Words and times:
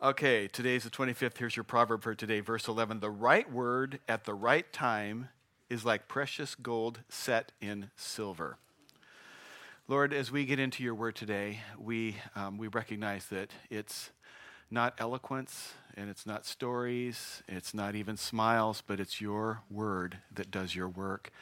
Okay, 0.00 0.46
today's 0.46 0.84
the 0.84 0.90
25th. 0.90 1.38
Here's 1.38 1.56
your 1.56 1.64
proverb 1.64 2.04
for 2.04 2.14
today, 2.14 2.38
verse 2.38 2.68
11. 2.68 3.00
The 3.00 3.10
right 3.10 3.50
word 3.50 3.98
at 4.08 4.26
the 4.26 4.32
right 4.32 4.72
time 4.72 5.28
is 5.68 5.84
like 5.84 6.06
precious 6.06 6.54
gold 6.54 7.00
set 7.08 7.50
in 7.60 7.90
silver. 7.96 8.58
Lord, 9.88 10.14
as 10.14 10.30
we 10.30 10.44
get 10.44 10.60
into 10.60 10.84
your 10.84 10.94
word 10.94 11.16
today, 11.16 11.62
we, 11.76 12.14
um, 12.36 12.58
we 12.58 12.68
recognize 12.68 13.26
that 13.26 13.50
it's 13.70 14.10
not 14.70 14.94
eloquence 14.98 15.72
and 15.96 16.08
it's 16.08 16.24
not 16.24 16.46
stories, 16.46 17.42
it's 17.48 17.74
not 17.74 17.96
even 17.96 18.16
smiles, 18.16 18.84
but 18.86 19.00
it's 19.00 19.20
your 19.20 19.62
word 19.68 20.18
that 20.32 20.52
does 20.52 20.76
your 20.76 20.88
work. 20.88 21.32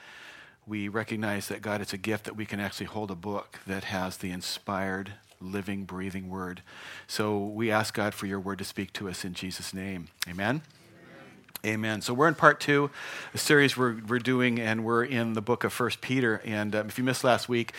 We 0.66 0.88
recognize 0.88 1.48
that, 1.48 1.60
God, 1.60 1.82
it's 1.82 1.92
a 1.92 1.98
gift 1.98 2.24
that 2.24 2.36
we 2.36 2.46
can 2.46 2.60
actually 2.60 2.86
hold 2.86 3.10
a 3.10 3.16
book 3.16 3.58
that 3.66 3.84
has 3.84 4.16
the 4.16 4.30
inspired 4.30 5.12
living, 5.40 5.84
breathing 5.84 6.28
word. 6.28 6.62
So 7.06 7.38
we 7.38 7.70
ask 7.70 7.94
God 7.94 8.14
for 8.14 8.26
your 8.26 8.40
word 8.40 8.58
to 8.58 8.64
speak 8.64 8.92
to 8.94 9.08
us 9.08 9.24
in 9.24 9.34
Jesus' 9.34 9.74
name. 9.74 10.08
Amen. 10.28 10.62
Amen. 11.64 12.00
So 12.00 12.14
we're 12.14 12.28
in 12.28 12.34
part 12.34 12.60
two, 12.60 12.90
a 13.34 13.38
series 13.38 13.76
we're, 13.76 13.96
we're 14.06 14.20
doing, 14.20 14.60
and 14.60 14.84
we're 14.84 15.04
in 15.04 15.32
the 15.32 15.42
book 15.42 15.64
of 15.64 15.72
First 15.72 16.00
Peter. 16.00 16.40
And 16.44 16.76
um, 16.76 16.86
if 16.86 16.96
you 16.96 17.02
missed 17.02 17.24
last 17.24 17.48
week, 17.48 17.72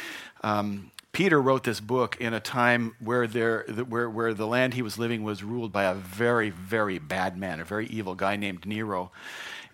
um, 0.44 0.92
Peter 1.14 1.42
wrote 1.42 1.64
this 1.64 1.80
book 1.80 2.18
in 2.20 2.34
a 2.34 2.40
time 2.40 2.96
where, 3.00 3.28
there, 3.28 3.64
where, 3.88 4.10
where 4.10 4.34
the 4.34 4.46
land 4.46 4.74
he 4.74 4.82
was 4.82 5.00
living 5.00 5.24
was 5.24 5.42
ruled 5.42 5.72
by 5.72 5.86
a 5.86 5.94
very, 5.94 6.50
very 6.50 7.00
bad 7.00 7.38
man, 7.38 7.60
a 7.60 7.66
very 7.66 7.88
evil 7.88 8.14
guy 8.14 8.36
named 8.36 8.66
Nero. 8.66 9.10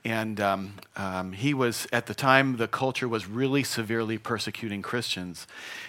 And 0.06 0.42
um, 0.42 0.74
um, 0.98 1.32
he 1.32 1.54
was, 1.54 1.88
at 1.94 2.08
the 2.08 2.14
time, 2.14 2.58
the 2.58 2.68
culture 2.68 3.08
was 3.08 3.26
really 3.26 3.64
severely 3.64 4.18
persecuting 4.18 4.82
Christians. 4.82 5.48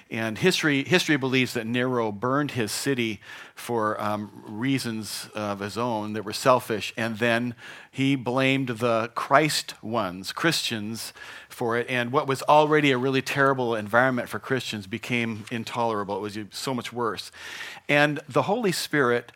And 0.08 0.38
history, 0.38 0.84
history 0.84 1.16
believes 1.16 1.54
that 1.54 1.66
Nero 1.66 2.12
burned 2.12 2.52
his 2.52 2.70
city 2.70 3.20
for 3.56 4.00
um, 4.00 4.30
reasons 4.46 5.28
of 5.34 5.58
his 5.58 5.76
own 5.76 6.12
that 6.12 6.24
were 6.24 6.32
selfish. 6.32 6.94
And 6.96 7.18
then 7.18 7.56
he 7.90 8.14
blamed 8.14 8.68
the 8.68 9.10
Christ 9.16 9.82
ones, 9.82 10.30
Christians, 10.30 11.12
for 11.48 11.76
it. 11.76 11.90
And 11.90 12.12
what 12.12 12.28
was 12.28 12.42
already 12.42 12.92
a 12.92 12.98
really 12.98 13.22
terrible 13.22 13.74
environment 13.74 14.28
for 14.28 14.38
Christians 14.38 14.86
became 14.86 15.44
intolerable. 15.50 16.16
It 16.18 16.20
was 16.20 16.38
so 16.52 16.72
much 16.72 16.92
worse. 16.92 17.32
And 17.88 18.20
the 18.28 18.42
Holy 18.42 18.72
Spirit 18.72 19.32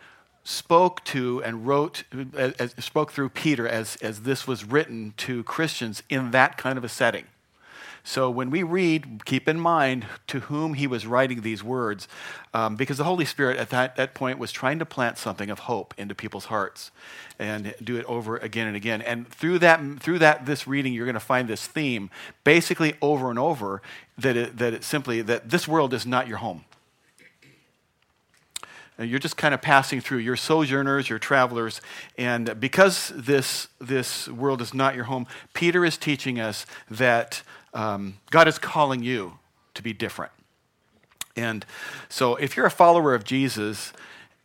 spoke 0.48 1.04
to 1.04 1.42
and 1.44 1.66
wrote, 1.66 2.04
as, 2.34 2.74
spoke 2.78 3.12
through 3.12 3.28
Peter 3.28 3.68
as, 3.68 3.96
as 3.96 4.22
this 4.22 4.46
was 4.46 4.64
written 4.64 5.12
to 5.18 5.42
Christians 5.44 6.02
in 6.08 6.30
that 6.30 6.56
kind 6.56 6.78
of 6.78 6.84
a 6.84 6.88
setting. 6.88 7.27
So 8.02 8.30
when 8.30 8.48
we 8.48 8.62
read, 8.62 9.26
keep 9.26 9.46
in 9.46 9.60
mind 9.60 10.06
to 10.28 10.41
whom 10.41 10.72
he 10.72 10.86
was 10.86 11.06
writing 11.06 11.42
these 11.42 11.62
words, 11.62 12.08
um, 12.54 12.76
because 12.76 12.96
the 12.96 13.04
Holy 13.04 13.26
Spirit 13.26 13.58
at 13.58 13.69
that, 13.69 13.96
that 13.96 14.14
point 14.14 14.38
was 14.38 14.50
trying 14.50 14.78
to 14.78 14.86
plant 14.86 15.19
something 15.19 15.50
of 15.50 15.58
hope 15.58 15.92
into 15.98 16.14
people's 16.14 16.46
hearts 16.46 16.92
and 17.38 17.74
do 17.84 17.98
it 17.98 18.06
over 18.06 18.38
again 18.38 18.66
and 18.66 18.74
again. 18.74 19.02
And 19.02 19.28
through 19.28 19.58
that, 19.58 20.00
through 20.00 20.20
that 20.20 20.46
this 20.46 20.66
reading, 20.66 20.94
you're 20.94 21.04
going 21.04 21.12
to 21.12 21.20
find 21.20 21.46
this 21.46 21.66
theme 21.66 22.08
basically 22.44 22.94
over 23.02 23.28
and 23.28 23.38
over 23.38 23.82
that 24.16 24.34
it, 24.34 24.56
that 24.56 24.72
it 24.72 24.82
simply 24.82 25.20
that 25.20 25.50
this 25.50 25.69
world 25.69 25.92
is 25.92 26.06
not 26.06 26.26
your 26.26 26.38
home. 26.38 26.64
You're 28.98 29.20
just 29.20 29.36
kind 29.36 29.54
of 29.54 29.62
passing 29.62 30.00
through. 30.00 30.18
You're 30.18 30.36
sojourners, 30.36 31.08
you're 31.08 31.20
travelers. 31.20 31.80
And 32.16 32.58
because 32.58 33.12
this, 33.14 33.68
this 33.80 34.27
world 34.28 34.60
is 34.60 34.74
not 34.74 34.96
your 34.96 35.04
home, 35.04 35.27
Peter 35.54 35.84
is 35.84 35.96
teaching 35.96 36.41
us 36.41 36.66
that 36.91 37.42
um, 37.74 38.19
God 38.30 38.48
is 38.48 38.58
calling 38.58 39.02
you 39.02 39.38
to 39.74 39.82
be 39.82 39.92
different. 39.92 40.32
And 41.36 41.64
so 42.08 42.34
if 42.36 42.56
you're 42.56 42.66
a 42.66 42.70
follower 42.70 43.14
of 43.14 43.22
Jesus, 43.22 43.92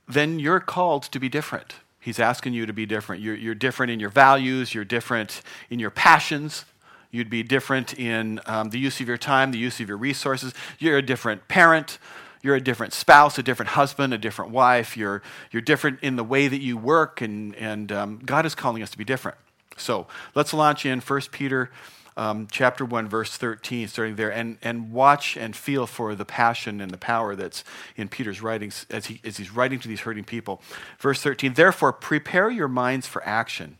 then 0.08 0.38
you're 0.38 0.60
called 0.60 1.04
to 1.04 1.20
be 1.20 1.30
different. 1.30 1.76
He's 2.00 2.20
asking 2.20 2.54
you 2.54 2.66
to 2.66 2.74
be 2.74 2.86
different. 2.86 3.24
You're, 3.24 3.36
you're 3.36 3.56
different 3.56 3.92
in 3.92 4.00
your 4.00 4.10
values, 4.10 4.76
you're 4.76 4.86
different 4.86 5.42
in 5.70 5.80
your 5.80 5.90
passions, 5.90 6.66
you'd 7.12 7.30
be 7.30 7.42
different 7.42 7.98
in 7.98 8.40
um, 8.46 8.70
the 8.70 8.78
use 8.78 9.00
of 9.00 9.08
your 9.08 9.18
time, 9.18 9.52
the 9.52 9.58
use 9.58 9.80
of 9.80 9.88
your 9.88 9.98
resources. 9.98 10.54
You're 10.78 10.98
a 10.98 11.02
different 11.02 11.48
parent 11.48 11.98
you're 12.44 12.56
a 12.56 12.62
different 12.62 12.94
spouse, 12.94 13.40
a 13.40 13.44
different 13.44 13.70
husband, 13.70 14.14
a 14.14 14.18
different 14.18 14.52
wife. 14.52 14.96
You're, 14.98 15.24
you're 15.52 15.62
different 15.62 16.00
in 16.02 16.18
the 16.18 16.24
way 16.24 16.50
that 16.50 16.62
you 16.62 16.78
work, 16.78 17.22
and, 17.22 17.56
and 17.56 17.92
um, 17.92 18.22
God 18.24 18.46
is 18.46 18.54
calling 18.54 18.84
us 18.84 18.92
to 18.92 18.98
be 18.98 19.06
different. 19.06 19.38
So 19.78 20.08
let's 20.36 20.54
launch 20.54 20.86
in 20.86 21.00
1 21.00 21.22
Peter 21.32 21.72
um, 22.16 22.48
chapter 22.52 22.86
1, 22.86 23.08
verse 23.08 23.36
13, 23.38 23.88
starting 23.88 24.18
there, 24.18 24.32
and, 24.32 24.58
and 24.62 24.92
watch 24.92 25.38
and 25.38 25.56
feel 25.56 25.88
for 25.88 26.14
the 26.16 26.26
passion 26.26 26.80
and 26.82 26.92
the 26.92 26.98
power 26.98 27.36
that's 27.36 27.64
in 27.96 28.10
Peter's 28.10 28.42
writings 28.42 28.86
as, 28.90 29.08
he, 29.08 29.20
as 29.24 29.38
he's 29.38 29.52
writing 29.52 29.80
to 29.80 29.88
these 29.88 30.02
hurting 30.02 30.26
people. 30.26 30.62
Verse 31.00 31.22
13, 31.22 31.54
therefore, 31.54 31.94
prepare 31.94 32.52
your 32.52 32.68
minds 32.68 33.08
for 33.08 33.26
action. 33.26 33.78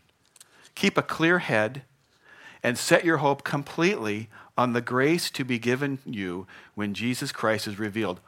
Keep 0.74 0.98
a 0.98 1.02
clear 1.02 1.38
head 1.38 1.82
and 2.62 2.78
set 2.78 3.04
your 3.04 3.18
hope 3.18 3.44
completely 3.44 4.28
on 4.56 4.72
the 4.72 4.80
grace 4.80 5.30
to 5.30 5.44
be 5.44 5.58
given 5.58 5.98
you 6.06 6.46
when 6.74 6.94
Jesus 6.94 7.30
Christ 7.30 7.68
is 7.68 7.78
revealed 7.78 8.20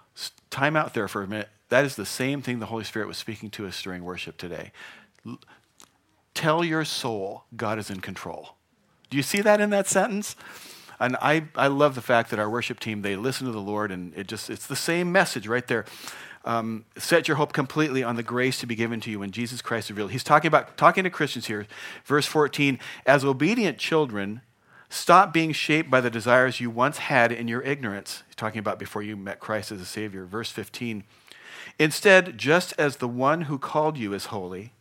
time 0.51 0.77
out 0.77 0.95
there 0.95 1.09
for 1.09 1.23
a 1.23 1.29
minute. 1.29 1.49
That 1.69 1.85
is 1.85 1.97
the 1.97 2.07
same 2.07 2.43
thing 2.43 2.59
the 2.59 2.67
Holy 2.67 2.85
Spirit 2.85 3.09
was 3.09 3.17
speaking 3.17 3.51
to 3.51 3.67
us 3.67 3.83
during 3.83 4.05
worship 4.05 4.37
today. 4.37 4.73
Tell 6.35 6.65
your 6.65 6.85
soul 6.85 7.45
God 7.57 7.79
is 7.79 7.91
in 7.91 8.01
control. 8.01 8.57
Do 9.11 9.17
you 9.17 9.23
see 9.23 9.41
that 9.41 9.61
in 9.61 9.71
that 9.71 9.87
sentence? 9.87 10.37
And 10.99 11.17
I, 11.21 11.45
I 11.55 11.67
love 11.67 11.95
the 11.95 12.03
fact 12.03 12.31
that 12.31 12.39
our 12.39 12.49
worship 12.49 12.81
team, 12.81 13.03
they 13.03 13.17
listen 13.17 13.47
to 13.47 13.53
the 13.53 13.61
Lord, 13.61 13.91
and 13.91 14.15
it 14.15 14.27
just, 14.27 14.49
it's 14.49 14.67
the 14.67 14.77
same 14.77 15.13
message 15.13 15.47
right 15.47 15.67
there. 15.67 15.85
Um, 16.45 16.85
set 16.97 17.27
your 17.27 17.37
hope 17.37 17.53
completely 17.53 18.05
on 18.05 18.17
the 18.17 18.23
grace 18.23 18.61
to 18.61 18.67
be 18.67 18.77
given 18.77 19.01
to 19.01 19.11
you 19.11 19.19
when 19.19 19.33
Jesus 19.33 19.61
Christ 19.61 19.87
is 19.87 19.91
revealed. 19.91 20.13
He's 20.13 20.25
talking 20.25 20.47
about 20.47 20.77
talking 20.77 21.05
to 21.05 21.11
Christians 21.11 21.47
here. 21.47 21.67
Verse 22.05 22.25
14, 22.25 22.79
as 23.05 23.25
obedient 23.25 23.79
children, 23.79 24.43
Stop 24.89 25.33
being 25.33 25.53
shaped 25.53 25.91
by 25.91 26.01
the 26.01 26.11
desires 26.11 26.61
you 26.61 26.71
once 26.71 26.99
had 26.99 27.33
in 27.33 27.49
your 27.49 27.63
ignorance. 27.63 28.23
He's 28.27 28.37
talking 28.37 28.59
about 28.59 28.79
before 28.79 29.03
you 29.03 29.17
met 29.17 29.41
Christ 29.41 29.73
as 29.73 29.81
a 29.81 29.87
Savior. 29.87 30.25
Verse 30.25 30.51
15. 30.51 31.05
Instead, 31.79 32.39
just 32.39 32.73
as 32.79 32.97
the 32.97 33.09
one 33.09 33.43
who 33.43 33.59
called 33.59 33.99
you 33.99 34.15
is 34.15 34.27
holy, 34.27 34.73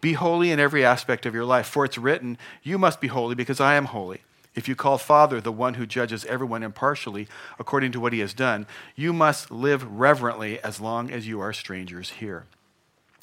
be 0.00 0.12
holy 0.12 0.50
in 0.50 0.60
every 0.60 0.84
aspect 0.84 1.26
of 1.26 1.34
your 1.34 1.44
life. 1.44 1.66
For 1.66 1.84
it's 1.84 1.98
written, 1.98 2.38
You 2.62 2.78
must 2.78 3.00
be 3.00 3.08
holy 3.08 3.34
because 3.34 3.60
I 3.60 3.74
am 3.74 3.86
holy. 3.86 4.20
If 4.54 4.68
you 4.68 4.74
call 4.74 4.98
Father 4.98 5.40
the 5.40 5.52
one 5.52 5.74
who 5.74 5.86
judges 5.86 6.24
everyone 6.24 6.62
impartially 6.62 7.28
according 7.58 7.92
to 7.92 8.00
what 8.00 8.12
he 8.12 8.20
has 8.20 8.34
done, 8.34 8.66
you 8.96 9.12
must 9.12 9.50
live 9.50 9.84
reverently 9.84 10.60
as 10.60 10.80
long 10.80 11.10
as 11.10 11.26
you 11.26 11.40
are 11.40 11.52
strangers 11.52 12.10
here. 12.10 12.46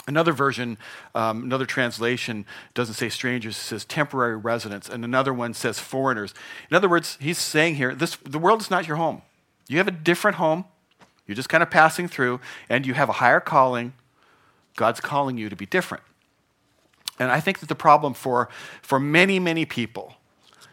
Another 0.08 0.34
version, 0.34 0.78
um, 1.16 1.44
another 1.44 1.66
translation 1.66 2.46
doesn't 2.76 2.94
say 2.94 3.10
strangers, 3.10 3.56
it 3.56 3.62
says 3.62 3.86
temporary 3.86 4.38
residents, 4.38 4.88
and 4.88 5.04
another 5.04 5.34
one 5.34 5.54
says 5.54 5.80
foreigners. 5.80 6.34
In 6.70 6.78
other 6.78 6.88
words, 6.88 7.18
he's 7.20 7.40
saying 7.40 7.76
here, 7.76 7.96
this, 7.96 8.16
the 8.18 8.38
world 8.38 8.62
is 8.62 8.70
not 8.70 8.88
your 8.88 8.98
home. 8.98 9.24
You 9.68 9.78
have 9.80 9.88
a 9.88 9.92
different 9.92 10.38
home. 10.38 10.66
You're 11.26 11.36
just 11.36 11.50
kind 11.50 11.64
of 11.64 11.72
passing 11.72 12.08
through, 12.08 12.40
and 12.70 12.86
you 12.86 12.94
have 12.94 13.10
a 13.10 13.14
higher 13.14 13.40
calling. 13.40 13.94
God's 14.76 15.00
calling 15.00 15.40
you 15.40 15.50
to 15.50 15.56
be 15.56 15.66
different. 15.66 16.04
And 17.18 17.32
I 17.32 17.40
think 17.40 17.60
that 17.60 17.70
the 17.70 17.76
problem 17.76 18.14
for, 18.14 18.50
for 18.84 19.00
many, 19.00 19.40
many 19.40 19.66
people 19.66 20.16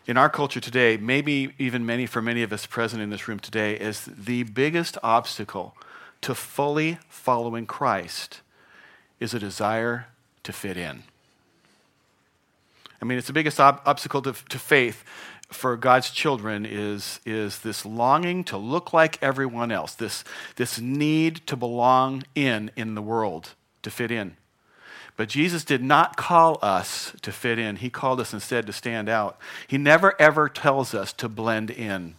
in 0.06 0.18
our 0.18 0.28
culture 0.28 0.60
today, 0.60 0.98
maybe 0.98 1.54
even 1.58 1.86
many 1.86 2.04
for 2.04 2.20
many 2.20 2.42
of 2.42 2.52
us 2.52 2.66
present 2.66 3.00
in 3.00 3.08
this 3.08 3.28
room 3.28 3.38
today, 3.38 3.76
is 3.76 4.04
the 4.04 4.42
biggest 4.42 4.98
obstacle 5.02 5.74
to 6.20 6.34
fully 6.34 6.98
following 7.08 7.64
Christ 7.64 8.42
is 9.22 9.32
a 9.32 9.38
desire 9.38 10.06
to 10.42 10.52
fit 10.52 10.76
in. 10.76 11.04
I 13.00 13.04
mean, 13.04 13.18
it's 13.18 13.26
the 13.26 13.32
biggest 13.32 13.60
ob- 13.60 13.80
obstacle 13.86 14.22
to, 14.22 14.32
to 14.32 14.58
faith 14.58 15.04
for 15.48 15.76
God's 15.76 16.10
children 16.10 16.66
is, 16.66 17.20
is 17.24 17.60
this 17.60 17.84
longing 17.84 18.44
to 18.44 18.56
look 18.56 18.92
like 18.92 19.22
everyone 19.22 19.70
else, 19.70 19.94
this, 19.94 20.24
this 20.56 20.80
need 20.80 21.46
to 21.46 21.56
belong 21.56 22.24
in 22.34 22.70
in 22.76 22.94
the 22.94 23.02
world, 23.02 23.50
to 23.82 23.90
fit 23.90 24.10
in. 24.10 24.36
But 25.16 25.28
Jesus 25.28 25.62
did 25.62 25.82
not 25.82 26.16
call 26.16 26.58
us 26.62 27.12
to 27.20 27.32
fit 27.32 27.58
in. 27.58 27.76
He 27.76 27.90
called 27.90 28.18
us 28.18 28.32
instead 28.32 28.66
to 28.66 28.72
stand 28.72 29.08
out. 29.08 29.38
He 29.68 29.76
never 29.76 30.20
ever 30.20 30.48
tells 30.48 30.94
us 30.94 31.12
to 31.14 31.28
blend 31.28 31.70
in 31.70 32.14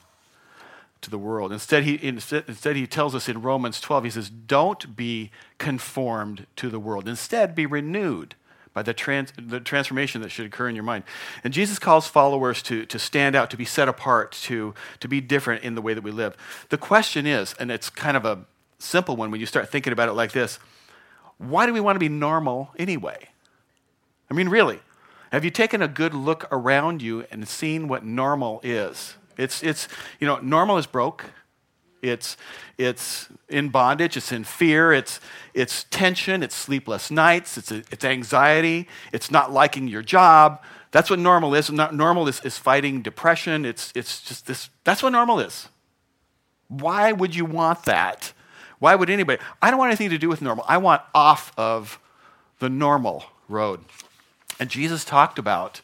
to 1.04 1.10
the 1.10 1.18
world. 1.18 1.52
Instead 1.52 1.84
he, 1.84 2.00
instead, 2.02 2.46
instead, 2.48 2.76
he 2.76 2.88
tells 2.88 3.14
us 3.14 3.30
in 3.30 3.42
Romans 3.42 3.80
12, 3.80 4.04
he 4.04 4.10
says, 4.10 4.30
Don't 4.30 4.96
be 4.96 5.32
conformed 5.58 6.48
to 6.58 6.70
the 6.70 6.80
world. 6.80 7.08
Instead, 7.08 7.56
be 7.56 7.66
renewed 7.66 8.36
by 8.74 8.82
the, 8.82 8.94
trans, 8.94 9.32
the 9.38 9.60
transformation 9.60 10.22
that 10.22 10.30
should 10.30 10.48
occur 10.48 10.68
in 10.68 10.76
your 10.76 10.84
mind. 10.84 11.04
And 11.44 11.54
Jesus 11.54 11.78
calls 11.78 12.08
followers 12.08 12.64
to, 12.64 12.86
to 12.88 12.98
stand 12.98 13.36
out, 13.36 13.52
to 13.52 13.58
be 13.58 13.66
set 13.66 13.88
apart, 13.88 14.32
to, 14.44 14.74
to 15.00 15.08
be 15.08 15.22
different 15.22 15.64
in 15.64 15.76
the 15.76 15.82
way 15.82 15.94
that 15.94 16.04
we 16.04 16.12
live. 16.12 16.36
The 16.70 16.78
question 16.78 17.28
is, 17.28 17.54
and 17.60 17.72
it's 17.72 17.90
kind 17.90 18.18
of 18.18 18.26
a 18.26 18.46
simple 18.80 19.16
one 19.16 19.32
when 19.32 19.40
you 19.40 19.46
start 19.46 19.70
thinking 19.70 19.94
about 19.94 20.10
it 20.10 20.14
like 20.14 20.32
this 20.32 20.60
why 21.38 21.66
do 21.66 21.74
we 21.74 21.80
want 21.80 21.96
to 21.96 22.00
be 22.00 22.10
normal 22.10 22.72
anyway? 22.78 23.30
I 24.30 24.34
mean, 24.34 24.50
really, 24.50 24.80
have 25.32 25.44
you 25.44 25.52
taken 25.52 25.82
a 25.82 25.88
good 25.88 26.14
look 26.14 26.48
around 26.52 27.02
you 27.02 27.26
and 27.32 27.48
seen 27.48 27.88
what 27.88 28.06
normal 28.06 28.62
is? 28.64 29.16
It's, 29.38 29.63
it's, 29.63 29.88
you 30.19 30.27
know, 30.27 30.38
normal 30.38 30.77
is 30.77 30.85
broke. 30.85 31.25
It's, 32.01 32.35
it's 32.77 33.30
in 33.47 33.69
bondage, 33.69 34.18
it's 34.18 34.33
in 34.33 34.44
fear, 34.44 34.91
it's, 34.91 35.21
it's 35.53 35.85
tension, 35.85 36.44
it's 36.44 36.53
sleepless 36.53 37.09
nights, 37.09 37.57
it's, 37.57 37.71
it's 37.71 38.03
anxiety, 38.03 38.89
it's 39.13 39.31
not 39.31 39.53
liking 39.53 39.88
your 39.88 40.01
job. 40.01 40.62
That's 40.91 41.09
what 41.09 41.19
normal 41.19 41.56
is. 41.56 41.71
Not, 41.71 41.95
normal 41.95 42.27
is, 42.27 42.41
is 42.41 42.57
fighting 42.57 43.01
depression. 43.01 43.65
It's, 43.65 43.91
it's 43.95 44.21
just 44.21 44.45
this, 44.45 44.69
that's 44.83 45.01
what 45.01 45.12
normal 45.12 45.39
is. 45.39 45.69
Why 46.68 47.12
would 47.12 47.35
you 47.35 47.45
want 47.45 47.85
that? 47.85 48.33
Why 48.80 48.95
would 48.95 49.09
anybody? 49.09 49.41
I 49.62 49.71
don't 49.71 49.80
want 49.80 49.89
anything 49.89 50.09
to 50.09 50.18
do 50.18 50.30
with 50.30 50.41
normal. 50.41 50.65
I 50.68 50.77
want 50.77 51.01
off 51.15 51.53
of 51.57 52.00
the 52.59 52.69
normal 52.69 53.24
road. 53.47 53.80
And 54.59 54.69
Jesus 54.69 55.06
talked 55.06 55.39
about 55.39 55.81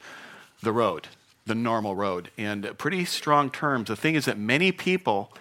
the 0.61 0.71
road, 0.71 1.07
the 1.49 1.55
normal 1.55 1.95
road, 1.95 2.31
in 2.37 2.61
pretty 2.77 3.03
strong 3.03 3.49
terms. 3.49 3.89
The 3.89 3.97
thing 3.97 4.15
is 4.15 4.25
that 4.25 4.37
many 4.37 4.71
people 4.71 5.33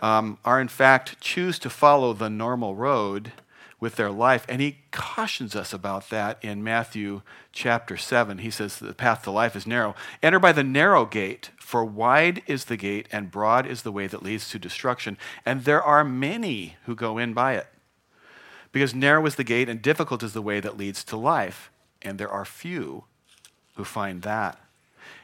um, 0.00 0.38
are, 0.44 0.60
in 0.60 0.68
fact, 0.68 1.20
choose 1.20 1.58
to 1.60 1.70
follow 1.70 2.12
the 2.12 2.28
normal 2.28 2.74
road 2.74 3.32
with 3.78 3.96
their 3.96 4.10
life. 4.10 4.44
And 4.48 4.60
he 4.60 4.78
cautions 4.90 5.54
us 5.54 5.72
about 5.72 6.10
that 6.10 6.42
in 6.42 6.64
Matthew 6.64 7.22
chapter 7.52 7.96
7. 7.96 8.38
He 8.38 8.50
says, 8.50 8.78
The 8.78 8.92
path 8.92 9.22
to 9.22 9.30
life 9.30 9.54
is 9.54 9.66
narrow. 9.66 9.94
Enter 10.22 10.38
by 10.38 10.52
the 10.52 10.64
narrow 10.64 11.06
gate, 11.06 11.50
for 11.58 11.84
wide 11.84 12.42
is 12.46 12.64
the 12.64 12.76
gate 12.76 13.06
and 13.12 13.30
broad 13.30 13.66
is 13.66 13.82
the 13.82 13.92
way 13.92 14.06
that 14.06 14.22
leads 14.22 14.50
to 14.50 14.58
destruction. 14.58 15.16
And 15.44 15.64
there 15.64 15.82
are 15.82 16.04
many 16.04 16.76
who 16.86 16.94
go 16.94 17.18
in 17.18 17.32
by 17.34 17.54
it. 17.54 17.68
Because 18.72 18.94
narrow 18.94 19.24
is 19.26 19.36
the 19.36 19.44
gate 19.44 19.68
and 19.68 19.80
difficult 19.80 20.22
is 20.22 20.32
the 20.32 20.42
way 20.42 20.60
that 20.60 20.76
leads 20.76 21.04
to 21.04 21.16
life. 21.16 21.70
And 22.02 22.18
there 22.18 22.30
are 22.30 22.44
few 22.44 23.04
who 23.76 23.84
find 23.84 24.22
that. 24.22 24.58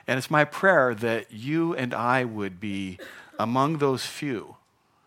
And 0.07 0.19
it's 0.19 0.31
my 0.31 0.45
prayer 0.45 0.95
that 0.95 1.33
you 1.33 1.75
and 1.75 1.95
I 1.95 2.25
would 2.25 2.61
be 2.61 2.99
among 3.39 3.79
those 3.79 4.05
few 4.05 4.57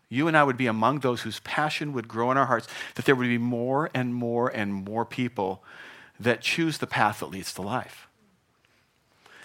you 0.10 0.28
and 0.28 0.38
I 0.38 0.44
would 0.44 0.58
be 0.58 0.68
among 0.68 1.00
those 1.00 1.22
whose 1.22 1.40
passion 1.42 1.94
would 1.94 2.08
grow 2.08 2.32
in 2.32 2.38
our 2.38 2.46
hearts, 2.46 2.68
that 2.96 3.06
there 3.06 3.16
would 3.16 3.28
be 3.28 3.38
more 3.38 3.90
and 3.94 4.14
more 4.14 4.50
and 4.50 4.74
more 4.74 5.06
people 5.06 5.64
that 6.20 6.42
choose 6.42 6.78
the 6.78 6.88
path 6.88 7.20
that 7.20 7.28
leads 7.28 7.54
to 7.56 7.62
life. 7.62 8.08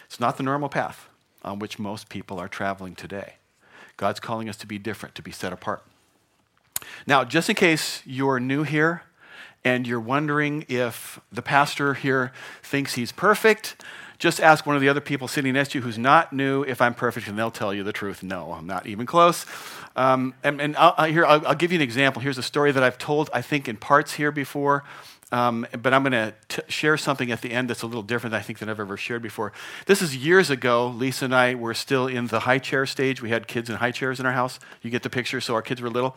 It's 0.05 0.21
not 0.21 0.37
the 0.37 0.43
normal 0.43 0.69
path 0.69 1.09
on 1.43 1.59
which 1.59 1.79
most 1.79 2.09
people 2.09 2.39
are 2.39 2.49
traveling 2.49 2.95
today. 2.95 3.35
God's 3.97 4.21
calling 4.21 4.49
us 4.49 4.57
to 4.59 4.67
be 4.67 4.79
different, 4.79 5.15
to 5.15 5.23
be 5.23 5.33
set 5.33 5.53
apart. 5.53 5.83
Now, 7.07 7.25
just 7.25 7.49
in 7.49 7.57
case 7.57 8.03
you're 8.07 8.41
new 8.41 8.63
here 8.63 9.03
and 9.65 9.87
you're 9.87 10.01
wondering 10.01 10.65
if 10.69 11.21
the 11.33 11.43
pastor 11.43 11.95
here 11.95 12.33
thinks 12.63 12.95
he's 12.95 13.13
perfect, 13.13 13.77
just 14.21 14.39
ask 14.39 14.67
one 14.67 14.77
of 14.77 14.83
the 14.83 14.89
other 14.89 15.01
people 15.01 15.27
sitting 15.27 15.55
next 15.55 15.73
to 15.73 15.79
you 15.79 15.83
who's 15.83 15.99
not 15.99 16.31
new 16.31 16.63
if 16.63 16.83
I'm 16.83 16.95
perfect, 16.95 17.27
and 17.27 17.39
they'll 17.39 17.51
tell 17.51 17.73
you 17.73 17.83
the 17.83 17.93
truth. 17.93 18.23
No, 18.23 18.53
I'm 18.53 18.67
not 18.67 18.87
even 18.87 19.07
close. 19.07 19.47
Um, 19.97 20.35
and, 20.45 20.61
and 20.61 20.77
I'll, 20.77 21.07
here, 21.07 21.25
I'll, 21.25 21.45
I'll, 21.47 21.55
give 21.55 21.73
you 21.73 21.79
an 21.79 21.83
example. 21.83 22.21
Here's 22.21 22.37
a 22.37 22.43
story 22.43 22.71
that 22.71 22.83
I've 22.83 22.99
told, 22.99 23.31
I 23.33 23.41
think, 23.41 23.67
in 23.67 23.79
parts 23.79 24.13
here 24.13 24.31
before. 24.31 24.85
Um, 25.33 25.67
but 25.81 25.95
I'm 25.95 26.03
going 26.03 26.33
to 26.49 26.65
share 26.69 26.97
something 26.97 27.31
at 27.31 27.41
the 27.41 27.51
end 27.51 27.71
that's 27.71 27.83
a 27.83 27.87
little 27.87 28.03
different, 28.03 28.35
I 28.35 28.43
think, 28.43 28.59
than 28.59 28.69
I've 28.69 28.81
ever 28.81 28.97
shared 28.97 29.23
before. 29.23 29.53
This 29.87 30.03
is 30.03 30.15
years 30.17 30.51
ago. 30.51 30.89
Lisa 30.89 31.25
and 31.25 31.35
I 31.35 31.55
were 31.55 31.73
still 31.73 32.07
in 32.07 32.27
the 32.27 32.41
high 32.41 32.59
chair 32.59 32.85
stage. 32.85 33.23
We 33.23 33.31
had 33.31 33.47
kids 33.47 33.71
in 33.71 33.77
high 33.77 33.93
chairs 33.93 34.21
in 34.21 34.27
our 34.27 34.33
house. 34.33 34.59
You 34.83 34.91
get 34.91 35.03
the 35.03 35.11
picture, 35.11 35.41
so 35.41 35.55
our 35.55 35.63
kids 35.63 35.81
were 35.81 35.89
little. 35.89 36.15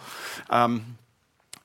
Um, 0.50 0.98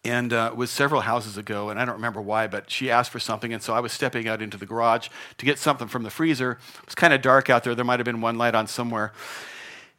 and 0.05 0.33
uh, 0.33 0.53
was 0.55 0.71
several 0.71 1.01
houses 1.01 1.37
ago, 1.37 1.71
and 1.71 1.79
I 1.79 1.85
don't 1.85 1.97
remember 1.97 2.21
why, 2.21 2.47
but 2.47 2.71
she 2.71 2.91
asked 2.91 3.11
for 3.11 3.19
something, 3.19 3.53
and 3.53 3.63
so 3.63 3.75
I 3.75 3.81
was 3.81 3.93
stepping 3.93 4.29
out 4.29 4.41
into 4.41 4.57
the 4.57 4.67
garage 4.67 5.09
to 5.39 5.47
get 5.47 5.59
something 5.59 5.89
from 5.89 6.03
the 6.03 6.11
freezer. 6.11 6.53
It 6.53 6.87
was 6.87 6.95
kind 6.95 7.13
of 7.13 7.21
dark 7.21 7.51
out 7.51 7.65
there. 7.65 7.75
There 7.75 7.85
might 7.85 7.99
have 7.99 8.05
been 8.05 8.21
one 8.21 8.39
light 8.39 8.55
on 8.55 8.67
somewhere, 8.67 9.13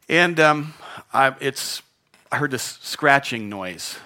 and 0.08 0.40
um, 0.40 0.74
I, 1.12 1.34
it's 1.40 1.82
I 2.32 2.38
heard 2.38 2.50
this 2.50 2.78
scratching 2.80 3.48
noise. 3.48 3.98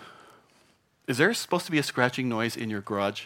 Is 1.07 1.19
there 1.19 1.33
supposed 1.35 1.67
to 1.67 1.73
be 1.73 1.79
a 1.79 1.83
scratching 1.83 2.29
noise 2.29 2.57
in 2.57 2.71
your 2.71 2.81
garage? 2.81 3.25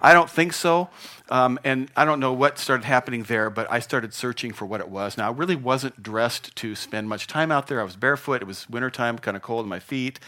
I 0.00 0.12
don't 0.12 0.30
think 0.30 0.52
so. 0.52 0.88
Um, 1.30 1.58
and 1.64 1.90
I 1.96 2.04
don't 2.04 2.20
know 2.20 2.32
what 2.32 2.58
started 2.58 2.84
happening 2.84 3.22
there, 3.22 3.48
but 3.48 3.70
I 3.70 3.78
started 3.78 4.12
searching 4.12 4.52
for 4.52 4.66
what 4.66 4.80
it 4.80 4.88
was. 4.88 5.16
Now, 5.16 5.28
I 5.28 5.32
really 5.32 5.56
wasn't 5.56 6.02
dressed 6.02 6.54
to 6.56 6.74
spend 6.74 7.08
much 7.08 7.26
time 7.26 7.50
out 7.50 7.68
there. 7.68 7.80
I 7.80 7.84
was 7.84 7.96
barefoot. 7.96 8.42
It 8.42 8.46
was 8.46 8.68
wintertime, 8.68 9.18
kind 9.18 9.36
of 9.36 9.42
cold 9.42 9.64
in 9.64 9.68
my 9.68 9.78
feet. 9.78 10.20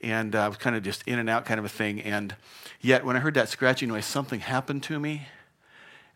And 0.00 0.34
uh, 0.34 0.44
I 0.44 0.48
was 0.48 0.56
kind 0.56 0.74
of 0.74 0.82
just 0.82 1.02
in 1.06 1.18
and 1.18 1.28
out 1.28 1.44
kind 1.44 1.58
of 1.58 1.66
a 1.66 1.68
thing. 1.68 2.00
And 2.00 2.34
yet, 2.80 3.04
when 3.04 3.16
I 3.16 3.20
heard 3.20 3.34
that 3.34 3.48
scratching 3.48 3.88
noise, 3.88 4.06
something 4.06 4.40
happened 4.40 4.82
to 4.84 4.98
me. 4.98 5.28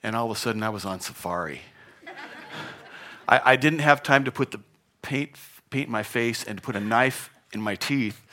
And 0.02 0.16
all 0.16 0.30
of 0.30 0.36
a 0.36 0.40
sudden, 0.40 0.62
I 0.62 0.70
was 0.70 0.84
on 0.84 1.00
safari. 1.00 1.60
I, 3.28 3.40
I 3.44 3.56
didn't 3.56 3.80
have 3.80 4.02
time 4.02 4.24
to 4.24 4.32
put 4.32 4.52
the 4.52 4.60
paint, 5.02 5.32
paint 5.68 5.90
my 5.90 6.02
face 6.02 6.44
and 6.44 6.62
put 6.62 6.76
a 6.76 6.80
knife 6.80 7.30
in 7.52 7.60
my 7.60 7.74
teeth, 7.74 8.24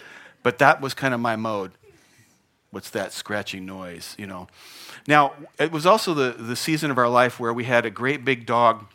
but 0.44 0.60
that 0.60 0.80
was 0.80 0.94
kind 0.94 1.14
of 1.14 1.20
my 1.20 1.36
mode 1.36 1.72
what's 2.72 2.90
that 2.92 3.14
scratching 3.14 3.66
noise, 3.66 4.16
you 4.18 4.28
know. 4.28 4.48
Now, 5.08 5.34
it 5.58 5.72
was 5.72 5.86
also 5.86 6.14
the, 6.14 6.32
the 6.32 6.56
season 6.56 6.92
of 6.92 6.98
our 6.98 7.10
life 7.10 7.40
where 7.40 7.54
we 7.54 7.64
had 7.64 7.86
a 7.86 7.90
great 7.90 8.26
big 8.26 8.46
dog 8.46 8.86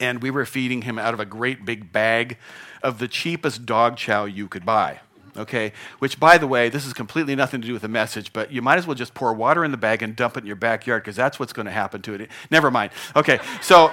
and 0.00 0.22
we 0.22 0.30
were 0.30 0.46
feeding 0.46 0.82
him 0.82 0.98
out 0.98 1.14
of 1.14 1.20
a 1.20 1.24
great 1.24 1.64
big 1.64 1.92
bag 1.92 2.38
of 2.82 2.98
the 2.98 3.06
cheapest 3.06 3.66
dog 3.66 3.96
chow 3.96 4.24
you 4.24 4.48
could 4.48 4.64
buy. 4.64 5.00
Okay, 5.36 5.72
which 6.00 6.18
by 6.18 6.38
the 6.38 6.46
way, 6.48 6.68
this 6.68 6.84
is 6.84 6.92
completely 6.92 7.36
nothing 7.36 7.60
to 7.60 7.66
do 7.66 7.72
with 7.72 7.82
the 7.82 7.88
message, 7.88 8.32
but 8.32 8.50
you 8.50 8.60
might 8.60 8.78
as 8.78 8.86
well 8.86 8.96
just 8.96 9.14
pour 9.14 9.32
water 9.32 9.64
in 9.64 9.70
the 9.70 9.76
bag 9.76 10.02
and 10.02 10.16
dump 10.16 10.36
it 10.36 10.40
in 10.40 10.46
your 10.46 10.56
backyard 10.56 11.04
because 11.04 11.14
that's 11.14 11.38
what's 11.38 11.52
going 11.52 11.66
to 11.66 11.72
happen 11.72 12.02
to 12.02 12.14
it. 12.14 12.28
Never 12.50 12.68
mind. 12.68 12.90
Okay, 13.14 13.38
so 13.62 13.92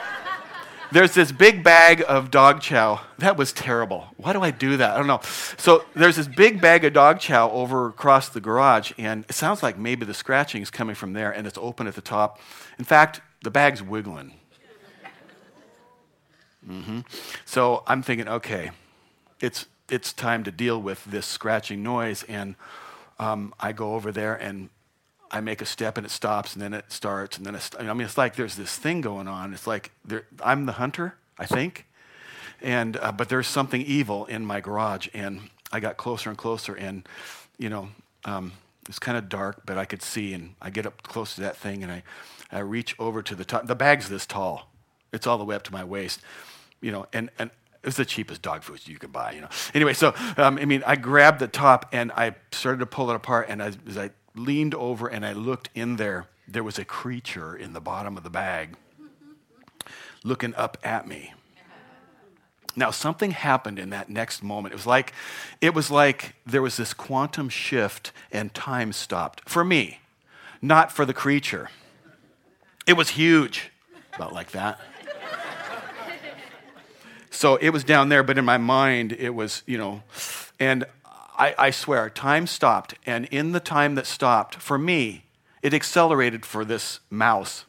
there's 0.91 1.13
this 1.13 1.31
big 1.31 1.63
bag 1.63 2.03
of 2.07 2.31
dog 2.31 2.61
chow. 2.61 3.01
That 3.17 3.37
was 3.37 3.51
terrible. 3.51 4.07
Why 4.17 4.33
do 4.33 4.41
I 4.41 4.51
do 4.51 4.77
that? 4.77 4.93
I 4.93 4.97
don't 4.97 5.07
know. 5.07 5.21
So 5.57 5.85
there's 5.95 6.15
this 6.15 6.27
big 6.27 6.61
bag 6.61 6.85
of 6.85 6.93
dog 6.93 7.19
chow 7.19 7.49
over 7.51 7.87
across 7.87 8.29
the 8.29 8.39
garage, 8.39 8.91
and 8.97 9.25
it 9.29 9.33
sounds 9.33 9.63
like 9.63 9.77
maybe 9.77 10.05
the 10.05 10.13
scratching 10.13 10.61
is 10.61 10.69
coming 10.69 10.95
from 10.95 11.13
there, 11.13 11.31
and 11.31 11.45
it's 11.47 11.57
open 11.57 11.87
at 11.87 11.95
the 11.95 12.01
top. 12.01 12.39
In 12.79 12.85
fact, 12.85 13.21
the 13.43 13.51
bag's 13.51 13.81
wiggling. 13.83 14.33
Mm-hmm. 16.67 16.99
So 17.45 17.83
I'm 17.87 18.01
thinking, 18.01 18.27
okay, 18.27 18.71
it's 19.39 19.67
it's 19.89 20.11
time 20.11 20.43
to 20.43 20.51
deal 20.51 20.81
with 20.81 21.03
this 21.05 21.25
scratching 21.25 21.81
noise, 21.81 22.23
and 22.23 22.55
um, 23.19 23.53
I 23.59 23.71
go 23.71 23.95
over 23.95 24.11
there 24.11 24.35
and 24.35 24.69
I 25.29 25.41
make 25.41 25.61
a 25.61 25.65
step 25.65 25.97
and 25.97 26.05
it 26.05 26.11
stops 26.11 26.53
and 26.53 26.61
then 26.61 26.73
it 26.73 26.91
starts 26.91 27.37
and 27.37 27.45
then 27.45 27.55
it, 27.55 27.69
I 27.79 27.93
mean, 27.93 28.01
it's 28.01 28.17
like 28.17 28.35
there's 28.35 28.55
this 28.55 28.75
thing 28.75 29.01
going 29.01 29.27
on. 29.27 29.53
It's 29.53 29.67
like 29.67 29.91
I'm 30.43 30.65
the 30.65 30.73
hunter, 30.73 31.15
I 31.37 31.45
think, 31.45 31.85
and 32.61 32.97
uh, 32.97 33.11
but 33.11 33.29
there's 33.29 33.47
something 33.47 33.81
evil 33.81 34.25
in 34.25 34.45
my 34.45 34.61
garage, 34.61 35.07
and 35.13 35.49
I 35.71 35.79
got 35.79 35.97
closer 35.97 36.29
and 36.29 36.37
closer, 36.37 36.73
and 36.73 37.07
you 37.57 37.69
know, 37.69 37.89
um, 38.25 38.53
it's 38.87 38.99
kind 38.99 39.17
of 39.17 39.29
dark, 39.29 39.63
but 39.65 39.77
I 39.77 39.85
could 39.85 40.01
see, 40.01 40.33
and 40.33 40.55
I 40.61 40.69
get 40.69 40.85
up 40.85 41.03
close 41.03 41.35
to 41.35 41.41
that 41.41 41.57
thing, 41.57 41.83
and 41.83 41.91
I, 41.91 42.03
I 42.51 42.59
reach 42.59 42.95
over 42.99 43.21
to 43.21 43.35
the 43.35 43.45
top. 43.45 43.67
The 43.67 43.75
bag's 43.75 44.09
this 44.09 44.25
tall; 44.25 44.71
it's 45.11 45.27
all 45.27 45.37
the 45.37 45.45
way 45.45 45.55
up 45.55 45.63
to 45.63 45.71
my 45.71 45.83
waist, 45.83 46.21
you 46.81 46.91
know, 46.91 47.05
and 47.13 47.29
and 47.37 47.51
it's 47.83 47.97
the 47.97 48.05
cheapest 48.05 48.41
dog 48.41 48.63
food 48.63 48.85
you 48.87 48.97
could 48.97 49.13
buy, 49.13 49.31
you 49.33 49.41
know. 49.41 49.49
Anyway, 49.73 49.93
so 49.93 50.13
um, 50.37 50.57
I 50.57 50.65
mean, 50.65 50.83
I 50.85 50.95
grabbed 50.95 51.39
the 51.39 51.47
top 51.47 51.89
and 51.91 52.11
I 52.11 52.35
started 52.51 52.79
to 52.79 52.85
pull 52.85 53.09
it 53.11 53.15
apart, 53.15 53.47
and 53.49 53.61
as, 53.61 53.77
as 53.87 53.97
I 53.97 54.09
leaned 54.37 54.73
over 54.75 55.07
and 55.07 55.25
I 55.25 55.33
looked 55.33 55.69
in 55.75 55.95
there. 55.97 56.27
There 56.47 56.63
was 56.63 56.79
a 56.79 56.85
creature 56.85 57.55
in 57.55 57.73
the 57.73 57.81
bottom 57.81 58.17
of 58.17 58.23
the 58.23 58.29
bag 58.29 58.75
looking 60.23 60.55
up 60.55 60.77
at 60.83 61.07
me. 61.07 61.33
Now 62.75 62.91
something 62.91 63.31
happened 63.31 63.79
in 63.79 63.89
that 63.89 64.09
next 64.09 64.43
moment. 64.43 64.73
It 64.73 64.75
was 64.75 64.85
like 64.85 65.13
it 65.61 65.73
was 65.73 65.89
like 65.89 66.35
there 66.45 66.61
was 66.61 66.77
this 66.77 66.93
quantum 66.93 67.49
shift 67.49 68.11
and 68.31 68.53
time 68.53 68.93
stopped 68.93 69.49
for 69.49 69.65
me, 69.65 69.99
not 70.61 70.91
for 70.91 71.03
the 71.03 71.13
creature. 71.13 71.69
It 72.85 72.93
was 72.93 73.09
huge, 73.09 73.71
about 74.13 74.31
like 74.31 74.51
that. 74.51 74.79
So 77.31 77.55
it 77.55 77.69
was 77.69 77.83
down 77.83 78.09
there, 78.09 78.23
but 78.23 78.37
in 78.37 78.45
my 78.45 78.57
mind 78.57 79.11
it 79.11 79.29
was, 79.29 79.63
you 79.65 79.77
know, 79.77 80.03
and 80.59 80.85
I, 81.37 81.53
I 81.57 81.71
swear, 81.71 82.09
time 82.09 82.47
stopped. 82.47 82.95
And 83.05 83.25
in 83.25 83.51
the 83.51 83.59
time 83.59 83.95
that 83.95 84.05
stopped, 84.05 84.55
for 84.55 84.77
me, 84.77 85.25
it 85.61 85.73
accelerated 85.73 86.45
for 86.45 86.65
this 86.65 86.99
mouse. 87.09 87.65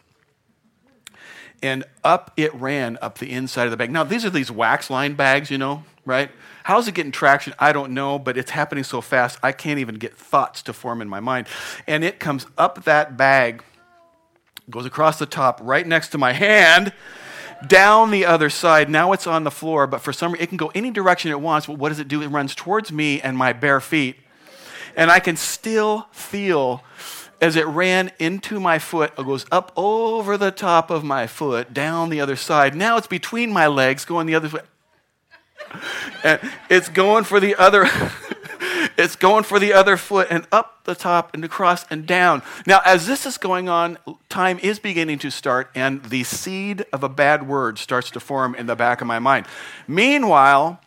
And 1.63 1.85
up 2.05 2.33
it 2.37 2.55
ran 2.55 2.99
up 3.03 3.19
the 3.19 3.31
inside 3.31 3.65
of 3.65 3.71
the 3.71 3.77
bag. 3.77 3.91
Now, 3.91 4.05
these 4.05 4.25
are 4.25 4.31
these 4.31 4.51
wax 4.51 4.91
lined 4.91 5.17
bags, 5.17 5.51
you 5.51 5.59
know, 5.59 5.85
right? 6.05 6.31
How's 6.63 6.87
it 6.87 6.95
getting 6.95 7.13
traction? 7.13 7.55
I 7.59 7.73
don't 7.73 7.93
know, 7.95 8.19
but 8.19 8.37
it's 8.39 8.51
happening 8.51 8.85
so 8.85 9.01
fast, 9.01 9.39
I 9.43 9.53
can't 9.53 9.81
even 9.81 9.97
get 9.97 10.15
thoughts 10.15 10.63
to 10.63 10.73
form 10.73 11.03
in 11.03 11.09
my 11.09 11.21
mind. 11.21 11.49
And 11.87 12.05
it 12.05 12.21
comes 12.21 12.47
up 12.57 12.85
that 12.85 13.17
bag, 13.17 13.65
goes 14.71 14.87
across 14.87 15.19
the 15.19 15.27
top 15.27 15.61
right 15.63 15.87
next 15.87 16.09
to 16.11 16.19
my 16.19 16.33
hand, 16.33 16.93
down 17.67 18.11
the 18.11 18.25
other 18.25 18.51
side. 18.51 18.89
Now 18.89 19.13
it's 19.13 19.27
on 19.27 19.45
the 19.45 19.51
floor, 19.51 19.87
but 19.87 20.01
for 20.01 20.13
some 20.13 20.33
reason, 20.33 20.45
it 20.45 20.49
can 20.49 20.57
go 20.57 20.71
any 20.75 20.91
direction 20.91 21.31
it 21.31 21.41
wants. 21.41 21.67
But 21.67 21.79
what 21.79 21.89
does 21.91 21.99
it 21.99 22.09
do? 22.09 22.23
It 22.23 22.29
runs 22.29 22.55
towards 22.55 22.93
me 22.93 23.21
and 23.21 23.37
my 23.37 23.53
bare 23.53 23.81
feet. 23.81 24.17
And 24.97 25.11
I 25.11 25.21
can 25.21 25.37
still 25.37 26.07
feel 26.13 26.83
as 27.41 27.57
it 27.57 27.67
ran 27.67 28.11
into 28.19 28.59
my 28.59 28.79
foot, 28.79 29.13
it 29.17 29.25
goes 29.25 29.47
up 29.53 29.73
over 29.77 30.37
the 30.37 30.51
top 30.51 30.91
of 30.91 31.05
my 31.05 31.27
foot, 31.27 31.73
down 31.73 32.09
the 32.11 32.21
other 32.21 32.37
side. 32.37 32.75
Now 32.75 32.97
it's 32.97 33.07
between 33.07 33.53
my 33.53 33.69
legs, 33.69 34.05
going 34.05 34.27
the 34.27 34.35
other 34.35 34.49
way. 34.49 34.61
and 36.25 36.41
it's 36.69 36.89
going 36.89 37.25
for 37.25 37.39
the 37.39 37.55
other. 37.57 37.89
it's 38.97 39.17
going 39.17 39.45
for 39.45 39.59
the 39.59 39.73
other 39.73 39.97
foot 39.97 40.29
and 40.31 40.47
up 40.51 40.85
the 40.85 40.95
top 40.95 41.35
and 41.35 41.45
across 41.45 41.85
and 41.91 42.07
down. 42.07 42.43
Now, 42.67 42.81
as 42.85 43.07
this 43.07 43.27
is 43.27 43.39
going 43.39 43.69
on, 43.69 43.99
time 44.29 44.59
is 44.61 44.79
beginning 44.79 45.19
to 45.21 45.31
start, 45.31 45.71
and 45.75 46.05
the 46.05 46.25
seed 46.25 46.85
of 46.93 47.03
a 47.03 47.09
bad 47.09 47.47
word 47.47 47.79
starts 47.79 48.11
to 48.13 48.21
form 48.21 48.55
in 48.55 48.67
the 48.67 48.77
back 48.77 49.01
of 49.01 49.07
my 49.07 49.19
mind. 49.19 49.47
Meanwhile, 49.87 50.81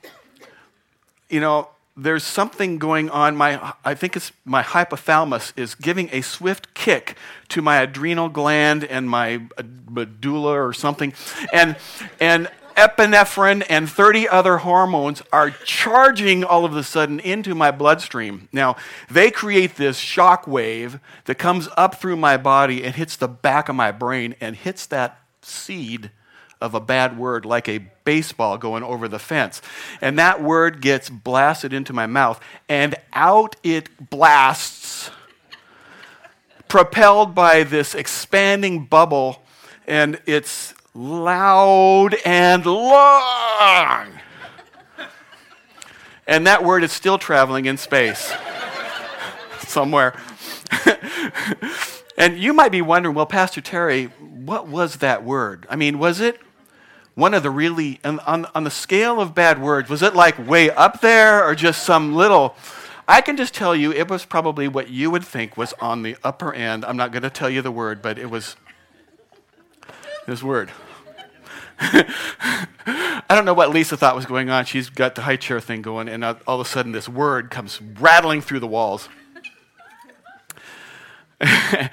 you 1.30 1.40
know, 1.40 1.70
there's 1.98 2.24
something 2.24 2.78
going 2.78 3.10
on. 3.10 3.36
My, 3.36 3.74
I 3.84 3.96
think 3.96 4.16
it's 4.16 4.32
my 4.46 4.64
hypothalamus 4.64 5.54
is 5.58 5.76
giving 5.76 6.10
a 6.12 6.22
swift 6.22 6.74
kick 6.74 7.18
to 7.50 7.62
my 7.62 7.78
adrenal 7.78 8.30
gland 8.30 8.84
and 8.84 9.10
my 9.10 9.42
uh, 9.58 9.64
medulla 9.90 10.60
or 10.60 10.74
something, 10.74 11.14
and 11.54 11.76
and 12.20 12.50
epinephrine 12.82 13.64
and 13.70 13.88
30 13.88 14.28
other 14.28 14.58
hormones 14.58 15.22
are 15.32 15.52
charging 15.52 16.44
all 16.44 16.66
of 16.66 16.76
a 16.76 16.82
sudden 16.82 17.20
into 17.20 17.54
my 17.54 17.70
bloodstream. 17.70 18.50
Now, 18.52 18.76
they 19.08 19.30
create 19.30 19.76
this 19.76 19.98
shock 19.98 20.48
wave 20.48 21.00
that 21.26 21.36
comes 21.36 21.70
up 21.78 22.02
through 22.02 22.16
my 22.16 22.38
body 22.38 22.84
and 22.84 22.96
hits 22.96 23.16
the 23.16 23.28
back 23.28 23.70
of 23.70 23.76
my 23.76 23.92
brain 23.92 24.34
and 24.42 24.56
hits 24.56 24.88
that 24.88 25.20
seed 25.44 26.10
of 26.60 26.74
a 26.74 26.80
bad 26.80 27.20
word 27.20 27.46
like 27.46 27.70
a 27.70 27.86
baseball 28.04 28.58
going 28.58 28.82
over 28.82 29.08
the 29.08 29.20
fence. 29.20 29.62
And 30.02 30.18
that 30.18 30.42
word 30.42 30.82
gets 30.82 31.08
blasted 31.08 31.74
into 31.74 31.94
my 31.94 32.08
mouth, 32.08 32.40
and 32.68 32.96
out 33.14 33.58
it 33.62 34.10
blasts, 34.10 35.12
propelled 36.68 37.36
by 37.36 37.62
this 37.62 37.94
expanding 37.94 38.86
bubble, 38.86 39.44
and 39.86 40.20
it's 40.26 40.74
loud 40.94 42.16
and 42.26 42.66
long. 42.66 44.20
And 46.28 46.48
that 46.48 46.64
word 46.64 46.84
is 46.84 46.92
still 46.92 47.18
traveling 47.18 47.66
in 47.66 47.78
space 47.78 48.34
somewhere. 49.60 50.20
and 52.18 52.38
you 52.38 52.54
might 52.54 52.72
be 52.72 52.82
wondering, 52.82 53.16
well, 53.16 53.26
Pastor 53.26 53.62
Terry, 53.62 54.06
what 54.06 54.68
was 54.68 54.98
that 54.98 55.24
word? 55.24 55.66
I 55.70 55.76
mean, 55.76 56.00
was 56.00 56.20
it 56.20 56.40
one 57.16 57.34
of 57.34 57.44
the 57.44 57.50
really, 57.50 58.00
on, 58.04 58.20
on, 58.20 58.64
the 58.64 58.72
scale 58.72 59.20
of 59.20 59.36
bad 59.36 59.62
words, 59.62 59.90
was 59.90 60.02
it 60.02 60.16
like 60.16 60.48
way 60.48 60.70
up 60.70 61.02
there 61.02 61.46
or 61.46 61.56
just 61.56 61.84
some 61.84 62.16
little? 62.16 62.56
I 63.08 63.20
can 63.20 63.36
just 63.36 63.54
tell 63.54 63.76
you 63.76 63.92
it 63.92 64.10
was 64.10 64.24
probably 64.24 64.68
what 64.68 64.90
you 64.90 65.12
would 65.12 65.26
think 65.26 65.58
was 65.58 65.74
on 65.82 66.04
the 66.04 66.16
upper 66.24 66.54
end. 66.54 66.86
I'm 66.86 66.96
not 66.96 67.12
going 67.12 67.24
to 67.24 67.30
tell 67.30 67.50
you 67.50 67.62
the 67.62 67.72
word, 67.72 68.02
but 68.02 68.18
it 68.18 68.30
was 68.30 68.56
this 70.28 70.44
word. 70.44 70.72
I 71.80 73.26
don't 73.30 73.46
know 73.46 73.54
what 73.54 73.72
Lisa 73.72 73.98
thought 73.98 74.16
was 74.16 74.26
going 74.26 74.50
on. 74.50 74.66
She's 74.66 74.90
got 74.90 75.16
the 75.16 75.22
high 75.22 75.36
chair 75.36 75.60
thing 75.60 75.82
going, 75.82 76.08
and 76.08 76.24
all 76.24 76.36
of 76.48 76.60
a 76.60 76.66
sudden, 76.66 76.92
this 76.92 77.10
word 77.10 77.50
comes 77.50 77.82
rattling 77.82 78.42
through 78.42 78.60
the 78.60 78.68
walls. 78.68 79.10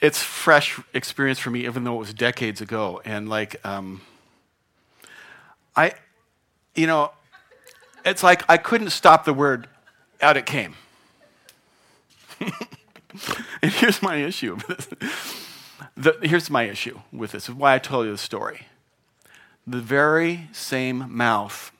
it's 0.00 0.22
fresh 0.22 0.80
experience 0.92 1.38
for 1.38 1.50
me, 1.50 1.66
even 1.66 1.84
though 1.84 1.94
it 1.94 1.98
was 1.98 2.14
decades 2.14 2.60
ago. 2.60 3.00
And 3.04 3.28
like, 3.28 3.64
um, 3.64 4.00
I, 5.74 5.92
you 6.74 6.86
know, 6.86 7.12
it's 8.04 8.22
like 8.22 8.42
I 8.48 8.56
couldn't 8.56 8.90
stop 8.90 9.24
the 9.24 9.34
word. 9.34 9.68
Out 10.20 10.36
it 10.36 10.46
came. 10.46 10.74
and 12.40 13.72
here's 13.72 14.02
my 14.02 14.16
issue. 14.16 14.58
The, 15.96 16.16
here's 16.22 16.50
my 16.50 16.64
issue 16.64 17.00
with 17.12 17.32
this. 17.32 17.48
Why 17.48 17.74
I 17.74 17.78
told 17.78 18.06
you 18.06 18.12
the 18.12 18.18
story. 18.18 18.66
The 19.66 19.80
very 19.80 20.48
same 20.52 21.06
mouth 21.14 21.72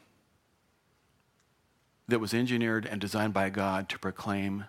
that 2.08 2.18
was 2.18 2.34
engineered 2.34 2.86
and 2.86 3.00
designed 3.00 3.34
by 3.34 3.50
God 3.50 3.88
to 3.90 3.98
proclaim 3.98 4.64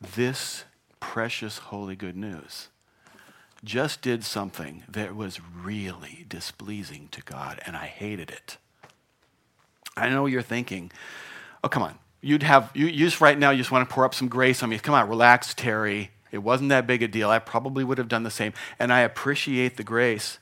this 0.00 0.64
precious, 1.00 1.58
holy, 1.58 1.96
good 1.96 2.16
news 2.16 2.68
just 3.62 4.00
did 4.00 4.24
something 4.24 4.84
that 4.88 5.14
was 5.14 5.40
really 5.40 6.24
displeasing 6.28 7.08
to 7.12 7.22
God, 7.22 7.60
and 7.66 7.76
I 7.76 7.86
hated 7.86 8.30
it. 8.30 8.56
I 9.96 10.08
know 10.08 10.26
you're 10.26 10.42
thinking, 10.42 10.90
oh, 11.62 11.68
come 11.68 11.82
on. 11.82 11.98
You'd 12.22 12.42
have, 12.42 12.70
you, 12.74 12.86
you 12.86 13.06
just 13.06 13.20
right 13.20 13.38
now, 13.38 13.50
you 13.50 13.58
just 13.58 13.70
want 13.70 13.88
to 13.88 13.94
pour 13.94 14.04
up 14.04 14.14
some 14.14 14.28
grace 14.28 14.62
on 14.62 14.70
me. 14.70 14.78
Come 14.78 14.94
on, 14.94 15.08
relax, 15.08 15.54
Terry. 15.54 16.10
It 16.32 16.38
wasn't 16.38 16.70
that 16.70 16.86
big 16.86 17.02
a 17.02 17.08
deal. 17.08 17.30
I 17.30 17.38
probably 17.38 17.84
would 17.84 17.98
have 17.98 18.08
done 18.08 18.22
the 18.22 18.30
same. 18.30 18.52
And 18.78 18.92
I 18.92 19.00
appreciate 19.00 19.76
the 19.76 19.84
grace. 19.84 20.38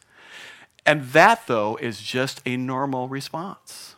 And 0.84 1.04
that, 1.08 1.46
though, 1.46 1.76
is 1.76 2.00
just 2.00 2.40
a 2.46 2.56
normal 2.56 3.08
response. 3.08 3.94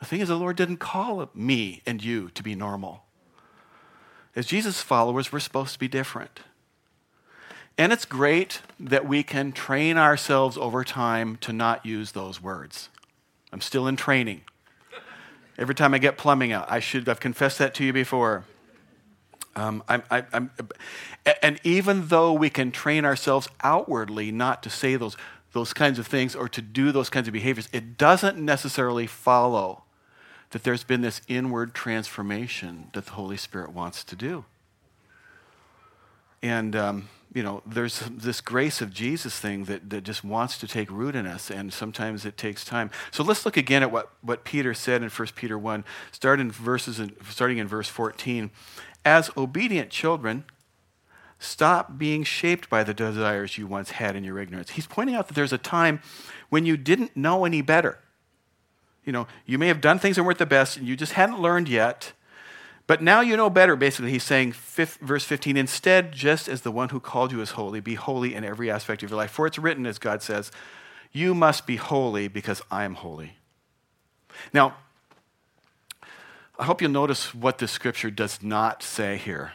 The 0.00 0.06
thing 0.06 0.20
is, 0.20 0.28
the 0.28 0.36
Lord 0.36 0.56
didn't 0.56 0.78
call 0.78 1.30
me 1.34 1.82
and 1.86 2.02
you 2.02 2.30
to 2.30 2.42
be 2.42 2.54
normal. 2.54 3.04
As 4.34 4.46
Jesus' 4.46 4.80
followers, 4.80 5.30
we're 5.30 5.40
supposed 5.40 5.74
to 5.74 5.78
be 5.78 5.88
different. 5.88 6.40
And 7.78 7.92
it's 7.92 8.04
great 8.04 8.60
that 8.80 9.06
we 9.06 9.22
can 9.22 9.52
train 9.52 9.96
ourselves 9.96 10.56
over 10.56 10.84
time 10.84 11.36
to 11.36 11.52
not 11.52 11.86
use 11.86 12.12
those 12.12 12.42
words. 12.42 12.88
I'm 13.52 13.60
still 13.60 13.86
in 13.86 13.96
training. 13.96 14.42
Every 15.58 15.74
time 15.74 15.94
I 15.94 15.98
get 15.98 16.16
plumbing 16.16 16.52
out, 16.52 16.70
I 16.70 16.80
should 16.80 17.06
have 17.06 17.20
confessed 17.20 17.58
that 17.58 17.74
to 17.74 17.84
you 17.84 17.92
before. 17.92 18.44
Um, 19.54 19.82
I'm, 19.88 20.02
I'm, 20.10 20.50
and 21.42 21.60
even 21.62 22.08
though 22.08 22.32
we 22.32 22.48
can 22.48 22.72
train 22.72 23.04
ourselves 23.04 23.48
outwardly 23.62 24.32
not 24.32 24.62
to 24.62 24.70
say 24.70 24.96
those, 24.96 25.16
those 25.52 25.72
kinds 25.74 25.98
of 25.98 26.06
things 26.06 26.34
or 26.34 26.48
to 26.48 26.62
do 26.62 26.90
those 26.90 27.10
kinds 27.10 27.28
of 27.28 27.32
behaviors, 27.32 27.68
it 27.72 27.98
doesn't 27.98 28.38
necessarily 28.38 29.06
follow 29.06 29.84
that 30.50 30.64
there's 30.64 30.84
been 30.84 31.00
this 31.00 31.20
inward 31.28 31.74
transformation 31.74 32.88
that 32.94 33.06
the 33.06 33.12
Holy 33.12 33.36
Spirit 33.36 33.72
wants 33.72 34.04
to 34.04 34.16
do. 34.16 34.44
And 36.42 36.74
um, 36.74 37.08
you 37.34 37.42
know, 37.42 37.62
there's 37.64 38.00
this 38.10 38.40
grace 38.40 38.82
of 38.82 38.92
Jesus 38.92 39.38
thing 39.38 39.64
that, 39.64 39.88
that 39.88 40.04
just 40.04 40.22
wants 40.22 40.58
to 40.58 40.68
take 40.68 40.90
root 40.90 41.16
in 41.16 41.26
us, 41.26 41.50
and 41.50 41.72
sometimes 41.72 42.26
it 42.26 42.36
takes 42.36 42.64
time. 42.64 42.90
So 43.10 43.24
let's 43.24 43.46
look 43.46 43.56
again 43.56 43.82
at 43.82 43.90
what, 43.90 44.10
what 44.20 44.44
Peter 44.44 44.74
said 44.74 45.02
in 45.02 45.08
1 45.08 45.28
Peter 45.34 45.58
1, 45.58 45.84
start 46.10 46.40
in 46.40 46.50
verses 46.50 47.00
in, 47.00 47.14
starting 47.30 47.56
in 47.58 47.66
verse 47.66 47.88
14. 47.88 48.50
As 49.04 49.30
obedient 49.36 49.90
children, 49.90 50.44
stop 51.38 51.98
being 51.98 52.24
shaped 52.24 52.70
by 52.70 52.84
the 52.84 52.94
desires 52.94 53.58
you 53.58 53.66
once 53.66 53.92
had 53.92 54.14
in 54.16 54.24
your 54.24 54.38
ignorance. 54.38 54.70
He's 54.70 54.86
pointing 54.86 55.16
out 55.16 55.28
that 55.28 55.34
there's 55.34 55.52
a 55.52 55.58
time 55.58 56.00
when 56.48 56.66
you 56.66 56.76
didn't 56.76 57.16
know 57.16 57.44
any 57.44 57.62
better. 57.62 57.98
You 59.04 59.12
know, 59.12 59.26
you 59.46 59.58
may 59.58 59.68
have 59.68 59.80
done 59.80 59.98
things 59.98 60.16
that 60.16 60.22
weren't 60.22 60.38
the 60.38 60.46
best, 60.46 60.76
and 60.76 60.86
you 60.86 60.96
just 60.96 61.14
hadn't 61.14 61.40
learned 61.40 61.68
yet 61.68 62.12
but 62.86 63.00
now 63.00 63.20
you 63.20 63.36
know 63.36 63.48
better, 63.48 63.76
basically, 63.76 64.10
he's 64.10 64.24
saying, 64.24 64.52
fifth, 64.52 64.98
verse 65.00 65.24
15, 65.24 65.56
instead, 65.56 66.12
just 66.12 66.48
as 66.48 66.62
the 66.62 66.72
one 66.72 66.88
who 66.88 67.00
called 67.00 67.32
you 67.32 67.40
is 67.40 67.52
holy, 67.52 67.80
be 67.80 67.94
holy 67.94 68.34
in 68.34 68.44
every 68.44 68.70
aspect 68.70 69.02
of 69.02 69.10
your 69.10 69.16
life. 69.16 69.30
For 69.30 69.46
it's 69.46 69.58
written, 69.58 69.86
as 69.86 69.98
God 69.98 70.22
says, 70.22 70.50
you 71.12 71.34
must 71.34 71.66
be 71.66 71.76
holy 71.76 72.28
because 72.28 72.60
I 72.70 72.84
am 72.84 72.94
holy. 72.96 73.36
Now, 74.52 74.76
I 76.62 76.64
hope 76.66 76.80
you'll 76.80 76.92
notice 76.92 77.34
what 77.34 77.58
the 77.58 77.66
scripture 77.66 78.08
does 78.08 78.40
not 78.40 78.84
say 78.84 79.16
here, 79.16 79.50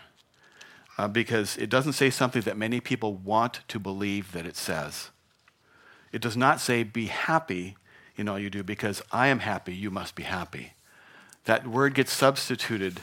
uh, 0.98 1.08
because 1.08 1.56
it 1.56 1.70
doesn't 1.70 1.94
say 1.94 2.10
something 2.10 2.42
that 2.42 2.58
many 2.58 2.82
people 2.82 3.14
want 3.14 3.62
to 3.70 3.80
believe 3.80 4.34
that 4.34 4.46
it 4.46 4.58
says. 4.58 5.10
It 6.12 6.22
does 6.22 6.36
not 6.36 6.60
say, 6.60 6.84
be 6.84 7.06
happy 7.06 7.78
in 8.18 8.28
all 8.28 8.38
you 8.38 8.50
do, 8.50 8.62
because 8.62 9.02
I 9.10 9.28
am 9.28 9.40
happy, 9.40 9.74
you 9.74 9.90
must 9.90 10.16
be 10.16 10.24
happy. 10.24 10.74
That 11.46 11.66
word 11.66 11.94
gets 11.94 12.12
substituted 12.12 13.00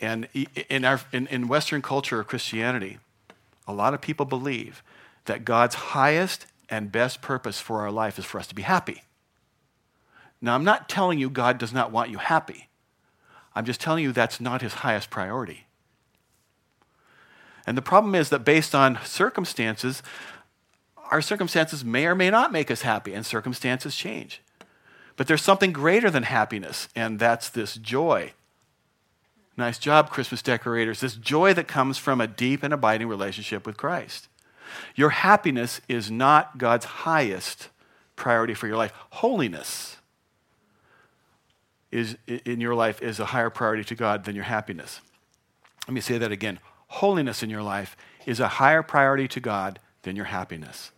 and 0.00 0.26
in, 0.68 0.84
our, 0.84 1.00
in, 1.12 1.28
in 1.28 1.46
Western 1.46 1.82
culture 1.82 2.18
or 2.18 2.24
Christianity, 2.24 2.98
a 3.68 3.72
lot 3.72 3.94
of 3.94 4.00
people 4.00 4.26
believe 4.26 4.82
that 5.26 5.44
God's 5.44 5.76
highest 5.76 6.46
and 6.68 6.90
best 6.90 7.22
purpose 7.22 7.60
for 7.60 7.82
our 7.82 7.92
life 7.92 8.18
is 8.18 8.24
for 8.24 8.40
us 8.40 8.48
to 8.48 8.56
be 8.56 8.62
happy. 8.62 9.04
Now, 10.40 10.56
I'm 10.56 10.64
not 10.64 10.88
telling 10.88 11.20
you 11.20 11.30
God 11.30 11.58
does 11.58 11.72
not 11.72 11.92
want 11.92 12.10
you 12.10 12.18
happy. 12.18 12.70
I'm 13.54 13.64
just 13.64 13.80
telling 13.80 14.02
you 14.02 14.12
that's 14.12 14.40
not 14.40 14.62
his 14.62 14.74
highest 14.74 15.10
priority. 15.10 15.66
And 17.66 17.76
the 17.76 17.82
problem 17.82 18.14
is 18.14 18.28
that 18.30 18.44
based 18.44 18.74
on 18.74 18.98
circumstances, 19.04 20.02
our 21.10 21.22
circumstances 21.22 21.84
may 21.84 22.06
or 22.06 22.14
may 22.14 22.30
not 22.30 22.52
make 22.52 22.70
us 22.70 22.82
happy, 22.82 23.14
and 23.14 23.24
circumstances 23.24 23.96
change. 23.96 24.42
But 25.16 25.26
there's 25.28 25.42
something 25.42 25.72
greater 25.72 26.10
than 26.10 26.24
happiness, 26.24 26.88
and 26.94 27.18
that's 27.18 27.48
this 27.48 27.76
joy 27.76 28.32
Nice 29.56 29.78
job, 29.78 30.10
Christmas 30.10 30.42
decorators. 30.42 31.00
This 31.00 31.14
joy 31.14 31.54
that 31.54 31.68
comes 31.68 31.96
from 31.96 32.20
a 32.20 32.26
deep 32.26 32.62
and 32.62 32.74
abiding 32.74 33.06
relationship 33.06 33.66
with 33.66 33.76
Christ. 33.76 34.28
Your 34.96 35.10
happiness 35.10 35.80
is 35.88 36.10
not 36.10 36.58
God's 36.58 36.84
highest 36.84 37.68
priority 38.16 38.54
for 38.54 38.66
your 38.66 38.76
life. 38.76 38.92
Holiness 39.10 39.98
is, 41.94 42.16
in 42.26 42.60
your 42.60 42.74
life 42.74 43.00
is 43.00 43.20
a 43.20 43.26
higher 43.26 43.50
priority 43.50 43.84
to 43.84 43.94
God 43.94 44.24
than 44.24 44.34
your 44.34 44.44
happiness. 44.44 45.00
Let 45.86 45.94
me 45.94 46.00
say 46.00 46.18
that 46.18 46.32
again. 46.32 46.58
Holiness 46.88 47.42
in 47.42 47.50
your 47.50 47.62
life 47.62 47.96
is 48.26 48.40
a 48.40 48.48
higher 48.48 48.82
priority 48.82 49.28
to 49.28 49.40
God 49.40 49.78
than 50.02 50.16
your 50.16 50.24
happiness. 50.26 50.90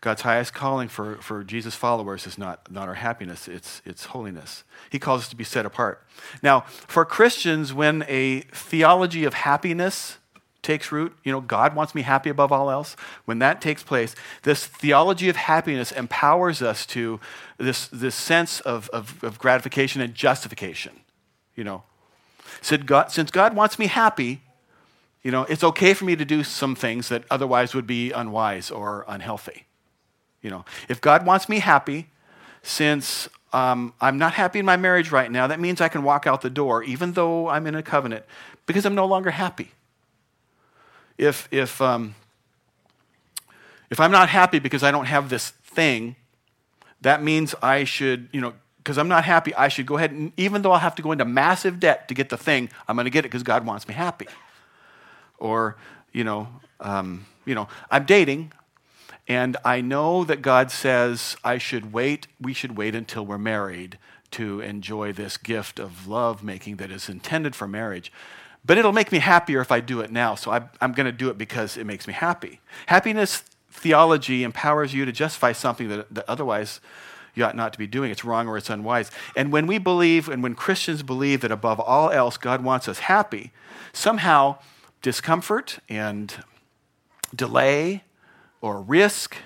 God's 0.00 0.22
highest 0.22 0.54
calling 0.54 0.88
for, 0.88 1.16
for 1.16 1.42
Jesus' 1.42 1.74
followers 1.74 2.26
is 2.26 2.38
not, 2.38 2.70
not 2.70 2.88
our 2.88 2.94
happiness, 2.94 3.48
it's, 3.48 3.82
it's 3.84 4.06
holiness. 4.06 4.64
He 4.90 4.98
calls 4.98 5.22
us 5.22 5.28
to 5.28 5.36
be 5.36 5.44
set 5.44 5.66
apart. 5.66 6.06
Now, 6.42 6.60
for 6.60 7.04
Christians, 7.04 7.74
when 7.74 8.04
a 8.08 8.42
theology 8.52 9.24
of 9.24 9.34
happiness 9.34 10.17
takes 10.62 10.90
root, 10.92 11.16
you 11.24 11.32
know, 11.32 11.40
God 11.40 11.74
wants 11.74 11.94
me 11.94 12.02
happy 12.02 12.30
above 12.30 12.52
all 12.52 12.70
else, 12.70 12.96
when 13.24 13.38
that 13.38 13.60
takes 13.60 13.82
place, 13.82 14.14
this 14.42 14.66
theology 14.66 15.28
of 15.28 15.36
happiness 15.36 15.92
empowers 15.92 16.62
us 16.62 16.84
to 16.86 17.20
this, 17.58 17.88
this 17.88 18.14
sense 18.14 18.60
of, 18.60 18.88
of, 18.90 19.22
of 19.22 19.38
gratification 19.38 20.00
and 20.00 20.14
justification. 20.14 21.00
You 21.54 21.64
know, 21.64 21.82
since 22.60 22.84
God, 22.84 23.10
since 23.10 23.30
God 23.30 23.54
wants 23.54 23.78
me 23.78 23.86
happy, 23.86 24.42
you 25.22 25.30
know, 25.30 25.42
it's 25.44 25.64
okay 25.64 25.94
for 25.94 26.04
me 26.04 26.16
to 26.16 26.24
do 26.24 26.44
some 26.44 26.74
things 26.74 27.08
that 27.08 27.24
otherwise 27.30 27.74
would 27.74 27.86
be 27.86 28.12
unwise 28.12 28.70
or 28.70 29.04
unhealthy. 29.08 29.66
You 30.42 30.50
know, 30.50 30.64
if 30.88 31.00
God 31.00 31.26
wants 31.26 31.48
me 31.48 31.58
happy, 31.58 32.08
since 32.62 33.28
um, 33.52 33.94
I'm 34.00 34.18
not 34.18 34.34
happy 34.34 34.58
in 34.58 34.64
my 34.66 34.76
marriage 34.76 35.10
right 35.10 35.30
now, 35.30 35.46
that 35.46 35.58
means 35.58 35.80
I 35.80 35.88
can 35.88 36.02
walk 36.02 36.26
out 36.26 36.42
the 36.42 36.50
door, 36.50 36.82
even 36.82 37.12
though 37.12 37.48
I'm 37.48 37.66
in 37.66 37.74
a 37.74 37.82
covenant, 37.82 38.24
because 38.66 38.84
I'm 38.84 38.94
no 38.94 39.06
longer 39.06 39.30
happy. 39.30 39.72
If, 41.18 41.48
if, 41.50 41.80
um, 41.82 42.14
if 43.90 44.00
I'm 44.00 44.12
not 44.12 44.28
happy 44.28 44.58
because 44.58 44.82
I 44.82 44.90
don't 44.90 45.06
have 45.06 45.28
this 45.28 45.50
thing, 45.50 46.16
that 47.00 47.22
means 47.22 47.54
I 47.62 47.84
should, 47.84 48.28
you 48.32 48.40
know, 48.40 48.54
because 48.78 48.96
I'm 48.96 49.08
not 49.08 49.24
happy, 49.24 49.54
I 49.54 49.68
should 49.68 49.86
go 49.86 49.96
ahead 49.96 50.12
and, 50.12 50.32
even 50.36 50.62
though 50.62 50.72
I'll 50.72 50.78
have 50.78 50.94
to 50.94 51.02
go 51.02 51.12
into 51.12 51.24
massive 51.24 51.78
debt 51.78 52.08
to 52.08 52.14
get 52.14 52.30
the 52.30 52.38
thing, 52.38 52.70
I'm 52.86 52.96
going 52.96 53.04
to 53.04 53.10
get 53.10 53.20
it 53.20 53.28
because 53.28 53.42
God 53.42 53.66
wants 53.66 53.86
me 53.86 53.94
happy. 53.94 54.26
Or, 55.38 55.76
you 56.12 56.24
know, 56.24 56.48
um, 56.80 57.26
you 57.44 57.54
know, 57.54 57.68
I'm 57.90 58.06
dating, 58.06 58.52
and 59.26 59.56
I 59.64 59.80
know 59.82 60.24
that 60.24 60.40
God 60.40 60.70
says 60.70 61.36
I 61.44 61.58
should 61.58 61.92
wait, 61.92 62.28
we 62.40 62.54
should 62.54 62.76
wait 62.76 62.94
until 62.94 63.26
we're 63.26 63.38
married 63.38 63.98
to 64.32 64.60
enjoy 64.60 65.12
this 65.12 65.36
gift 65.36 65.78
of 65.78 66.06
love 66.06 66.42
making 66.42 66.76
that 66.76 66.90
is 66.90 67.08
intended 67.08 67.54
for 67.54 67.68
marriage. 67.68 68.12
But 68.64 68.78
it'll 68.78 68.92
make 68.92 69.12
me 69.12 69.18
happier 69.18 69.60
if 69.60 69.72
I 69.72 69.80
do 69.80 70.00
it 70.00 70.10
now, 70.10 70.34
so 70.34 70.50
I, 70.50 70.68
I'm 70.80 70.92
going 70.92 71.06
to 71.06 71.12
do 71.12 71.30
it 71.30 71.38
because 71.38 71.76
it 71.76 71.84
makes 71.84 72.06
me 72.06 72.12
happy. 72.12 72.60
Happiness 72.86 73.42
theology 73.70 74.42
empowers 74.42 74.92
you 74.92 75.04
to 75.04 75.12
justify 75.12 75.52
something 75.52 75.88
that, 75.88 76.12
that 76.14 76.24
otherwise 76.28 76.80
you 77.34 77.44
ought 77.44 77.56
not 77.56 77.72
to 77.72 77.78
be 77.78 77.86
doing. 77.86 78.10
It's 78.10 78.24
wrong 78.24 78.48
or 78.48 78.56
it's 78.56 78.68
unwise. 78.68 79.10
And 79.36 79.52
when 79.52 79.66
we 79.66 79.78
believe, 79.78 80.28
and 80.28 80.42
when 80.42 80.54
Christians 80.54 81.02
believe 81.02 81.40
that 81.42 81.52
above 81.52 81.78
all 81.80 82.10
else 82.10 82.36
God 82.36 82.64
wants 82.64 82.88
us 82.88 83.00
happy, 83.00 83.52
somehow 83.92 84.58
discomfort 85.02 85.78
and 85.88 86.34
delay 87.34 88.02
or 88.60 88.80
risk 88.80 89.36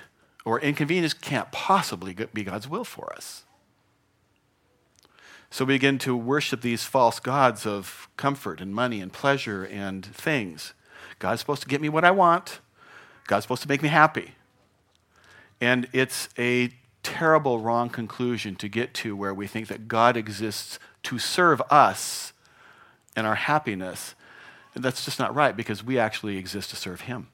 or 0.44 0.58
inconvenience 0.60 1.14
can't 1.14 1.52
possibly 1.52 2.16
be 2.32 2.44
God's 2.44 2.68
will 2.68 2.84
for 2.84 3.12
us. 3.14 3.44
So 5.52 5.66
we 5.66 5.74
begin 5.74 5.98
to 5.98 6.16
worship 6.16 6.62
these 6.62 6.84
false 6.84 7.20
gods 7.20 7.66
of 7.66 8.08
comfort 8.16 8.58
and 8.58 8.74
money 8.74 9.02
and 9.02 9.12
pleasure 9.12 9.64
and 9.64 10.02
things. 10.02 10.72
God's 11.18 11.40
supposed 11.40 11.60
to 11.60 11.68
get 11.68 11.82
me 11.82 11.90
what 11.90 12.06
I 12.06 12.10
want. 12.10 12.60
God's 13.26 13.44
supposed 13.44 13.60
to 13.60 13.68
make 13.68 13.82
me 13.82 13.90
happy. 13.90 14.32
And 15.60 15.88
it's 15.92 16.30
a 16.38 16.70
terrible 17.02 17.58
wrong 17.58 17.90
conclusion 17.90 18.56
to 18.56 18.68
get 18.68 18.94
to 18.94 19.14
where 19.14 19.34
we 19.34 19.46
think 19.46 19.68
that 19.68 19.88
God 19.88 20.16
exists 20.16 20.78
to 21.02 21.18
serve 21.18 21.60
us 21.68 22.32
and 23.14 23.26
our 23.26 23.34
happiness. 23.34 24.14
And 24.74 24.82
that's 24.82 25.04
just 25.04 25.18
not 25.18 25.34
right 25.34 25.54
because 25.54 25.84
we 25.84 25.98
actually 25.98 26.38
exist 26.38 26.70
to 26.70 26.76
serve 26.76 27.02
Him. 27.02 27.28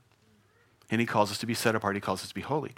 And 0.90 1.00
He 1.00 1.06
calls 1.06 1.30
us 1.30 1.38
to 1.38 1.46
be 1.46 1.54
set 1.54 1.76
apart, 1.76 1.94
He 1.94 2.00
calls 2.00 2.24
us 2.24 2.30
to 2.30 2.34
be 2.34 2.40
holy. 2.40 2.72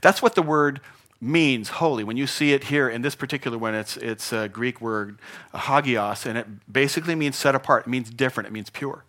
That's 0.00 0.22
what 0.22 0.36
the 0.36 0.42
word 0.42 0.80
means, 1.20 1.68
holy. 1.68 2.04
When 2.04 2.16
you 2.16 2.26
see 2.26 2.52
it 2.52 2.64
here 2.64 2.88
in 2.88 3.02
this 3.02 3.14
particular 3.14 3.58
one, 3.58 3.74
it's, 3.74 3.96
it's 3.96 4.32
a 4.32 4.48
Greek 4.48 4.80
word, 4.80 5.18
hagios, 5.54 6.26
and 6.26 6.36
it 6.36 6.46
basically 6.70 7.14
means 7.14 7.36
set 7.36 7.54
apart. 7.54 7.86
It 7.86 7.90
means 7.90 8.10
different, 8.10 8.46
it 8.48 8.52
means 8.52 8.70
pure. 8.70 9.04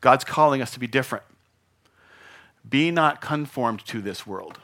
God's 0.00 0.24
calling 0.24 0.62
us 0.62 0.70
to 0.72 0.80
be 0.80 0.86
different. 0.86 1.24
Be 2.68 2.90
not 2.90 3.20
conformed 3.20 3.84
to 3.86 4.00
this 4.00 4.26
world, 4.26 4.58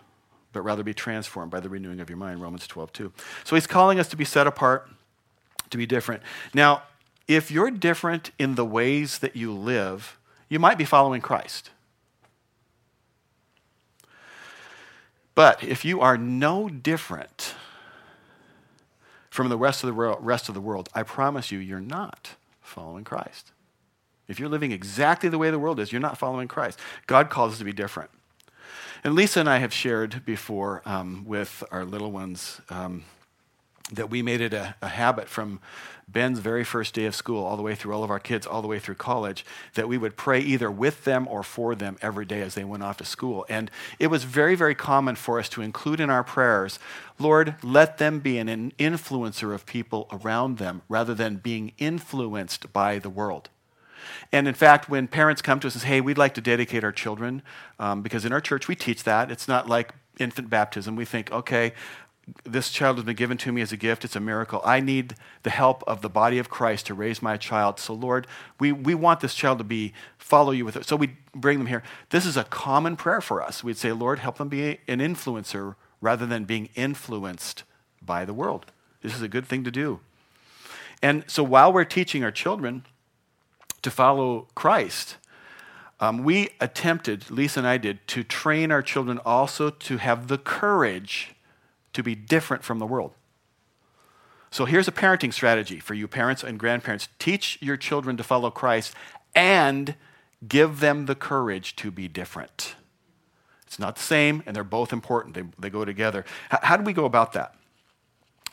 but 0.52 0.62
rather 0.62 0.82
be 0.82 0.94
transformed 0.94 1.50
by 1.50 1.60
the 1.60 1.68
renewing 1.68 2.00
of 2.00 2.08
your 2.08 2.18
mind, 2.18 2.40
Romans 2.40 2.66
12, 2.66 2.92
2. 2.92 3.12
So 3.44 3.56
he's 3.56 3.66
calling 3.66 3.98
us 3.98 4.08
to 4.08 4.16
be 4.16 4.24
set 4.24 4.46
apart, 4.46 4.88
to 5.70 5.76
be 5.76 5.86
different. 5.86 6.22
Now, 6.54 6.84
if 7.26 7.50
you're 7.50 7.70
different 7.70 8.30
in 8.38 8.54
the 8.54 8.64
ways 8.64 9.18
that 9.18 9.36
you 9.36 9.52
live, 9.52 10.18
you 10.48 10.58
might 10.58 10.78
be 10.78 10.84
following 10.84 11.20
Christ. 11.20 11.70
But 15.38 15.62
if 15.62 15.84
you 15.84 16.00
are 16.00 16.18
no 16.18 16.68
different 16.68 17.54
from 19.30 19.48
the 19.48 19.56
rest 19.56 19.84
of 19.84 19.86
the 19.86 19.92
rest 19.92 20.48
of 20.48 20.54
the 20.56 20.60
world, 20.60 20.88
I 20.96 21.04
promise 21.04 21.52
you, 21.52 21.60
you're 21.60 21.78
not 21.78 22.30
following 22.60 23.04
Christ. 23.04 23.52
If 24.26 24.40
you're 24.40 24.48
living 24.48 24.72
exactly 24.72 25.28
the 25.28 25.38
way 25.38 25.52
the 25.52 25.58
world 25.60 25.78
is, 25.78 25.92
you're 25.92 26.00
not 26.00 26.18
following 26.18 26.48
Christ. 26.48 26.80
God 27.06 27.30
calls 27.30 27.52
us 27.52 27.58
to 27.58 27.64
be 27.64 27.72
different. 27.72 28.10
And 29.04 29.14
Lisa 29.14 29.38
and 29.38 29.48
I 29.48 29.58
have 29.58 29.72
shared 29.72 30.24
before 30.24 30.82
um, 30.84 31.22
with 31.24 31.62
our 31.70 31.84
little 31.84 32.10
ones 32.10 32.60
um, 32.68 33.04
that 33.92 34.10
we 34.10 34.22
made 34.22 34.40
it 34.40 34.52
a, 34.52 34.74
a, 34.82 34.88
habit 34.88 35.28
from 35.28 35.60
Ben's 36.10 36.38
very 36.38 36.64
first 36.64 36.94
day 36.94 37.04
of 37.04 37.14
school, 37.14 37.44
all 37.44 37.56
the 37.56 37.62
way 37.62 37.74
through 37.74 37.92
all 37.92 38.02
of 38.02 38.10
our 38.10 38.18
kids, 38.18 38.46
all 38.46 38.62
the 38.62 38.68
way 38.68 38.78
through 38.78 38.94
college, 38.94 39.44
that 39.74 39.88
we 39.88 39.98
would 39.98 40.16
pray 40.16 40.40
either 40.40 40.70
with 40.70 41.04
them 41.04 41.28
or 41.28 41.42
for 41.42 41.74
them 41.74 41.98
every 42.00 42.24
day 42.24 42.40
as 42.40 42.54
they 42.54 42.64
went 42.64 42.82
off 42.82 42.96
to 42.96 43.04
school. 43.04 43.44
And 43.48 43.70
it 43.98 44.06
was 44.06 44.24
very, 44.24 44.54
very 44.54 44.74
common 44.74 45.16
for 45.16 45.38
us 45.38 45.48
to 45.50 45.62
include 45.62 46.00
in 46.00 46.08
our 46.08 46.24
prayers, 46.24 46.78
Lord, 47.18 47.56
let 47.62 47.98
them 47.98 48.20
be 48.20 48.38
an 48.38 48.72
influencer 48.78 49.54
of 49.54 49.66
people 49.66 50.08
around 50.10 50.58
them 50.58 50.82
rather 50.88 51.14
than 51.14 51.36
being 51.36 51.72
influenced 51.78 52.72
by 52.72 52.98
the 52.98 53.10
world. 53.10 53.50
And 54.32 54.48
in 54.48 54.54
fact, 54.54 54.88
when 54.88 55.08
parents 55.08 55.42
come 55.42 55.60
to 55.60 55.66
us 55.66 55.74
and 55.74 55.82
say, 55.82 55.88
hey, 55.88 56.00
we'd 56.00 56.18
like 56.18 56.34
to 56.34 56.40
dedicate 56.40 56.84
our 56.84 56.92
children, 56.92 57.42
um, 57.78 58.02
because 58.02 58.24
in 58.24 58.32
our 58.32 58.40
church 58.40 58.68
we 58.68 58.74
teach 58.74 59.04
that. 59.04 59.30
It's 59.30 59.48
not 59.48 59.68
like 59.68 59.92
infant 60.18 60.50
baptism. 60.50 60.96
We 60.96 61.04
think, 61.04 61.30
okay, 61.32 61.72
this 62.44 62.70
child 62.70 62.96
has 62.96 63.04
been 63.04 63.16
given 63.16 63.38
to 63.38 63.52
me 63.52 63.60
as 63.60 63.72
a 63.72 63.76
gift. 63.76 64.04
It's 64.04 64.16
a 64.16 64.20
miracle. 64.20 64.60
I 64.64 64.80
need 64.80 65.14
the 65.42 65.50
help 65.50 65.82
of 65.86 66.02
the 66.02 66.08
body 66.08 66.38
of 66.38 66.50
Christ 66.50 66.86
to 66.86 66.94
raise 66.94 67.22
my 67.22 67.36
child. 67.36 67.78
So, 67.78 67.94
Lord, 67.94 68.26
we, 68.58 68.72
we 68.72 68.94
want 68.94 69.20
this 69.20 69.34
child 69.34 69.58
to 69.58 69.64
be, 69.64 69.92
follow 70.18 70.52
you 70.52 70.64
with 70.64 70.76
it. 70.76 70.86
So 70.86 70.96
we 70.96 71.16
bring 71.34 71.58
them 71.58 71.66
here. 71.66 71.82
This 72.10 72.26
is 72.26 72.36
a 72.36 72.44
common 72.44 72.96
prayer 72.96 73.20
for 73.20 73.42
us. 73.42 73.64
We'd 73.64 73.76
say, 73.76 73.92
Lord, 73.92 74.18
help 74.18 74.38
them 74.38 74.48
be 74.48 74.78
an 74.88 74.98
influencer 74.98 75.76
rather 76.00 76.26
than 76.26 76.44
being 76.44 76.68
influenced 76.74 77.64
by 78.02 78.24
the 78.24 78.34
world. 78.34 78.66
This 79.02 79.14
is 79.14 79.22
a 79.22 79.28
good 79.28 79.46
thing 79.46 79.64
to 79.64 79.70
do. 79.70 80.00
And 81.02 81.24
so 81.28 81.42
while 81.42 81.72
we're 81.72 81.84
teaching 81.84 82.24
our 82.24 82.32
children 82.32 82.84
to 83.82 83.90
follow 83.90 84.48
Christ, 84.54 85.16
um, 86.00 86.24
we 86.24 86.50
attempted, 86.60 87.30
Lisa 87.30 87.60
and 87.60 87.66
I 87.66 87.78
did, 87.78 88.06
to 88.08 88.22
train 88.22 88.70
our 88.70 88.82
children 88.82 89.18
also 89.24 89.70
to 89.70 89.96
have 89.96 90.28
the 90.28 90.38
courage 90.38 91.34
to 91.92 92.02
be 92.02 92.14
different 92.14 92.62
from 92.62 92.78
the 92.78 92.86
world. 92.86 93.12
So 94.50 94.64
here's 94.64 94.88
a 94.88 94.92
parenting 94.92 95.32
strategy 95.32 95.78
for 95.78 95.94
you 95.94 96.08
parents 96.08 96.42
and 96.42 96.58
grandparents 96.58 97.08
teach 97.18 97.58
your 97.60 97.76
children 97.76 98.16
to 98.16 98.22
follow 98.22 98.50
Christ 98.50 98.94
and 99.34 99.94
give 100.46 100.80
them 100.80 101.06
the 101.06 101.14
courage 101.14 101.76
to 101.76 101.90
be 101.90 102.08
different. 102.08 102.74
It's 103.66 103.78
not 103.78 103.96
the 103.96 104.02
same, 104.02 104.42
and 104.46 104.56
they're 104.56 104.64
both 104.64 104.92
important. 104.92 105.34
They, 105.34 105.44
they 105.58 105.68
go 105.68 105.84
together. 105.84 106.24
H- 106.52 106.60
how 106.62 106.76
do 106.78 106.84
we 106.84 106.94
go 106.94 107.04
about 107.04 107.34
that? 107.34 107.54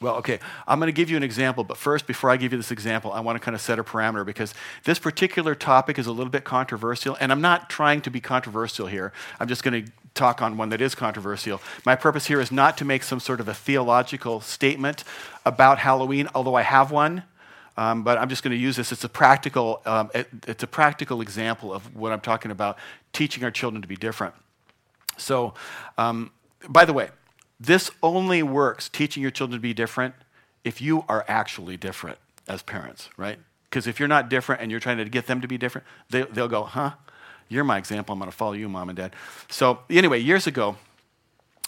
Well, 0.05 0.17
okay, 0.17 0.37
I'm 0.67 0.77
going 0.77 0.87
to 0.87 0.93
give 0.93 1.09
you 1.09 1.17
an 1.17 1.23
example, 1.23 1.63
but 1.63 1.77
first, 1.77 2.05
before 2.05 2.29
I 2.29 2.37
give 2.37 2.51
you 2.51 2.59
this 2.59 2.69
example, 2.69 3.11
I 3.11 3.21
want 3.21 3.37
to 3.37 3.39
kind 3.39 3.55
of 3.55 3.61
set 3.61 3.79
a 3.79 3.83
parameter 3.83 4.23
because 4.23 4.53
this 4.83 4.99
particular 4.99 5.55
topic 5.55 5.97
is 5.97 6.05
a 6.05 6.11
little 6.11 6.29
bit 6.29 6.43
controversial, 6.43 7.17
and 7.19 7.31
I'm 7.31 7.41
not 7.41 7.71
trying 7.71 8.01
to 8.01 8.11
be 8.11 8.21
controversial 8.21 8.85
here. 8.85 9.13
I'm 9.39 9.47
just 9.47 9.63
going 9.63 9.83
to 9.83 9.91
talk 10.13 10.43
on 10.43 10.57
one 10.57 10.69
that 10.69 10.79
is 10.79 10.93
controversial. 10.93 11.59
My 11.87 11.95
purpose 11.95 12.27
here 12.27 12.39
is 12.39 12.51
not 12.51 12.77
to 12.77 12.85
make 12.85 13.01
some 13.01 13.19
sort 13.19 13.39
of 13.39 13.47
a 13.47 13.55
theological 13.55 14.41
statement 14.41 15.03
about 15.43 15.79
Halloween, 15.79 16.29
although 16.35 16.53
I 16.53 16.61
have 16.61 16.91
one. 16.91 17.23
Um, 17.75 18.03
but 18.03 18.19
I'm 18.19 18.29
just 18.29 18.43
going 18.43 18.55
to 18.55 18.61
use 18.61 18.75
this. 18.75 18.91
It's 18.91 19.05
a 19.05 19.09
practical. 19.09 19.81
Um, 19.87 20.11
it, 20.13 20.27
it's 20.45 20.61
a 20.61 20.67
practical 20.67 21.19
example 21.19 21.73
of 21.73 21.95
what 21.95 22.11
I'm 22.11 22.21
talking 22.21 22.51
about: 22.51 22.77
teaching 23.11 23.43
our 23.43 23.49
children 23.49 23.81
to 23.81 23.87
be 23.87 23.95
different. 23.95 24.35
So, 25.17 25.55
um, 25.97 26.29
by 26.69 26.85
the 26.85 26.93
way, 26.93 27.09
this 27.59 27.89
only 28.03 28.43
works, 28.43 28.89
teaching 28.89 29.21
your 29.21 29.31
children 29.31 29.59
to 29.59 29.61
be 29.61 29.73
different, 29.73 30.15
if 30.63 30.81
you 30.81 31.05
are 31.07 31.23
actually 31.27 31.77
different 31.77 32.17
as 32.47 32.61
parents, 32.61 33.09
right? 33.17 33.39
Because 33.69 33.87
if 33.87 33.99
you're 33.99 34.07
not 34.07 34.29
different 34.29 34.61
and 34.61 34.71
you're 34.71 34.79
trying 34.79 34.97
to 34.97 35.05
get 35.05 35.27
them 35.27 35.41
to 35.41 35.47
be 35.47 35.57
different, 35.57 35.85
they, 36.09 36.23
they'll 36.23 36.47
go, 36.47 36.63
huh? 36.63 36.91
You're 37.47 37.63
my 37.63 37.77
example. 37.77 38.13
I'm 38.13 38.19
going 38.19 38.31
to 38.31 38.35
follow 38.35 38.53
you, 38.53 38.67
mom 38.67 38.89
and 38.89 38.97
dad. 38.97 39.15
So, 39.49 39.79
anyway, 39.89 40.19
years 40.19 40.47
ago, 40.47 40.77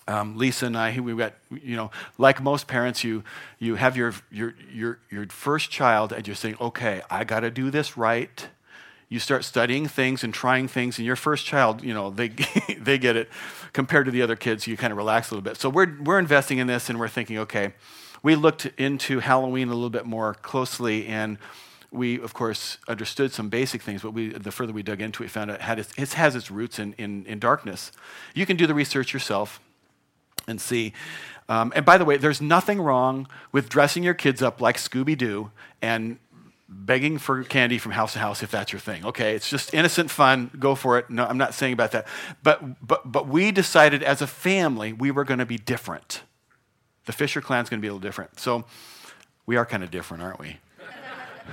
um, 0.07 0.37
Lisa 0.37 0.65
and 0.65 0.77
I, 0.77 0.99
we 0.99 1.13
got, 1.15 1.33
you 1.51 1.75
know, 1.75 1.91
like 2.17 2.41
most 2.41 2.67
parents, 2.67 3.03
you, 3.03 3.23
you 3.59 3.75
have 3.75 3.97
your, 3.97 4.13
your, 4.31 4.55
your, 4.71 4.99
your 5.11 5.27
first 5.27 5.69
child 5.69 6.13
and 6.13 6.25
you're 6.25 6.35
saying, 6.35 6.55
okay, 6.61 7.01
I 7.09 7.23
got 7.25 7.41
to 7.41 7.51
do 7.51 7.69
this 7.69 7.97
right. 7.97 8.47
You 9.09 9.19
start 9.19 9.45
studying 9.45 9.87
things 9.87 10.23
and 10.23 10.33
trying 10.33 10.67
things, 10.67 10.97
and 10.97 11.05
your 11.05 11.15
first 11.15 11.45
child, 11.45 11.83
you 11.83 11.93
know, 11.93 12.09
they, 12.09 12.27
they 12.79 12.97
get 12.97 13.15
it 13.15 13.29
compared 13.73 14.05
to 14.05 14.11
the 14.11 14.21
other 14.21 14.35
kids, 14.35 14.67
you 14.67 14.75
kind 14.75 14.91
of 14.91 14.97
relax 14.97 15.31
a 15.31 15.33
little 15.33 15.43
bit. 15.43 15.57
So 15.57 15.69
we're, 15.69 15.97
we're 16.01 16.19
investing 16.19 16.57
in 16.57 16.67
this, 16.67 16.89
and 16.89 16.99
we're 16.99 17.07
thinking, 17.07 17.37
okay, 17.39 17.73
we 18.21 18.35
looked 18.35 18.65
into 18.77 19.19
Halloween 19.19 19.69
a 19.69 19.73
little 19.73 19.89
bit 19.89 20.05
more 20.05 20.33
closely, 20.33 21.07
and 21.07 21.37
we, 21.91 22.19
of 22.19 22.33
course, 22.33 22.77
understood 22.87 23.31
some 23.31 23.47
basic 23.49 23.81
things, 23.81 24.01
but 24.01 24.11
we, 24.11 24.29
the 24.29 24.51
further 24.51 24.73
we 24.73 24.83
dug 24.83 25.01
into 25.01 25.23
it, 25.23 25.25
we 25.25 25.29
found 25.29 25.51
it, 25.51 25.61
had 25.61 25.79
its, 25.79 25.93
it 25.97 26.13
has 26.13 26.35
its 26.35 26.51
roots 26.51 26.79
in, 26.79 26.93
in, 26.97 27.25
in 27.25 27.39
darkness. 27.39 27.91
You 28.33 28.45
can 28.45 28.57
do 28.57 28.67
the 28.67 28.73
research 28.73 29.13
yourself 29.13 29.61
and 30.47 30.59
see. 30.59 30.93
Um, 31.49 31.71
and 31.75 31.85
by 31.85 31.97
the 31.97 32.03
way, 32.03 32.17
there's 32.17 32.41
nothing 32.41 32.81
wrong 32.81 33.27
with 33.51 33.69
dressing 33.69 34.03
your 34.03 34.13
kids 34.13 34.41
up 34.41 34.59
like 34.59 34.77
Scooby 34.77 35.17
Doo 35.17 35.51
and 35.81 36.19
begging 36.69 37.17
for 37.17 37.43
candy 37.43 37.77
from 37.77 37.93
house 37.93 38.13
to 38.13 38.19
house 38.19 38.43
if 38.43 38.51
that's 38.51 38.73
your 38.73 38.79
thing. 38.79 39.05
Okay, 39.05 39.35
it's 39.35 39.49
just 39.49 39.73
innocent 39.73 40.11
fun. 40.11 40.51
Go 40.59 40.75
for 40.75 40.97
it. 40.97 41.09
No, 41.09 41.25
I'm 41.25 41.37
not 41.37 41.53
saying 41.53 41.73
about 41.73 41.91
that. 41.91 42.07
But, 42.43 42.85
but, 42.85 43.09
but 43.09 43.27
we 43.27 43.51
decided 43.51 44.03
as 44.03 44.21
a 44.21 44.27
family 44.27 44.93
we 44.93 45.11
were 45.11 45.23
going 45.23 45.39
to 45.39 45.45
be 45.45 45.57
different. 45.57 46.23
The 47.05 47.13
Fisher 47.13 47.39
clan's 47.39 47.69
going 47.69 47.79
to 47.79 47.81
be 47.81 47.87
a 47.87 47.93
little 47.93 48.05
different. 48.05 48.39
So 48.39 48.65
we 49.45 49.55
are 49.55 49.65
kind 49.65 49.83
of 49.83 49.91
different, 49.91 50.23
aren't 50.23 50.39
we? 50.39 50.57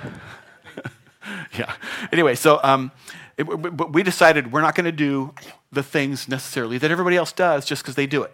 yeah. 1.57 1.73
Anyway, 2.11 2.35
so 2.35 2.59
um, 2.61 2.91
it, 3.37 3.43
but 3.43 3.93
we 3.93 4.03
decided 4.03 4.51
we're 4.51 4.61
not 4.61 4.75
going 4.75 4.85
to 4.85 4.91
do 4.91 5.33
the 5.71 5.83
things 5.83 6.27
necessarily 6.27 6.77
that 6.77 6.91
everybody 6.91 7.15
else 7.15 7.31
does 7.31 7.65
just 7.65 7.83
because 7.83 7.95
they 7.95 8.07
do 8.07 8.23
it. 8.23 8.33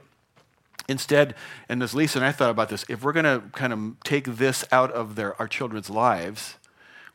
Instead, 0.88 1.36
and 1.70 1.82
as 1.84 1.94
Lisa 1.94 2.18
and 2.18 2.26
I 2.26 2.32
thought 2.32 2.50
about 2.50 2.70
this, 2.70 2.84
if 2.90 3.04
we're 3.04 3.14
going 3.14 3.26
to 3.26 3.44
kind 3.54 3.72
of 3.72 4.00
take 4.04 4.26
this 4.26 4.66
out 4.72 4.92
of 4.92 5.16
their, 5.16 5.40
our 5.40 5.48
children's 5.48 5.90
lives, 5.90 6.58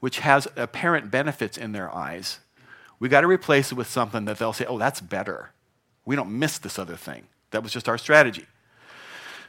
which 0.07 0.21
has 0.21 0.47
apparent 0.55 1.11
benefits 1.11 1.59
in 1.59 1.73
their 1.73 1.93
eyes, 1.93 2.39
we 3.01 3.09
got 3.09 3.23
to 3.23 3.27
replace 3.27 3.73
it 3.73 3.75
with 3.75 3.89
something 3.89 4.25
that 4.27 4.39
they'll 4.39 4.53
say, 4.53 4.65
oh, 4.65 4.79
that's 4.79 5.01
better. 5.01 5.51
We 6.05 6.15
don't 6.15 6.31
miss 6.31 6.59
this 6.59 6.79
other 6.79 6.95
thing. 6.95 7.27
That 7.51 7.65
was 7.65 7.73
just 7.73 7.89
our 7.89 7.99
strategy. 7.99 8.47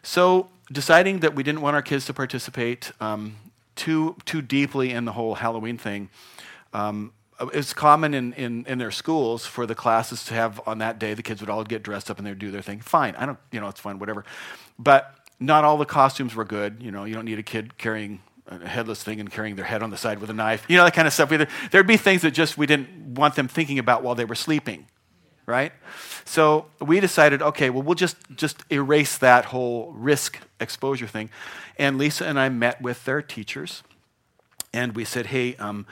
So, 0.01 0.49
deciding 0.71 1.19
that 1.19 1.35
we 1.35 1.43
didn't 1.43 1.61
want 1.61 1.75
our 1.75 1.83
kids 1.83 2.07
to 2.07 2.13
participate 2.15 2.91
um, 2.99 3.35
too, 3.75 4.15
too 4.25 4.41
deeply 4.41 4.89
in 4.89 5.05
the 5.05 5.11
whole 5.11 5.35
Halloween 5.35 5.77
thing, 5.77 6.09
um, 6.73 7.13
it's 7.53 7.75
common 7.75 8.15
in, 8.15 8.33
in, 8.33 8.65
in 8.65 8.79
their 8.79 8.89
schools 8.89 9.45
for 9.45 9.67
the 9.67 9.75
classes 9.75 10.25
to 10.25 10.33
have 10.33 10.59
on 10.65 10.79
that 10.79 10.97
day, 10.97 11.13
the 11.13 11.21
kids 11.21 11.39
would 11.39 11.51
all 11.51 11.63
get 11.65 11.83
dressed 11.83 12.09
up 12.09 12.17
and 12.17 12.25
they'd 12.25 12.39
do 12.39 12.49
their 12.49 12.63
thing. 12.63 12.79
Fine, 12.79 13.13
I 13.15 13.27
don't, 13.27 13.37
you 13.51 13.59
know, 13.59 13.67
it's 13.67 13.79
fine, 13.79 13.99
whatever. 13.99 14.25
But 14.79 15.19
not 15.39 15.65
all 15.65 15.77
the 15.77 15.85
costumes 15.85 16.33
were 16.33 16.45
good. 16.45 16.81
You 16.81 16.89
know, 16.89 17.03
you 17.03 17.13
don't 17.13 17.25
need 17.25 17.37
a 17.37 17.43
kid 17.43 17.77
carrying 17.77 18.21
a 18.47 18.67
headless 18.67 19.03
thing 19.03 19.19
and 19.19 19.31
carrying 19.31 19.55
their 19.55 19.65
head 19.65 19.83
on 19.83 19.89
the 19.89 19.97
side 19.97 20.19
with 20.19 20.29
a 20.29 20.33
knife. 20.33 20.65
You 20.67 20.77
know, 20.77 20.85
that 20.85 20.93
kind 20.93 21.07
of 21.07 21.13
stuff. 21.13 21.31
There'd 21.71 21.87
be 21.87 21.97
things 21.97 22.21
that 22.21 22.31
just 22.31 22.57
we 22.57 22.65
didn't 22.65 23.15
want 23.15 23.35
them 23.35 23.47
thinking 23.47 23.79
about 23.79 24.03
while 24.03 24.15
they 24.15 24.25
were 24.25 24.35
sleeping, 24.35 24.87
right? 25.45 25.71
So 26.25 26.67
we 26.79 26.99
decided, 26.99 27.41
okay, 27.41 27.69
well, 27.69 27.83
we'll 27.83 27.95
just, 27.95 28.17
just 28.35 28.63
erase 28.69 29.17
that 29.19 29.45
whole 29.45 29.91
risk 29.93 30.39
exposure 30.59 31.07
thing. 31.07 31.29
And 31.77 31.97
Lisa 31.97 32.25
and 32.25 32.39
I 32.39 32.49
met 32.49 32.81
with 32.81 33.05
their 33.05 33.21
teachers 33.21 33.83
and 34.73 34.95
we 34.95 35.05
said, 35.05 35.27
hey, 35.27 35.55
um, 35.55 35.85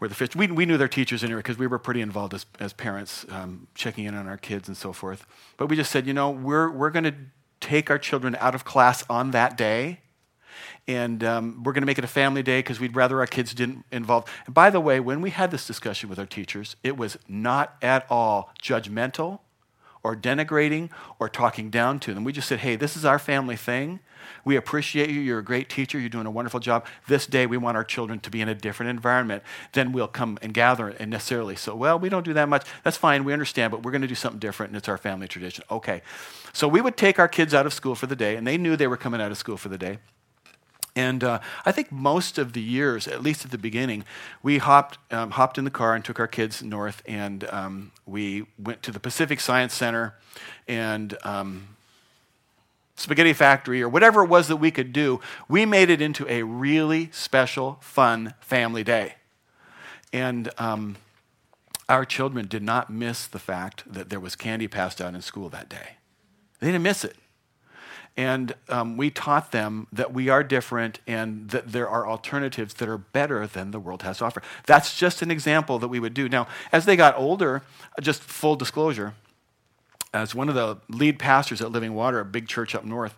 we're 0.00 0.08
the 0.08 0.14
fish. 0.14 0.34
We, 0.34 0.46
we 0.48 0.66
knew 0.66 0.76
their 0.76 0.88
teachers 0.88 1.22
anyway 1.22 1.38
because 1.38 1.58
we 1.58 1.66
were 1.66 1.78
pretty 1.78 2.00
involved 2.00 2.34
as, 2.34 2.46
as 2.58 2.72
parents, 2.72 3.26
um, 3.30 3.68
checking 3.74 4.04
in 4.04 4.14
on 4.14 4.26
our 4.26 4.36
kids 4.36 4.68
and 4.68 4.76
so 4.76 4.92
forth. 4.92 5.26
But 5.56 5.68
we 5.68 5.76
just 5.76 5.90
said, 5.90 6.06
you 6.06 6.12
know, 6.12 6.30
we're, 6.30 6.70
we're 6.70 6.90
going 6.90 7.04
to 7.04 7.14
take 7.60 7.90
our 7.90 7.98
children 7.98 8.36
out 8.40 8.54
of 8.54 8.64
class 8.64 9.04
on 9.08 9.30
that 9.30 9.56
day. 9.56 10.00
And 10.86 11.24
um, 11.24 11.62
we're 11.62 11.72
going 11.72 11.82
to 11.82 11.86
make 11.86 11.98
it 11.98 12.04
a 12.04 12.08
family 12.08 12.42
day 12.42 12.58
because 12.58 12.78
we'd 12.78 12.94
rather 12.94 13.20
our 13.20 13.26
kids 13.26 13.54
didn't 13.54 13.84
involve. 13.90 14.24
And 14.44 14.54
by 14.54 14.68
the 14.68 14.80
way, 14.80 15.00
when 15.00 15.22
we 15.22 15.30
had 15.30 15.50
this 15.50 15.66
discussion 15.66 16.10
with 16.10 16.18
our 16.18 16.26
teachers, 16.26 16.76
it 16.82 16.96
was 16.96 17.16
not 17.26 17.76
at 17.80 18.06
all 18.10 18.52
judgmental 18.62 19.40
or 20.02 20.14
denigrating 20.14 20.90
or 21.18 21.30
talking 21.30 21.70
down 21.70 21.98
to 21.98 22.12
them. 22.12 22.22
We 22.22 22.32
just 22.32 22.46
said, 22.46 22.60
hey, 22.60 22.76
this 22.76 22.96
is 22.96 23.04
our 23.04 23.18
family 23.18 23.56
thing. 23.56 24.00
We 24.44 24.56
appreciate 24.56 25.08
you. 25.08 25.20
You're 25.20 25.38
a 25.38 25.44
great 25.44 25.68
teacher. 25.70 25.98
You're 25.98 26.10
doing 26.10 26.26
a 26.26 26.30
wonderful 26.30 26.60
job. 26.60 26.86
This 27.08 27.26
day, 27.26 27.46
we 27.46 27.56
want 27.56 27.76
our 27.76 27.84
children 27.84 28.20
to 28.20 28.30
be 28.30 28.40
in 28.40 28.48
a 28.48 28.54
different 28.54 28.90
environment. 28.90 29.42
Then 29.72 29.92
we'll 29.92 30.08
come 30.08 30.38
and 30.42 30.52
gather 30.52 30.88
and 30.88 31.10
necessarily. 31.10 31.56
So, 31.56 31.74
well, 31.74 31.98
we 31.98 32.10
don't 32.10 32.24
do 32.24 32.34
that 32.34 32.48
much. 32.48 32.66
That's 32.84 32.96
fine. 32.96 33.24
We 33.24 33.32
understand, 33.32 33.70
but 33.70 33.82
we're 33.82 33.92
going 33.92 34.02
to 34.02 34.08
do 34.08 34.14
something 34.14 34.38
different, 34.38 34.70
and 34.70 34.76
it's 34.76 34.88
our 34.88 34.98
family 34.98 35.28
tradition. 35.28 35.64
Okay. 35.70 36.02
So 36.52 36.68
we 36.68 36.80
would 36.80 36.96
take 36.96 37.18
our 37.18 37.28
kids 37.28 37.54
out 37.54 37.66
of 37.66 37.72
school 37.72 37.94
for 37.94 38.06
the 38.06 38.16
day, 38.16 38.36
and 38.36 38.46
they 38.46 38.58
knew 38.58 38.76
they 38.76 38.86
were 38.86 38.98
coming 38.98 39.20
out 39.20 39.30
of 39.30 39.38
school 39.38 39.56
for 39.56 39.68
the 39.68 39.78
day. 39.78 39.98
And 40.96 41.24
uh, 41.24 41.40
I 41.66 41.72
think 41.72 41.90
most 41.90 42.38
of 42.38 42.52
the 42.52 42.60
years, 42.60 43.08
at 43.08 43.22
least 43.22 43.44
at 43.44 43.50
the 43.50 43.58
beginning, 43.58 44.04
we 44.42 44.58
hopped, 44.58 44.98
um, 45.10 45.32
hopped 45.32 45.58
in 45.58 45.64
the 45.64 45.70
car 45.70 45.94
and 45.94 46.04
took 46.04 46.20
our 46.20 46.28
kids 46.28 46.62
north, 46.62 47.02
and 47.04 47.44
um, 47.50 47.92
we 48.06 48.46
went 48.58 48.82
to 48.84 48.92
the 48.92 49.00
Pacific 49.00 49.40
Science 49.40 49.74
Center 49.74 50.14
and 50.68 51.16
um, 51.24 51.74
Spaghetti 52.96 53.32
Factory 53.32 53.82
or 53.82 53.88
whatever 53.88 54.22
it 54.22 54.28
was 54.28 54.46
that 54.48 54.56
we 54.56 54.70
could 54.70 54.92
do. 54.92 55.20
We 55.48 55.66
made 55.66 55.90
it 55.90 56.00
into 56.00 56.30
a 56.30 56.44
really 56.44 57.10
special, 57.12 57.78
fun 57.80 58.34
family 58.40 58.84
day. 58.84 59.16
And 60.12 60.48
um, 60.58 60.96
our 61.88 62.04
children 62.04 62.46
did 62.46 62.62
not 62.62 62.88
miss 62.88 63.26
the 63.26 63.40
fact 63.40 63.82
that 63.92 64.10
there 64.10 64.20
was 64.20 64.36
candy 64.36 64.68
passed 64.68 65.00
out 65.00 65.14
in 65.14 65.22
school 65.22 65.48
that 65.48 65.68
day. 65.68 65.96
They 66.60 66.68
didn't 66.68 66.84
miss 66.84 67.04
it. 67.04 67.16
And 68.16 68.54
um, 68.68 68.96
we 68.96 69.10
taught 69.10 69.50
them 69.50 69.88
that 69.92 70.12
we 70.12 70.28
are 70.28 70.44
different 70.44 71.00
and 71.06 71.50
that 71.50 71.72
there 71.72 71.88
are 71.88 72.06
alternatives 72.06 72.74
that 72.74 72.88
are 72.88 72.98
better 72.98 73.46
than 73.46 73.72
the 73.72 73.80
world 73.80 74.02
has 74.02 74.18
to 74.18 74.26
offer. 74.26 74.42
That's 74.66 74.96
just 74.96 75.20
an 75.20 75.32
example 75.32 75.80
that 75.80 75.88
we 75.88 75.98
would 75.98 76.14
do. 76.14 76.28
Now, 76.28 76.46
as 76.70 76.84
they 76.84 76.94
got 76.94 77.18
older, 77.18 77.62
just 78.00 78.22
full 78.22 78.54
disclosure, 78.54 79.14
as 80.12 80.32
one 80.32 80.48
of 80.48 80.54
the 80.54 80.78
lead 80.88 81.18
pastors 81.18 81.60
at 81.60 81.72
Living 81.72 81.92
Water, 81.94 82.20
a 82.20 82.24
big 82.24 82.46
church 82.46 82.74
up 82.76 82.84
north, 82.84 83.16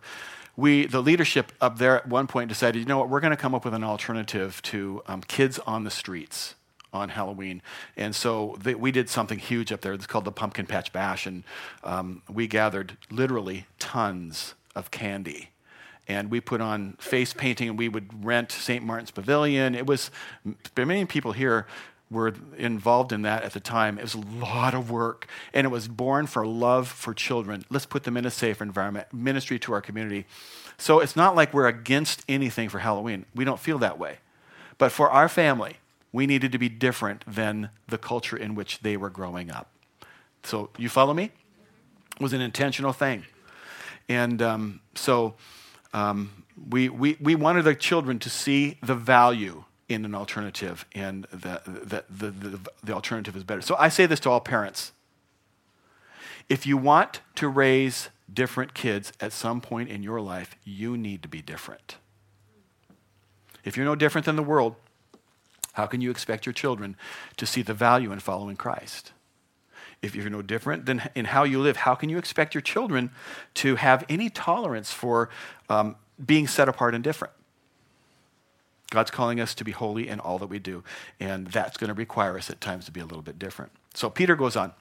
we, 0.57 0.87
the 0.87 1.03
leadership 1.03 1.53
up 1.61 1.77
there 1.77 1.97
at 1.97 2.09
one 2.09 2.27
point 2.27 2.49
decided, 2.49 2.79
you 2.79 2.87
know 2.87 2.97
what, 2.97 3.11
we're 3.11 3.21
going 3.21 3.33
to 3.33 3.37
come 3.37 3.55
up 3.55 3.67
with 3.67 3.75
an 3.75 3.85
alternative 3.85 4.63
to 4.63 5.03
um, 5.07 5.21
kids 5.21 5.59
on 5.61 5.85
the 5.85 5.91
streets 5.91 6.55
on 6.95 7.11
Halloween. 7.11 7.61
And 7.99 8.15
so 8.17 8.57
they, 8.63 8.75
we 8.75 8.91
did 8.91 9.11
something 9.11 9.39
huge 9.39 9.71
up 9.71 9.83
there. 9.83 9.93
It's 9.93 10.07
called 10.07 10.25
the 10.25 10.33
Pumpkin 10.33 10.65
Patch 10.65 10.93
Bash. 10.95 11.27
And 11.27 11.45
um, 11.85 12.23
we 12.33 12.47
gathered 12.47 12.97
literally 13.11 13.67
tons 13.79 14.55
of 14.77 14.91
candy. 14.91 15.51
And 16.07 16.31
we 16.31 16.41
put 16.41 16.61
on 16.61 16.93
face 17.01 17.35
painting, 17.35 17.71
and 17.71 17.79
we 17.79 17.89
would 17.89 18.25
rent 18.25 18.53
St. 18.53 18.85
Martin's 18.85 19.11
Pavilion. 19.11 19.75
It 19.75 19.87
was, 19.87 20.13
many 20.77 21.05
people 21.05 21.33
here 21.33 21.67
were 22.09 22.33
involved 22.57 23.13
in 23.13 23.23
that 23.23 23.43
at 23.43 23.53
the 23.53 23.59
time. 23.61 23.99
It 23.99 24.03
was 24.03 24.15
a 24.15 24.21
lot 24.21 24.75
of 24.75 24.89
work, 24.89 25.27
and 25.53 25.65
it 25.65 25.71
was 25.71 25.89
born 25.89 26.29
for 26.29 26.47
love 26.47 26.87
for 26.87 27.13
children. 27.13 27.65
Let's 27.69 27.87
put 27.87 28.05
them 28.05 28.17
in 28.17 28.25
a 28.25 28.31
safer 28.31 28.63
environment, 28.63 29.13
ministry 29.13 29.59
to 29.61 29.73
our 29.73 29.81
community. 29.81 30.27
So 30.79 31.01
it's 31.01 31.17
not 31.17 31.35
like 31.35 31.53
we're 31.53 31.67
against 31.67 32.23
anything 32.29 32.69
for 32.69 32.79
Halloween. 32.79 33.25
We 33.35 33.45
don't 33.45 33.59
feel 33.59 33.79
that 33.79 33.99
way. 33.99 34.19
But 34.79 34.93
for 34.93 35.11
our 35.11 35.29
family, 35.29 35.79
we 36.13 36.27
needed 36.27 36.53
to 36.53 36.59
be 36.59 36.69
different 36.69 37.25
than 37.27 37.71
the 37.89 37.99
culture 37.99 38.37
in 38.37 38.55
which 38.55 38.81
they 38.81 38.97
were 38.97 39.11
growing 39.11 39.51
up. 39.51 39.71
So 40.45 40.71
you 40.79 40.89
follow 40.89 41.15
me? 41.15 41.33
It 42.15 42.23
was 42.23 42.33
an 42.33 42.41
intentional 42.41 42.93
thing. 42.93 43.25
And 44.09 44.41
um, 44.41 44.81
so 44.95 45.35
um, 45.93 46.45
we, 46.71 46.89
we, 46.89 47.17
we 47.21 47.35
wanted 47.35 47.63
the 47.63 47.75
children 47.75 48.19
to 48.21 48.31
see 48.31 48.79
the 48.83 48.95
value 48.95 49.65
in 49.89 50.05
an 50.05 50.15
alternative, 50.15 50.85
and 50.95 51.25
the, 51.31 51.63
the, 51.65 52.05
the, 52.11 52.31
the, 52.31 52.61
the 52.83 52.93
alternative 52.93 53.37
is 53.37 53.45
better. 53.45 53.61
So 53.61 53.77
I 53.79 53.89
say 53.89 54.07
this 54.07 54.19
to 54.21 54.31
all 54.31 54.41
parents. 54.41 54.93
If 56.49 56.67
you 56.67 56.77
want 56.77 57.21
to 57.37 57.49
raise 57.49 58.09
different 58.33 58.75
kids 58.75 59.13
at 59.21 59.33
some 59.33 59.61
point 59.61 59.89
in 59.89 60.03
your 60.03 60.21
life, 60.21 60.57
you 60.65 60.97
need 60.97 61.23
to 61.23 61.29
be 61.29 61.41
different. 61.41 61.97
If 63.65 63.77
you're 63.77 63.87
no 63.87 63.95
different 63.95 64.25
than 64.25 64.37
the 64.37 64.43
world, 64.43 64.75
how 65.75 65.87
can 65.87 66.01
you 66.01 66.11
expect 66.11 66.47
your 66.47 66.53
children 66.53 66.97
to 67.37 67.47
see 67.47 67.63
the 67.63 67.75
value 67.75 68.11
in 68.13 68.19
following 68.21 68.57
Christ? 68.57 69.13
If 70.07 70.15
you're 70.15 70.31
no 70.31 70.43
different 70.43 70.87
than 70.87 71.03
in 71.15 71.27
how 71.27 71.45
you 71.45 71.61
live, 71.61 71.77
how 71.77 71.95
can 71.95 72.09
you 72.09 72.19
expect 72.19 72.55
your 72.55 72.63
children 72.63 73.11
to 73.55 73.77
have 73.77 74.05
any 74.09 74.31
tolerance 74.31 74.93
for 74.93 75.29
um, 75.69 75.97
being 76.25 76.47
set 76.47 76.69
apart 76.69 76.95
and 76.95 77.05
different? 77.05 77.35
God's 78.91 79.11
calling 79.11 79.41
us 79.41 79.55
to 79.57 79.65
be 79.65 79.73
holy 79.73 80.09
in 80.09 80.21
all 80.21 80.39
that 80.39 80.47
we 80.47 80.59
do, 80.59 80.85
and 81.19 81.49
that's 81.49 81.77
going 81.77 81.89
to 81.89 81.95
require 81.95 82.39
us 82.39 82.49
at 82.51 82.61
times 82.61 82.85
to 82.87 82.93
be 82.93 83.01
a 83.01 83.05
little 83.05 83.23
bit 83.23 83.39
different. 83.39 83.73
So 83.95 84.09
Peter 84.09 84.37
goes 84.37 84.57
on. 84.57 84.73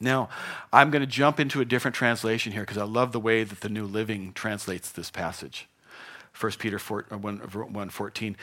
Now, 0.00 0.28
I'm 0.72 0.90
going 0.90 1.00
to 1.00 1.06
jump 1.06 1.38
into 1.38 1.60
a 1.60 1.64
different 1.64 1.94
translation 1.94 2.52
here 2.52 2.62
because 2.62 2.78
I 2.78 2.82
love 2.82 3.12
the 3.12 3.20
way 3.20 3.44
that 3.44 3.60
the 3.60 3.68
New 3.68 3.86
Living 3.86 4.32
translates 4.32 4.90
this 4.90 5.10
passage. 5.10 5.68
1 6.38 6.52
Peter 6.58 6.78
4, 6.78 7.06
uh, 7.12 7.18
1, 7.18 7.38
1 7.38 7.88
14. 7.90 8.36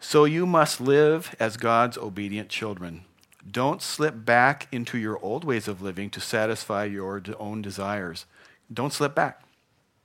So 0.00 0.24
you 0.24 0.46
must 0.46 0.80
live 0.80 1.36
as 1.38 1.56
God's 1.56 1.98
obedient 1.98 2.48
children. 2.48 3.04
Don't 3.50 3.82
slip 3.82 4.24
back 4.24 4.68
into 4.70 4.98
your 4.98 5.18
old 5.22 5.44
ways 5.44 5.68
of 5.68 5.82
living 5.82 6.10
to 6.10 6.20
satisfy 6.20 6.84
your 6.84 7.22
own 7.38 7.62
desires. 7.62 8.26
Don't 8.72 8.92
slip 8.92 9.14
back. 9.14 9.42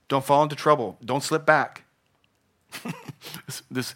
Don't 0.08 0.24
fall 0.24 0.42
into 0.42 0.56
trouble. 0.56 0.98
Don't 1.04 1.22
slip 1.22 1.46
back. 1.46 1.84
this, 3.70 3.94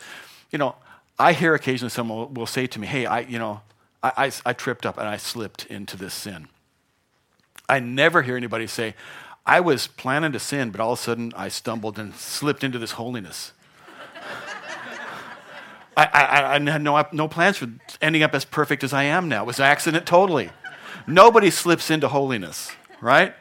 you 0.50 0.59
know, 0.59 0.76
I 1.18 1.33
hear 1.33 1.55
occasionally 1.55 1.90
someone 1.90 2.18
will, 2.18 2.28
will 2.28 2.46
say 2.46 2.66
to 2.66 2.78
me, 2.78 2.87
hey, 2.87 3.07
I, 3.07 3.20
you 3.20 3.38
know, 3.38 3.62
I, 4.02 4.12
I, 4.16 4.33
I 4.46 4.52
tripped 4.52 4.87
up 4.87 4.98
and 4.98 5.09
I 5.09 5.16
slipped 5.16 5.66
into 5.66 5.96
this 5.96 6.14
sin. 6.14 6.48
I 7.68 7.81
never 7.81 8.22
hear 8.22 8.37
anybody 8.37 8.66
say, 8.66 8.94
I 9.44 9.61
was 9.61 9.87
planning 9.87 10.33
to 10.33 10.38
sin, 10.38 10.70
but 10.70 10.81
all 10.81 10.92
of 10.92 10.98
a 10.98 11.02
sudden 11.02 11.33
I 11.37 11.48
stumbled 11.48 11.98
and 11.98 12.14
slipped 12.14 12.62
into 12.62 12.78
this 12.78 12.92
holiness. 12.92 13.52
I, 15.96 16.05
I, 16.05 16.55
I, 16.57 16.70
had 16.70 16.83
no, 16.83 17.07
no 17.12 17.28
plans 17.28 17.59
for 17.59 17.68
ending 18.00 18.22
up 18.22 18.35
as 18.35 18.44
perfect 18.44 18.83
as 18.83 18.92
I 18.92 19.05
am 19.05 19.28
now. 19.28 19.42
It 19.42 19.46
was 19.46 19.59
an 19.59 19.66
accident 19.66 20.07
totally. 20.07 20.50
Nobody 21.07 21.50
slips 21.50 21.90
into 21.90 22.09
holiness, 22.09 22.72
right? 23.00 23.35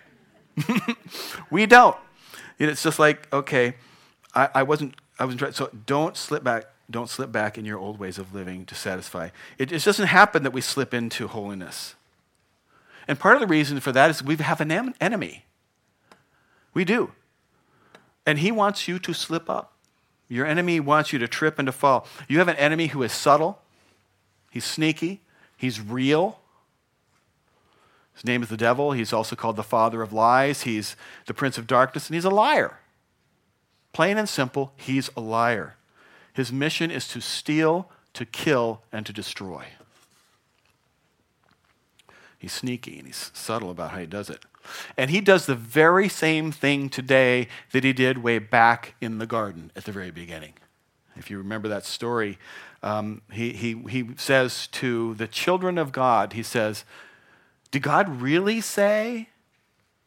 we 1.52 1.66
don't. 1.66 1.96
It's 2.60 2.84
just 2.84 3.00
like, 3.00 3.32
okay, 3.34 3.76
I, 4.36 4.50
I 4.56 4.64
wasn't, 4.64 4.96
I 5.18 5.26
wasn't. 5.26 5.56
So 5.56 5.70
don't 5.86 6.18
slip 6.18 6.44
back. 6.44 6.66
Don't 6.90 7.10
slip 7.10 7.32
back 7.32 7.58
in 7.58 7.64
your 7.64 7.78
old 7.78 8.00
ways 8.00 8.18
of 8.18 8.36
living 8.36 8.66
to 8.66 8.76
satisfy. 8.76 9.30
It, 9.58 9.72
it 9.72 9.84
doesn't 9.84 10.08
happen 10.08 10.44
that 10.44 10.52
we 10.52 10.60
slip 10.60 10.94
into 10.94 11.28
holiness. 11.28 11.96
And 13.08 13.18
part 13.18 13.36
of 13.36 13.42
the 13.42 13.48
reason 13.48 13.80
for 13.80 13.94
that 13.94 14.10
is 14.10 14.22
we 14.22 14.36
have 14.36 14.60
an 14.60 14.94
enemy. 15.00 15.46
We 16.74 16.84
do. 16.84 17.12
And 18.26 18.40
he 18.40 18.52
wants 18.52 18.88
you 18.90 19.00
to 19.00 19.14
slip 19.14 19.50
up. 19.50 19.74
Your 20.32 20.46
enemy 20.46 20.80
wants 20.80 21.12
you 21.12 21.20
to 21.20 21.28
trip 21.28 21.60
and 21.60 21.66
to 21.66 21.74
fall. 21.74 22.08
You 22.30 22.40
have 22.40 22.48
an 22.48 22.56
enemy 22.56 22.88
who 22.88 23.04
is 23.04 23.12
subtle, 23.12 23.62
he's 24.50 24.64
sneaky, 24.64 25.20
he's 25.58 25.82
real. 25.82 26.40
His 28.14 28.24
name 28.24 28.42
is 28.42 28.48
the 28.48 28.56
devil. 28.56 28.94
He's 28.94 29.12
also 29.12 29.36
called 29.36 29.58
the 29.58 29.64
father 29.64 30.02
of 30.02 30.14
lies. 30.14 30.62
He's 30.62 30.96
the 31.26 31.34
prince 31.34 31.58
of 31.58 31.68
darkness, 31.68 32.08
and 32.08 32.16
he's 32.16 32.24
a 32.24 32.30
liar. 32.30 32.78
Plain 33.92 34.18
and 34.18 34.30
simple, 34.30 34.72
he's 34.78 35.10
a 35.18 35.22
liar. 35.22 35.76
His 36.34 36.52
mission 36.52 36.92
is 36.92 37.10
to 37.10 37.20
steal, 37.20 37.90
to 38.14 38.26
kill, 38.26 38.84
and 38.92 39.06
to 39.06 39.12
destroy. 39.12 39.66
He's 42.40 42.54
sneaky 42.54 42.98
and 42.98 43.08
he's 43.08 43.32
subtle 43.34 43.70
about 43.70 43.92
how 43.92 43.98
he 43.98 44.06
does 44.06 44.30
it. 44.30 44.46
And 44.98 45.10
he 45.10 45.22
does 45.22 45.46
the 45.46 45.56
very 45.56 46.10
same 46.10 46.52
thing 46.52 46.90
today 46.90 47.48
that 47.72 47.84
he 47.84 47.94
did 47.94 48.20
way 48.20 48.40
back 48.40 48.96
in 49.02 49.18
the 49.18 49.26
garden 49.26 49.72
at 49.76 49.86
the 49.86 49.92
very 49.92 50.12
beginning. 50.12 50.54
If 51.16 51.30
you 51.30 51.38
remember 51.38 51.68
that 51.68 51.86
story, 51.86 52.38
um, 52.84 53.22
he, 53.32 53.54
he, 53.54 53.76
he 53.90 54.10
says 54.18 54.68
to 54.68 55.14
the 55.16 55.28
children 55.28 55.78
of 55.78 55.92
God, 55.92 56.34
he 56.34 56.44
says, 56.44 56.86
Did 57.70 57.84
God 57.84 58.22
really 58.22 58.62
say 58.62 59.30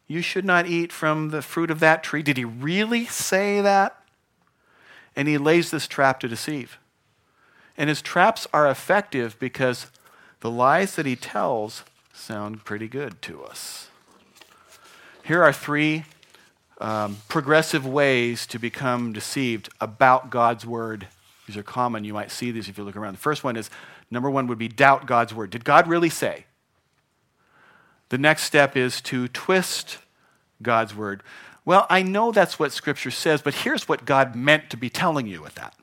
you 0.06 0.22
should 0.22 0.44
not 0.44 0.66
eat 0.66 0.92
from 0.92 1.30
the 1.30 1.42
fruit 1.42 1.70
of 1.70 1.80
that 1.80 2.02
tree? 2.02 2.22
Did 2.22 2.36
he 2.36 2.44
really 2.44 3.04
say 3.06 3.60
that? 3.60 4.00
And 5.16 5.28
he 5.28 5.38
lays 5.38 5.70
this 5.70 5.86
trap 5.86 6.20
to 6.20 6.28
deceive. 6.28 6.78
And 7.76 7.88
his 7.88 8.02
traps 8.02 8.46
are 8.52 8.68
effective 8.68 9.38
because 9.38 9.86
the 10.40 10.50
lies 10.50 10.96
that 10.96 11.06
he 11.06 11.16
tells 11.16 11.84
sound 12.12 12.64
pretty 12.64 12.88
good 12.88 13.20
to 13.22 13.42
us. 13.44 13.88
Here 15.24 15.42
are 15.42 15.54
three 15.54 16.04
um, 16.78 17.16
progressive 17.28 17.86
ways 17.86 18.46
to 18.48 18.58
become 18.58 19.14
deceived 19.14 19.70
about 19.80 20.28
God's 20.28 20.66
word. 20.66 21.06
These 21.46 21.56
are 21.56 21.62
common. 21.62 22.04
You 22.04 22.12
might 22.12 22.30
see 22.30 22.50
these 22.50 22.68
if 22.68 22.76
you 22.76 22.84
look 22.84 22.94
around. 22.94 23.14
The 23.14 23.20
first 23.20 23.42
one 23.42 23.56
is 23.56 23.70
number 24.10 24.30
one 24.30 24.46
would 24.48 24.58
be 24.58 24.68
doubt 24.68 25.06
God's 25.06 25.32
word. 25.32 25.48
Did 25.48 25.64
God 25.64 25.88
really 25.88 26.10
say? 26.10 26.44
The 28.10 28.18
next 28.18 28.42
step 28.42 28.76
is 28.76 29.00
to 29.02 29.28
twist 29.28 29.96
God's 30.60 30.94
word. 30.94 31.22
Well, 31.64 31.86
I 31.88 32.02
know 32.02 32.30
that's 32.30 32.58
what 32.58 32.72
Scripture 32.72 33.10
says, 33.10 33.40
but 33.40 33.54
here's 33.54 33.88
what 33.88 34.04
God 34.04 34.36
meant 34.36 34.68
to 34.68 34.76
be 34.76 34.90
telling 34.90 35.26
you 35.26 35.40
with 35.40 35.54
that. 35.54 35.74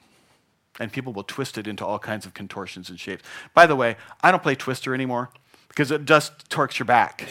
And 0.80 0.94
people 0.94 1.14
will 1.14 1.24
twist 1.24 1.58
it 1.58 1.66
into 1.66 1.84
all 1.84 1.98
kinds 1.98 2.28
of 2.28 2.36
contortions 2.36 2.92
and 2.92 3.00
shapes. 3.00 3.24
By 3.56 3.66
the 3.66 3.76
way, 3.76 3.98
I 4.22 4.30
don't 4.30 4.44
play 4.44 4.54
Twister 4.54 4.94
anymore 4.94 5.32
because 5.68 5.90
it 5.90 6.06
just 6.06 6.48
torques 6.52 6.78
your 6.78 6.86
back. 6.86 7.28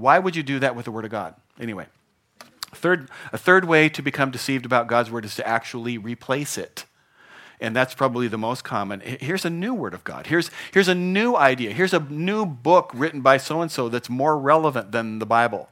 Why 0.00 0.18
would 0.18 0.36
you 0.36 0.42
do 0.42 0.58
that 0.60 0.74
with 0.74 0.84
the 0.86 0.90
Word 0.90 1.04
of 1.04 1.10
God? 1.10 1.34
Anyway, 1.60 1.86
third, 2.74 3.10
a 3.32 3.38
third 3.38 3.64
way 3.64 3.88
to 3.90 4.02
become 4.02 4.30
deceived 4.30 4.64
about 4.64 4.86
God's 4.86 5.10
Word 5.10 5.24
is 5.24 5.36
to 5.36 5.46
actually 5.46 5.98
replace 5.98 6.56
it. 6.56 6.84
And 7.60 7.76
that's 7.76 7.92
probably 7.92 8.26
the 8.26 8.38
most 8.38 8.64
common. 8.64 9.00
Here's 9.00 9.44
a 9.44 9.50
new 9.50 9.74
Word 9.74 9.92
of 9.92 10.02
God. 10.02 10.28
Here's, 10.28 10.50
here's 10.72 10.88
a 10.88 10.94
new 10.94 11.36
idea. 11.36 11.72
Here's 11.72 11.92
a 11.92 12.00
new 12.00 12.46
book 12.46 12.90
written 12.94 13.20
by 13.20 13.36
so 13.36 13.60
and 13.60 13.70
so 13.70 13.90
that's 13.90 14.08
more 14.08 14.38
relevant 14.38 14.92
than 14.92 15.18
the 15.18 15.26
Bible. 15.26 15.68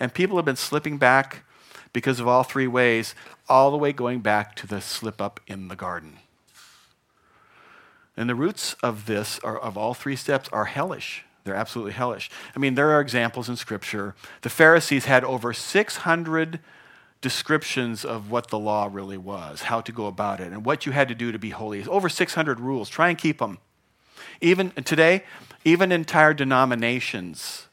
And 0.00 0.14
people 0.14 0.36
have 0.36 0.46
been 0.46 0.56
slipping 0.56 0.96
back 0.96 1.44
because 1.92 2.18
of 2.18 2.26
all 2.26 2.42
three 2.42 2.66
ways, 2.66 3.14
all 3.48 3.70
the 3.70 3.76
way 3.76 3.92
going 3.92 4.20
back 4.20 4.54
to 4.56 4.66
the 4.66 4.80
slip 4.80 5.20
up 5.20 5.38
in 5.46 5.68
the 5.68 5.76
garden. 5.76 6.18
And 8.16 8.30
the 8.30 8.34
roots 8.34 8.74
of 8.82 9.04
this, 9.04 9.38
are, 9.40 9.58
of 9.58 9.76
all 9.76 9.92
three 9.92 10.16
steps, 10.16 10.48
are 10.50 10.64
hellish. 10.64 11.25
They're 11.46 11.54
absolutely 11.54 11.92
hellish. 11.92 12.28
I 12.54 12.58
mean, 12.58 12.74
there 12.74 12.90
are 12.90 13.00
examples 13.00 13.48
in 13.48 13.56
Scripture. 13.56 14.14
The 14.42 14.50
Pharisees 14.50 15.06
had 15.06 15.24
over 15.24 15.52
600 15.52 16.60
descriptions 17.22 18.04
of 18.04 18.30
what 18.30 18.48
the 18.48 18.58
law 18.58 18.90
really 18.92 19.16
was, 19.16 19.62
how 19.62 19.80
to 19.80 19.92
go 19.92 20.06
about 20.06 20.40
it, 20.40 20.52
and 20.52 20.64
what 20.64 20.84
you 20.84 20.92
had 20.92 21.08
to 21.08 21.14
do 21.14 21.32
to 21.32 21.38
be 21.38 21.50
holy. 21.50 21.84
Over 21.86 22.08
600 22.08 22.60
rules. 22.60 22.88
Try 22.88 23.08
and 23.08 23.16
keep 23.16 23.38
them. 23.38 23.58
Even 24.40 24.70
today, 24.72 25.24
even 25.64 25.92
entire 25.92 26.34
denominations 26.34 27.68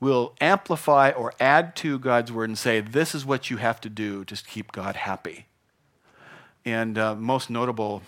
will 0.00 0.34
amplify 0.40 1.10
or 1.10 1.32
add 1.38 1.76
to 1.76 1.98
God's 1.98 2.32
word 2.32 2.50
and 2.50 2.58
say, 2.58 2.80
this 2.80 3.14
is 3.14 3.24
what 3.24 3.50
you 3.50 3.58
have 3.58 3.80
to 3.82 3.88
do 3.88 4.24
to 4.24 4.34
keep 4.34 4.72
God 4.72 4.96
happy. 4.96 5.46
And 6.64 6.98
uh, 6.98 7.14
most 7.14 7.50
notable 7.50 8.02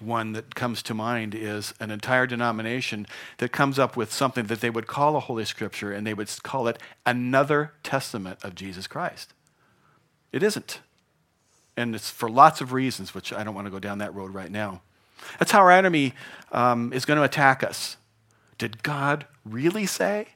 one 0.00 0.32
that 0.32 0.54
comes 0.54 0.82
to 0.84 0.94
mind 0.94 1.34
is 1.34 1.74
an 1.80 1.90
entire 1.90 2.26
denomination 2.26 3.06
that 3.38 3.52
comes 3.52 3.78
up 3.78 3.96
with 3.96 4.12
something 4.12 4.46
that 4.46 4.60
they 4.60 4.70
would 4.70 4.86
call 4.86 5.16
a 5.16 5.20
Holy 5.20 5.44
Scripture 5.44 5.92
and 5.92 6.06
they 6.06 6.14
would 6.14 6.30
call 6.42 6.68
it 6.68 6.78
another 7.04 7.72
testament 7.82 8.38
of 8.42 8.54
Jesus 8.54 8.86
Christ. 8.86 9.32
It 10.32 10.42
isn't. 10.42 10.80
And 11.76 11.94
it's 11.94 12.10
for 12.10 12.28
lots 12.30 12.60
of 12.60 12.72
reasons, 12.72 13.14
which 13.14 13.32
I 13.32 13.44
don't 13.44 13.54
want 13.54 13.66
to 13.66 13.70
go 13.70 13.78
down 13.78 13.98
that 13.98 14.14
road 14.14 14.32
right 14.32 14.50
now. 14.50 14.82
That's 15.38 15.50
how 15.50 15.60
our 15.60 15.70
enemy 15.70 16.14
um, 16.52 16.92
is 16.92 17.04
going 17.04 17.18
to 17.18 17.24
attack 17.24 17.62
us. 17.62 17.96
Did 18.58 18.82
God 18.82 19.26
really 19.44 19.86
say? 19.86 20.28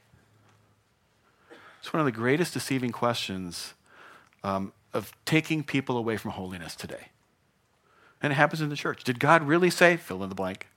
It's 1.79 1.91
one 1.91 1.99
of 1.99 2.05
the 2.05 2.11
greatest 2.11 2.53
deceiving 2.53 2.91
questions 2.91 3.73
um, 4.43 4.73
of 4.93 5.11
taking 5.25 5.63
people 5.63 5.97
away 5.97 6.17
from 6.17 6.31
holiness 6.31 6.75
today. 6.75 7.10
And 8.21 8.31
it 8.31 8.35
happens 8.35 8.61
in 8.61 8.69
the 8.69 8.75
church. 8.75 9.03
Did 9.03 9.19
God 9.19 9.43
really 9.43 9.69
say, 9.69 9.97
fill 9.97 10.23
in 10.23 10.29
the 10.29 10.35
blank? 10.35 10.67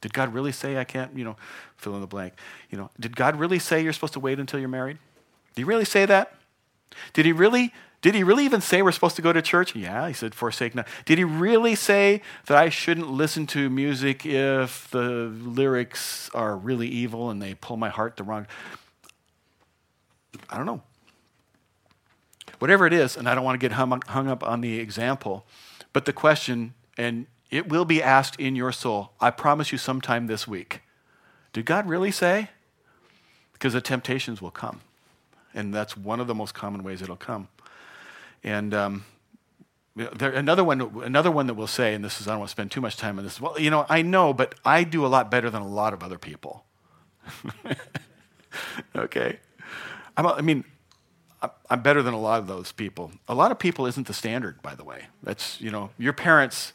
Did 0.00 0.12
God 0.12 0.32
really 0.32 0.52
say 0.52 0.78
I 0.78 0.84
can't, 0.84 1.16
you 1.16 1.24
know, 1.24 1.36
fill 1.76 1.94
in 1.94 2.00
the 2.00 2.06
blank? 2.06 2.34
You 2.70 2.78
know, 2.78 2.90
did 2.98 3.16
God 3.16 3.36
really 3.36 3.58
say 3.58 3.82
you're 3.82 3.92
supposed 3.92 4.12
to 4.14 4.20
wait 4.20 4.38
until 4.38 4.60
you're 4.60 4.68
married? 4.68 4.98
Did 5.54 5.62
he 5.62 5.64
really 5.64 5.84
say 5.84 6.06
that? 6.06 6.34
Did 7.12 7.26
he 7.26 7.32
really 7.32 7.72
did 8.02 8.14
he 8.14 8.22
really 8.22 8.44
even 8.44 8.60
say 8.60 8.82
we're 8.82 8.92
supposed 8.92 9.16
to 9.16 9.22
go 9.22 9.32
to 9.32 9.42
church? 9.42 9.74
Yeah, 9.74 10.06
he 10.06 10.14
said 10.14 10.34
forsake 10.34 10.74
not. 10.74 10.86
Did 11.06 11.18
he 11.18 11.24
really 11.24 11.74
say 11.74 12.22
that 12.46 12.56
I 12.56 12.68
shouldn't 12.68 13.10
listen 13.10 13.46
to 13.48 13.68
music 13.68 14.24
if 14.24 14.88
the 14.90 15.00
lyrics 15.00 16.30
are 16.34 16.56
really 16.56 16.86
evil 16.86 17.30
and 17.30 17.42
they 17.42 17.54
pull 17.54 17.76
my 17.76 17.88
heart 17.88 18.16
the 18.16 18.22
wrong? 18.22 18.46
I 20.48 20.56
don't 20.56 20.66
know. 20.66 20.82
Whatever 22.60 22.86
it 22.86 22.92
is, 22.92 23.16
and 23.16 23.28
I 23.28 23.34
don't 23.34 23.44
want 23.44 23.60
to 23.60 23.68
get 23.68 23.72
hung 23.72 24.28
up 24.28 24.44
on 24.44 24.60
the 24.60 24.78
example, 24.78 25.44
but 25.92 26.04
the 26.04 26.12
question 26.12 26.74
and 26.96 27.26
it 27.50 27.68
will 27.68 27.84
be 27.84 28.02
asked 28.02 28.38
in 28.40 28.56
your 28.56 28.72
soul. 28.72 29.12
I 29.20 29.30
promise 29.30 29.72
you 29.72 29.78
sometime 29.78 30.26
this 30.26 30.48
week. 30.48 30.82
Did 31.52 31.64
God 31.64 31.88
really 31.88 32.10
say? 32.10 32.50
Because 33.52 33.72
the 33.72 33.80
temptations 33.80 34.42
will 34.42 34.50
come. 34.50 34.80
And 35.54 35.72
that's 35.72 35.96
one 35.96 36.20
of 36.20 36.26
the 36.26 36.34
most 36.34 36.54
common 36.54 36.82
ways 36.82 37.00
it'll 37.00 37.16
come. 37.16 37.48
And 38.42 38.74
um, 38.74 39.04
there, 39.94 40.30
another, 40.32 40.62
one, 40.62 40.80
another 41.02 41.30
one 41.30 41.46
that 41.46 41.54
we'll 41.54 41.66
say, 41.66 41.94
and 41.94 42.04
this 42.04 42.20
is, 42.20 42.28
I 42.28 42.32
don't 42.32 42.40
want 42.40 42.48
to 42.48 42.52
spend 42.52 42.70
too 42.70 42.82
much 42.82 42.96
time 42.96 43.18
on 43.18 43.24
this. 43.24 43.40
Well, 43.40 43.58
you 43.58 43.70
know, 43.70 43.86
I 43.88 44.02
know, 44.02 44.34
but 44.34 44.54
I 44.64 44.84
do 44.84 45.06
a 45.06 45.08
lot 45.08 45.30
better 45.30 45.48
than 45.48 45.62
a 45.62 45.68
lot 45.68 45.94
of 45.94 46.02
other 46.02 46.18
people. 46.18 46.64
okay? 48.96 49.38
I'm, 50.16 50.26
I 50.26 50.40
mean, 50.42 50.64
I'm 51.70 51.80
better 51.82 52.02
than 52.02 52.14
a 52.14 52.20
lot 52.20 52.40
of 52.40 52.46
those 52.46 52.72
people. 52.72 53.12
A 53.28 53.34
lot 53.34 53.50
of 53.50 53.58
people 53.58 53.86
isn't 53.86 54.06
the 54.06 54.14
standard, 54.14 54.60
by 54.62 54.74
the 54.74 54.84
way. 54.84 55.06
That's, 55.22 55.60
you 55.60 55.70
know, 55.70 55.90
your 55.98 56.12
parents, 56.12 56.72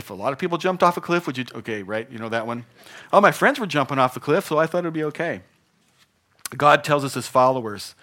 if 0.00 0.08
a 0.10 0.14
lot 0.14 0.32
of 0.32 0.38
people 0.38 0.56
jumped 0.56 0.82
off 0.82 0.96
a 0.96 1.00
cliff, 1.00 1.26
would 1.26 1.36
you, 1.36 1.44
okay, 1.54 1.82
right? 1.82 2.10
You 2.10 2.18
know 2.18 2.30
that 2.30 2.46
one? 2.46 2.64
Oh, 3.12 3.20
my 3.20 3.32
friends 3.32 3.60
were 3.60 3.66
jumping 3.66 3.98
off 3.98 4.14
the 4.14 4.20
cliff, 4.20 4.46
so 4.46 4.58
I 4.58 4.66
thought 4.66 4.78
it 4.78 4.86
would 4.86 4.94
be 4.94 5.04
okay. 5.04 5.42
God 6.56 6.82
tells 6.82 7.04
us 7.04 7.16
as 7.16 7.28
followers 7.28 7.94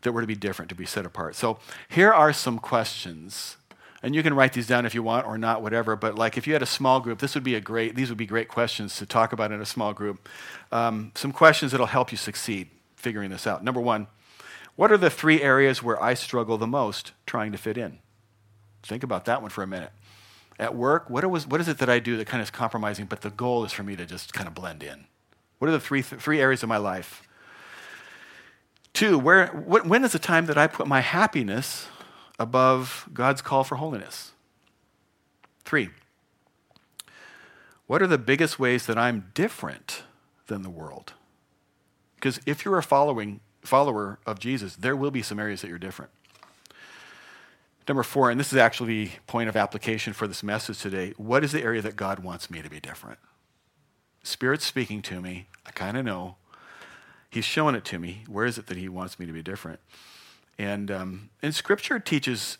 that 0.00 0.12
we're 0.12 0.22
to 0.22 0.26
be 0.26 0.34
different, 0.34 0.70
to 0.70 0.74
be 0.74 0.86
set 0.86 1.04
apart. 1.04 1.36
So 1.36 1.58
here 1.88 2.12
are 2.12 2.32
some 2.32 2.58
questions. 2.58 3.58
And 4.02 4.14
you 4.14 4.22
can 4.22 4.34
write 4.34 4.54
these 4.54 4.66
down 4.66 4.86
if 4.86 4.94
you 4.94 5.02
want 5.02 5.26
or 5.26 5.36
not, 5.36 5.62
whatever. 5.62 5.96
But 5.96 6.14
like 6.16 6.38
if 6.38 6.46
you 6.46 6.54
had 6.54 6.62
a 6.62 6.66
small 6.66 7.00
group, 7.00 7.18
this 7.18 7.34
would 7.34 7.44
be 7.44 7.54
a 7.54 7.60
great, 7.60 7.94
these 7.94 8.08
would 8.08 8.18
be 8.18 8.26
great 8.26 8.48
questions 8.48 8.96
to 8.96 9.06
talk 9.06 9.32
about 9.32 9.52
in 9.52 9.60
a 9.60 9.66
small 9.66 9.92
group. 9.92 10.28
Um, 10.72 11.12
some 11.14 11.32
questions 11.32 11.72
that'll 11.72 11.86
help 11.86 12.10
you 12.10 12.18
succeed 12.18 12.68
figuring 12.96 13.30
this 13.30 13.46
out. 13.46 13.62
Number 13.62 13.80
one, 13.80 14.06
what 14.76 14.90
are 14.90 14.98
the 14.98 15.10
three 15.10 15.40
areas 15.42 15.82
where 15.82 16.02
I 16.02 16.14
struggle 16.14 16.58
the 16.58 16.66
most 16.66 17.12
trying 17.26 17.52
to 17.52 17.58
fit 17.58 17.78
in? 17.78 17.98
Think 18.82 19.02
about 19.02 19.24
that 19.26 19.40
one 19.40 19.50
for 19.50 19.62
a 19.62 19.66
minute. 19.66 19.92
At 20.58 20.74
work, 20.74 21.10
what, 21.10 21.28
was, 21.28 21.46
what 21.46 21.60
is 21.60 21.68
it 21.68 21.78
that 21.78 21.88
I 21.88 21.98
do 21.98 22.16
that 22.16 22.26
kind 22.26 22.40
of 22.40 22.46
is 22.46 22.50
compromising, 22.50 23.06
but 23.06 23.22
the 23.22 23.30
goal 23.30 23.64
is 23.64 23.72
for 23.72 23.82
me 23.82 23.96
to 23.96 24.06
just 24.06 24.32
kind 24.32 24.46
of 24.46 24.54
blend 24.54 24.82
in? 24.82 25.06
What 25.58 25.68
are 25.68 25.72
the 25.72 25.80
three, 25.80 26.02
th- 26.02 26.20
three 26.20 26.40
areas 26.40 26.62
of 26.62 26.68
my 26.68 26.76
life? 26.76 27.22
Two, 28.92 29.18
where, 29.18 29.48
what, 29.48 29.86
when 29.86 30.04
is 30.04 30.12
the 30.12 30.18
time 30.20 30.46
that 30.46 30.56
I 30.56 30.68
put 30.68 30.86
my 30.86 31.00
happiness 31.00 31.88
above 32.38 33.08
God's 33.12 33.42
call 33.42 33.64
for 33.64 33.76
holiness? 33.76 34.32
Three, 35.64 35.90
what 37.86 38.00
are 38.00 38.06
the 38.06 38.18
biggest 38.18 38.58
ways 38.58 38.86
that 38.86 38.96
I'm 38.96 39.30
different 39.34 40.04
than 40.46 40.62
the 40.62 40.70
world? 40.70 41.14
Because 42.14 42.40
if 42.46 42.64
you're 42.64 42.78
a 42.78 42.82
following, 42.82 43.40
follower 43.62 44.18
of 44.24 44.38
Jesus, 44.38 44.76
there 44.76 44.94
will 44.94 45.10
be 45.10 45.22
some 45.22 45.40
areas 45.40 45.60
that 45.62 45.68
you're 45.68 45.78
different. 45.78 46.10
Number 47.86 48.02
four, 48.02 48.30
and 48.30 48.40
this 48.40 48.52
is 48.52 48.58
actually 48.58 49.04
the 49.04 49.10
point 49.26 49.48
of 49.48 49.56
application 49.56 50.14
for 50.14 50.26
this 50.26 50.42
message 50.42 50.80
today 50.80 51.12
what 51.16 51.44
is 51.44 51.52
the 51.52 51.62
area 51.62 51.82
that 51.82 51.96
God 51.96 52.20
wants 52.20 52.50
me 52.50 52.62
to 52.62 52.70
be 52.70 52.80
different? 52.80 53.18
Spirit's 54.22 54.64
speaking 54.64 55.02
to 55.02 55.20
me. 55.20 55.48
I 55.66 55.70
kind 55.70 55.96
of 55.96 56.04
know. 56.04 56.36
He's 57.28 57.44
showing 57.44 57.74
it 57.74 57.84
to 57.86 57.98
me. 57.98 58.24
Where 58.26 58.46
is 58.46 58.56
it 58.58 58.68
that 58.68 58.76
He 58.76 58.88
wants 58.88 59.18
me 59.18 59.26
to 59.26 59.32
be 59.32 59.42
different? 59.42 59.80
And, 60.58 60.90
um, 60.90 61.30
and 61.42 61.54
Scripture 61.54 61.98
teaches 61.98 62.58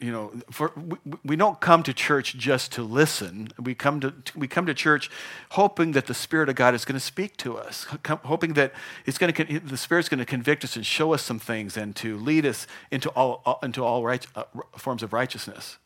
you 0.00 0.10
know, 0.10 0.32
for, 0.50 0.72
we, 0.76 0.98
we, 1.24 1.36
don't 1.36 1.60
come 1.60 1.82
to 1.84 1.94
church 1.94 2.36
just 2.36 2.72
to 2.72 2.82
listen. 2.82 3.48
We 3.58 3.74
come 3.74 4.00
to, 4.00 4.12
we 4.34 4.48
come 4.48 4.66
to 4.66 4.74
church 4.74 5.10
hoping 5.50 5.92
that 5.92 6.06
the 6.06 6.14
Spirit 6.14 6.48
of 6.48 6.56
God 6.56 6.74
is 6.74 6.84
going 6.84 6.94
to 6.94 7.00
speak 7.00 7.36
to 7.38 7.56
us, 7.56 7.86
hoping 8.06 8.54
that 8.54 8.72
it's 9.06 9.18
going 9.18 9.32
to, 9.32 9.60
the 9.60 9.76
Spirit's 9.76 10.08
going 10.08 10.18
to 10.18 10.24
convict 10.24 10.64
us 10.64 10.76
and 10.76 10.84
show 10.84 11.14
us 11.14 11.22
some 11.22 11.38
things 11.38 11.76
and 11.76 11.94
to 11.96 12.18
lead 12.18 12.44
us 12.44 12.66
into 12.90 13.08
all, 13.10 13.58
into 13.62 13.84
all 13.84 14.04
right, 14.04 14.26
uh, 14.34 14.44
forms 14.76 15.02
of 15.02 15.12
righteousness. 15.12 15.78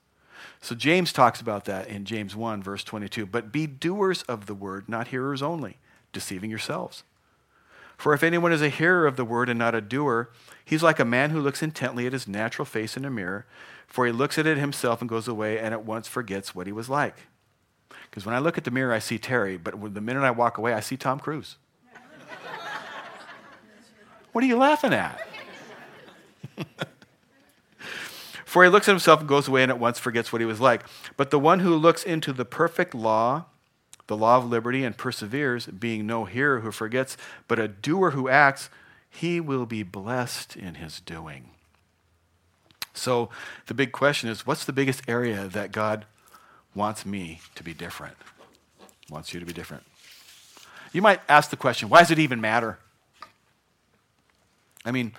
So 0.61 0.75
James 0.75 1.13
talks 1.13 1.41
about 1.41 1.67
that 1.67 1.89
in 1.89 2.05
James 2.05 2.35
1, 2.35 2.63
verse 2.63 2.83
22. 2.85 3.27
But 3.27 3.53
be 3.53 3.67
doers 3.67 4.23
of 4.23 4.47
the 4.47 4.55
word, 4.55 4.89
not 4.89 5.09
hearers 5.09 5.43
only, 5.43 5.77
deceiving 6.13 6.51
yourselves. 6.51 7.05
For 7.97 8.15
if 8.15 8.23
anyone 8.23 8.53
is 8.53 8.63
a 8.63 8.69
hearer 8.69 9.07
of 9.07 9.17
the 9.17 9.25
word 9.25 9.49
and 9.49 9.59
not 9.59 9.75
a 9.75 9.81
doer, 9.81 10.31
he's 10.65 10.83
like 10.83 11.01
a 11.01 11.05
man 11.05 11.31
who 11.31 11.41
looks 11.41 11.63
intently 11.63 12.07
at 12.07 12.13
his 12.13 12.29
natural 12.29 12.65
face 12.65 12.97
in 12.97 13.05
a 13.05 13.11
mirror 13.11 13.45
for 13.89 14.07
he 14.07 14.13
looks 14.13 14.39
at 14.39 14.47
it 14.47 14.59
himself 14.59 15.01
and 15.01 15.09
goes 15.09 15.27
away 15.27 15.59
and 15.59 15.75
at 15.75 15.85
once 15.85 16.07
forgets 16.07 16.55
what 16.55 16.67
he 16.67 16.73
was 16.73 16.89
like. 16.89 17.17
Because 18.09 18.25
when 18.25 18.35
I 18.35 18.39
look 18.39 18.57
at 18.57 18.65
the 18.65 18.71
mirror, 18.71 18.93
I 18.93 19.01
see 19.01 19.19
Terry, 19.19 19.57
but 19.57 19.95
the 19.95 20.01
minute 20.01 20.23
I 20.23 20.31
walk 20.31 20.59
away, 20.59 20.73
I 20.73 20.81
see 20.81 20.97
Tom 20.97 21.19
Cruise. 21.19 21.57
what 24.33 24.45
are 24.45 24.47
you 24.47 24.57
laughing 24.57 24.93
at? 24.93 25.21
For 28.45 28.65
he 28.65 28.71
looks 28.71 28.89
at 28.89 28.93
himself 28.93 29.21
and 29.21 29.29
goes 29.29 29.47
away 29.47 29.63
and 29.63 29.71
at 29.71 29.79
once 29.79 29.99
forgets 29.99 30.33
what 30.33 30.41
he 30.41 30.47
was 30.47 30.61
like. 30.61 30.85
But 31.17 31.31
the 31.31 31.39
one 31.39 31.61
who 31.61 31.77
looks 31.77 32.03
into 32.03 32.33
the 32.33 32.47
perfect 32.47 32.95
law, 32.95 33.45
the 34.07 34.17
law 34.17 34.39
of 34.39 34.49
liberty, 34.49 34.85
and 34.85 34.97
perseveres, 34.97 35.67
being 35.67 36.07
no 36.07 36.25
hearer 36.25 36.61
who 36.61 36.73
forgets, 36.73 37.19
but 37.47 37.59
a 37.59 37.69
doer 37.69 38.13
who 38.13 38.29
acts, 38.29 38.71
he 39.11 39.39
will 39.39 39.67
be 39.67 39.83
blessed 39.83 40.57
in 40.57 40.77
his 40.77 41.01
doing. 41.01 41.51
So 42.99 43.31
the 43.67 43.75
big 43.75 43.93
question 43.93 44.29
is 44.29 44.47
what's 44.47 44.65
the 44.65 44.73
biggest 44.73 45.03
area 45.09 45.49
that 45.49 45.73
God 45.73 46.07
wants 46.75 47.07
me 47.07 47.41
to 47.55 47.63
be 47.63 47.75
different? 47.75 48.17
Wants 49.11 49.33
you 49.33 49.41
to 49.41 49.47
be 49.47 49.53
different. 49.53 49.85
You 50.93 51.03
might 51.03 51.21
ask 51.29 51.51
the 51.51 51.57
question 51.57 51.89
why 51.89 52.01
does 52.01 52.11
it 52.11 52.19
even 52.19 52.41
matter? 52.41 52.79
I 54.85 54.91
mean, 54.91 55.13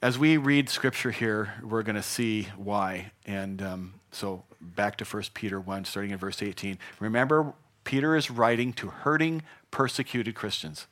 as 0.00 0.18
we 0.18 0.36
read 0.36 0.68
scripture 0.68 1.10
here, 1.10 1.54
we're 1.62 1.82
going 1.82 1.96
to 1.96 2.02
see 2.02 2.48
why. 2.56 3.10
And 3.26 3.60
um, 3.60 3.94
so 4.12 4.44
back 4.60 4.96
to 4.98 5.04
1 5.04 5.24
Peter 5.34 5.58
1, 5.58 5.84
starting 5.86 6.12
in 6.12 6.18
verse 6.18 6.42
18. 6.42 6.78
Remember, 7.00 7.52
Peter 7.82 8.14
is 8.14 8.30
writing 8.30 8.72
to 8.74 8.88
hurting, 8.88 9.42
persecuted 9.70 10.34
Christians. 10.34 10.86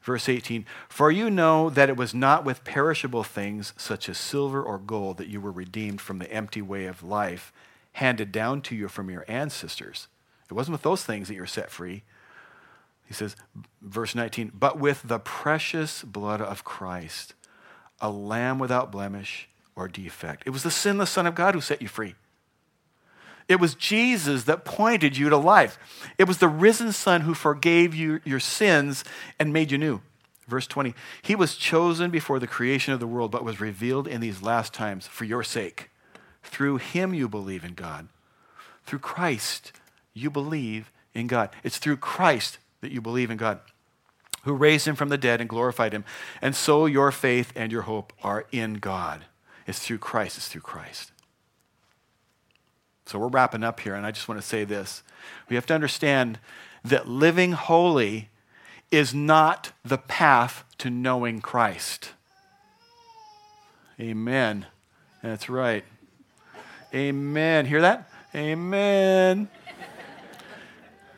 Verse 0.00 0.28
18 0.28 0.64
For 0.88 1.10
you 1.10 1.30
know 1.30 1.70
that 1.70 1.88
it 1.88 1.96
was 1.96 2.14
not 2.14 2.44
with 2.44 2.64
perishable 2.64 3.24
things 3.24 3.72
such 3.76 4.08
as 4.08 4.18
silver 4.18 4.62
or 4.62 4.78
gold 4.78 5.18
that 5.18 5.28
you 5.28 5.40
were 5.40 5.52
redeemed 5.52 6.00
from 6.00 6.18
the 6.18 6.32
empty 6.32 6.62
way 6.62 6.86
of 6.86 7.02
life 7.02 7.52
handed 7.92 8.30
down 8.30 8.60
to 8.62 8.76
you 8.76 8.88
from 8.88 9.10
your 9.10 9.24
ancestors. 9.28 10.08
It 10.48 10.54
wasn't 10.54 10.72
with 10.72 10.82
those 10.82 11.04
things 11.04 11.28
that 11.28 11.34
you're 11.34 11.46
set 11.46 11.70
free. 11.70 12.04
He 13.06 13.14
says, 13.14 13.36
verse 13.82 14.14
19, 14.14 14.52
but 14.54 14.78
with 14.78 15.02
the 15.04 15.18
precious 15.18 16.02
blood 16.02 16.40
of 16.40 16.62
Christ, 16.62 17.34
a 18.00 18.10
lamb 18.10 18.58
without 18.58 18.92
blemish 18.92 19.48
or 19.74 19.88
defect. 19.88 20.42
It 20.46 20.50
was 20.50 20.62
the 20.62 20.70
sinless 20.70 21.10
Son 21.10 21.26
of 21.26 21.34
God 21.34 21.54
who 21.54 21.60
set 21.60 21.82
you 21.82 21.88
free. 21.88 22.14
It 23.48 23.60
was 23.60 23.74
Jesus 23.74 24.44
that 24.44 24.64
pointed 24.64 25.16
you 25.16 25.30
to 25.30 25.36
life. 25.36 25.78
It 26.18 26.28
was 26.28 26.38
the 26.38 26.48
risen 26.48 26.92
Son 26.92 27.22
who 27.22 27.32
forgave 27.32 27.94
you 27.94 28.20
your 28.24 28.40
sins 28.40 29.04
and 29.38 29.52
made 29.52 29.72
you 29.72 29.78
new. 29.78 30.02
Verse 30.46 30.66
20 30.66 30.94
He 31.22 31.34
was 31.34 31.56
chosen 31.56 32.10
before 32.10 32.38
the 32.38 32.46
creation 32.46 32.92
of 32.92 33.00
the 33.00 33.06
world, 33.06 33.30
but 33.30 33.44
was 33.44 33.60
revealed 33.60 34.06
in 34.06 34.20
these 34.20 34.42
last 34.42 34.74
times 34.74 35.06
for 35.06 35.24
your 35.24 35.42
sake. 35.42 35.90
Through 36.42 36.78
him 36.78 37.14
you 37.14 37.28
believe 37.28 37.64
in 37.64 37.74
God. 37.74 38.08
Through 38.84 39.00
Christ 39.00 39.72
you 40.14 40.30
believe 40.30 40.90
in 41.14 41.26
God. 41.26 41.50
It's 41.62 41.78
through 41.78 41.98
Christ 41.98 42.58
that 42.80 42.92
you 42.92 43.00
believe 43.00 43.30
in 43.30 43.36
God, 43.36 43.60
who 44.44 44.54
raised 44.54 44.86
him 44.86 44.94
from 44.94 45.08
the 45.08 45.18
dead 45.18 45.40
and 45.40 45.48
glorified 45.48 45.92
him. 45.92 46.04
And 46.40 46.54
so 46.54 46.86
your 46.86 47.12
faith 47.12 47.52
and 47.56 47.72
your 47.72 47.82
hope 47.82 48.12
are 48.22 48.46
in 48.52 48.74
God. 48.74 49.24
It's 49.66 49.78
through 49.78 49.98
Christ. 49.98 50.38
It's 50.38 50.48
through 50.48 50.62
Christ. 50.62 51.12
So 53.08 53.18
we're 53.18 53.28
wrapping 53.28 53.64
up 53.64 53.80
here, 53.80 53.94
and 53.94 54.04
I 54.04 54.10
just 54.10 54.28
want 54.28 54.38
to 54.38 54.46
say 54.46 54.64
this. 54.64 55.02
We 55.48 55.56
have 55.56 55.64
to 55.66 55.74
understand 55.74 56.38
that 56.84 57.08
living 57.08 57.52
holy 57.52 58.28
is 58.90 59.14
not 59.14 59.72
the 59.82 59.96
path 59.96 60.64
to 60.78 60.90
knowing 60.90 61.40
Christ. 61.40 62.10
Amen. 63.98 64.66
That's 65.22 65.48
right. 65.48 65.84
Amen. 66.94 67.64
Hear 67.64 67.80
that? 67.80 68.10
Amen. 68.34 69.48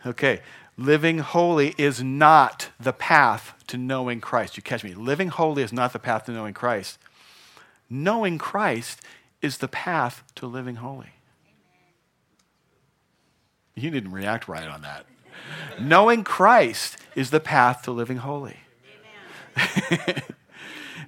Okay. 0.06 0.40
Living 0.76 1.18
holy 1.18 1.74
is 1.76 2.02
not 2.02 2.70
the 2.78 2.92
path 2.92 3.54
to 3.66 3.76
knowing 3.76 4.20
Christ. 4.20 4.56
You 4.56 4.62
catch 4.62 4.84
me? 4.84 4.94
Living 4.94 5.28
holy 5.28 5.62
is 5.64 5.72
not 5.72 5.92
the 5.92 5.98
path 5.98 6.24
to 6.26 6.32
knowing 6.32 6.54
Christ. 6.54 6.98
Knowing 7.90 8.38
Christ 8.38 9.02
is 9.42 9.58
the 9.58 9.68
path 9.68 10.22
to 10.36 10.46
living 10.46 10.76
holy. 10.76 11.10
You 13.80 13.90
didn't 13.90 14.12
react 14.12 14.48
right 14.48 14.68
on 14.68 14.82
that. 14.82 15.06
Knowing 15.78 16.24
Christ 16.24 16.98
is 17.14 17.30
the 17.30 17.40
path 17.40 17.82
to 17.82 17.90
living 17.90 18.18
holy. 18.18 18.56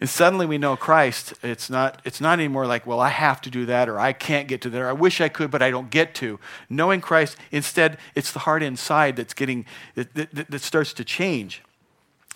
and 0.01 0.09
suddenly 0.09 0.47
we 0.47 0.59
know 0.59 0.77
Christ. 0.77 1.35
It's 1.43 1.69
not, 1.69 2.01
it's 2.05 2.21
not 2.21 2.39
anymore 2.39 2.67
like, 2.67 2.87
well, 2.87 3.01
I 3.01 3.11
have 3.11 3.41
to 3.43 3.51
do 3.51 3.67
that 3.67 3.89
or 3.89 3.99
I 3.99 4.13
can't 4.13 4.49
get 4.49 4.61
to 4.63 4.71
there. 4.71 4.89
I 4.89 4.93
wish 4.93 5.21
I 5.21 5.29
could, 5.29 5.51
but 5.51 5.63
I 5.63 5.71
don't 5.71 5.91
get 5.91 6.15
to. 6.17 6.41
Knowing 6.69 7.01
Christ, 7.01 7.37
instead, 7.51 7.99
it's 8.15 8.33
the 8.33 8.41
heart 8.41 8.63
inside 8.63 9.17
that's 9.17 9.35
getting, 9.35 9.67
that, 9.95 10.15
that, 10.15 10.51
that 10.51 10.63
starts 10.63 10.93
to 10.95 11.05
change. 11.05 11.63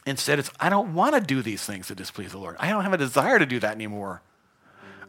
Instead, 0.05 0.39
it's, 0.39 0.51
I 0.61 0.69
don't 0.69 0.95
want 0.95 1.15
to 1.15 1.21
do 1.21 1.43
these 1.43 1.65
things 1.65 1.89
that 1.89 1.97
displease 1.97 2.33
the 2.33 2.39
Lord. 2.39 2.57
I 2.61 2.69
don't 2.69 2.85
have 2.85 2.93
a 2.93 2.99
desire 2.99 3.39
to 3.39 3.47
do 3.47 3.59
that 3.61 3.75
anymore. 3.75 4.23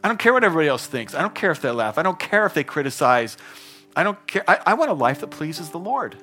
I 0.02 0.08
don't 0.08 0.18
care 0.18 0.32
what 0.32 0.44
everybody 0.44 0.68
else 0.68 0.86
thinks. 0.86 1.14
I 1.14 1.20
don't 1.20 1.34
care 1.34 1.50
if 1.50 1.60
they 1.60 1.70
laugh. 1.70 1.98
I 1.98 2.02
don't 2.02 2.18
care 2.18 2.46
if 2.46 2.54
they 2.54 2.64
criticize. 2.64 3.36
I 3.98 4.04
don't 4.04 4.26
care. 4.28 4.44
I, 4.46 4.60
I 4.64 4.74
want 4.74 4.92
a 4.92 4.94
life 4.94 5.22
that 5.22 5.30
pleases 5.30 5.70
the 5.70 5.78
Lord. 5.78 6.14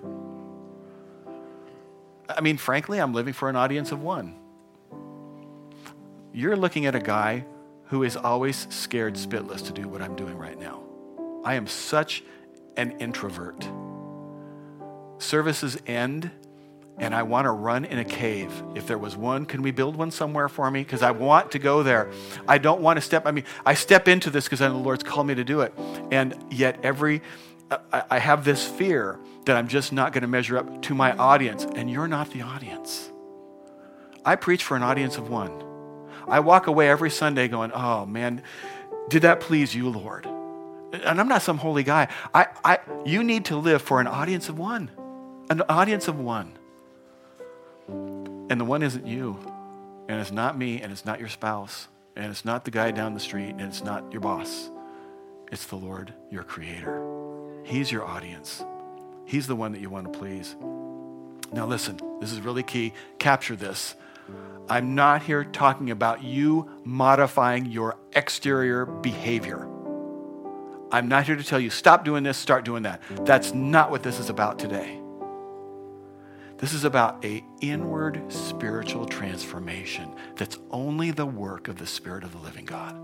I 2.29 2.39
mean, 2.39 2.55
frankly, 2.55 3.01
I'm 3.01 3.13
living 3.13 3.33
for 3.33 3.49
an 3.49 3.57
audience 3.57 3.91
of 3.91 4.01
one. 4.01 4.39
You're 6.31 6.55
looking 6.55 6.85
at 6.85 6.95
a 6.95 7.01
guy 7.01 7.43
who 7.87 8.03
is 8.03 8.15
always 8.15 8.65
scared 8.69 9.15
spitless 9.15 9.65
to 9.65 9.73
do 9.73 9.89
what 9.89 10.01
I'm 10.01 10.15
doing 10.15 10.37
right 10.37 10.57
now. 10.57 10.83
I 11.43 11.55
am 11.55 11.67
such 11.67 12.23
an 12.77 12.91
introvert. 12.99 13.67
Services 15.17 15.77
end, 15.85 16.31
and 16.97 17.13
I 17.13 17.23
want 17.23 17.43
to 17.43 17.51
run 17.51 17.83
in 17.83 17.99
a 17.99 18.05
cave. 18.05 18.53
If 18.73 18.87
there 18.87 18.97
was 18.97 19.17
one, 19.17 19.45
can 19.45 19.61
we 19.61 19.71
build 19.71 19.97
one 19.97 20.11
somewhere 20.11 20.47
for 20.47 20.71
me? 20.71 20.79
Because 20.79 21.03
I 21.03 21.11
want 21.11 21.51
to 21.51 21.59
go 21.59 21.83
there. 21.83 22.09
I 22.47 22.57
don't 22.57 22.79
want 22.79 22.95
to 22.95 23.01
step, 23.01 23.23
I 23.25 23.31
mean, 23.31 23.43
I 23.65 23.73
step 23.73 24.07
into 24.07 24.29
this 24.29 24.45
because 24.45 24.61
I 24.61 24.69
know 24.69 24.75
the 24.75 24.79
Lord's 24.79 25.03
called 25.03 25.27
me 25.27 25.35
to 25.35 25.43
do 25.43 25.59
it. 25.59 25.73
And 26.09 26.35
yet, 26.49 26.79
every 26.81 27.21
I 27.91 28.19
have 28.19 28.45
this 28.45 28.65
fear 28.65 29.19
that 29.45 29.57
I'm 29.57 29.67
just 29.67 29.91
not 29.91 30.13
going 30.13 30.21
to 30.21 30.27
measure 30.27 30.57
up 30.57 30.81
to 30.83 30.93
my 30.93 31.15
audience, 31.17 31.63
and 31.63 31.89
you're 31.89 32.07
not 32.07 32.29
the 32.31 32.41
audience. 32.41 33.11
I 34.23 34.35
preach 34.35 34.63
for 34.63 34.77
an 34.77 34.83
audience 34.83 35.17
of 35.17 35.29
one. 35.29 35.63
I 36.27 36.39
walk 36.39 36.67
away 36.67 36.89
every 36.89 37.11
Sunday 37.11 37.47
going, 37.47 37.71
oh 37.71 38.05
man, 38.05 38.43
did 39.09 39.23
that 39.23 39.39
please 39.39 39.75
you, 39.75 39.89
Lord? 39.89 40.25
And 40.25 41.19
I'm 41.19 41.27
not 41.27 41.41
some 41.41 41.57
holy 41.57 41.83
guy. 41.83 42.07
I, 42.33 42.47
I, 42.63 42.79
you 43.05 43.23
need 43.23 43.45
to 43.45 43.57
live 43.57 43.81
for 43.81 43.99
an 43.99 44.07
audience 44.07 44.49
of 44.49 44.57
one, 44.57 44.91
an 45.49 45.61
audience 45.67 46.07
of 46.07 46.19
one. 46.19 46.57
And 47.87 48.61
the 48.61 48.65
one 48.65 48.83
isn't 48.83 49.05
you, 49.05 49.37
and 50.07 50.21
it's 50.21 50.31
not 50.31 50.57
me, 50.57 50.81
and 50.81 50.91
it's 50.91 51.05
not 51.05 51.19
your 51.19 51.29
spouse, 51.29 51.87
and 52.15 52.31
it's 52.31 52.45
not 52.45 52.63
the 52.63 52.71
guy 52.71 52.91
down 52.91 53.13
the 53.13 53.19
street, 53.19 53.49
and 53.49 53.61
it's 53.61 53.83
not 53.83 54.11
your 54.11 54.21
boss. 54.21 54.69
It's 55.51 55.65
the 55.65 55.75
Lord, 55.75 56.13
your 56.31 56.43
creator. 56.43 57.24
He's 57.65 57.91
your 57.91 58.05
audience. 58.05 58.63
He's 59.25 59.47
the 59.47 59.55
one 59.55 59.71
that 59.71 59.81
you 59.81 59.89
want 59.89 60.13
to 60.13 60.17
please. 60.17 60.55
Now, 61.51 61.65
listen. 61.65 61.99
This 62.21 62.31
is 62.31 62.39
really 62.41 62.63
key. 62.63 62.93
Capture 63.17 63.55
this. 63.55 63.95
I'm 64.69 64.95
not 64.95 65.23
here 65.23 65.43
talking 65.43 65.91
about 65.91 66.23
you 66.23 66.69
modifying 66.83 67.65
your 67.65 67.97
exterior 68.13 68.85
behavior. 68.85 69.67
I'm 70.91 71.07
not 71.07 71.25
here 71.25 71.35
to 71.35 71.43
tell 71.43 71.59
you, 71.59 71.69
stop 71.71 72.05
doing 72.05 72.23
this, 72.23 72.37
start 72.37 72.65
doing 72.65 72.83
that. 72.83 73.01
That's 73.25 73.53
not 73.53 73.91
what 73.91 74.03
this 74.03 74.19
is 74.19 74.29
about 74.29 74.59
today. 74.59 74.99
This 76.57 76.71
is 76.73 76.83
about 76.83 77.25
a 77.25 77.43
inward 77.61 78.31
spiritual 78.31 79.05
transformation 79.05 80.13
that's 80.35 80.57
only 80.71 81.11
the 81.11 81.25
work 81.25 81.67
of 81.67 81.77
the 81.77 81.87
Spirit 81.87 82.23
of 82.23 82.31
the 82.31 82.39
living 82.39 82.65
God. 82.65 82.95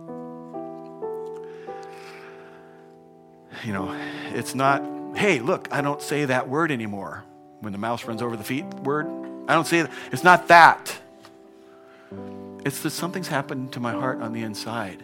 You 3.65 3.73
know, 3.73 3.95
it's 4.33 4.55
not, 4.55 4.83
hey, 5.15 5.39
look, 5.39 5.67
I 5.71 5.81
don't 5.81 6.01
say 6.01 6.25
that 6.25 6.47
word 6.47 6.71
anymore. 6.71 7.23
When 7.59 7.73
the 7.73 7.77
mouse 7.77 8.05
runs 8.05 8.21
over 8.21 8.35
the 8.35 8.43
feet 8.43 8.65
word, 8.65 9.05
I 9.47 9.53
don't 9.53 9.67
say 9.67 9.79
it. 9.79 9.89
It's 10.11 10.23
not 10.23 10.47
that. 10.47 10.97
It's 12.65 12.81
that 12.81 12.89
something's 12.91 13.27
happened 13.27 13.73
to 13.73 13.79
my 13.79 13.91
heart 13.91 14.21
on 14.21 14.33
the 14.33 14.41
inside. 14.41 15.03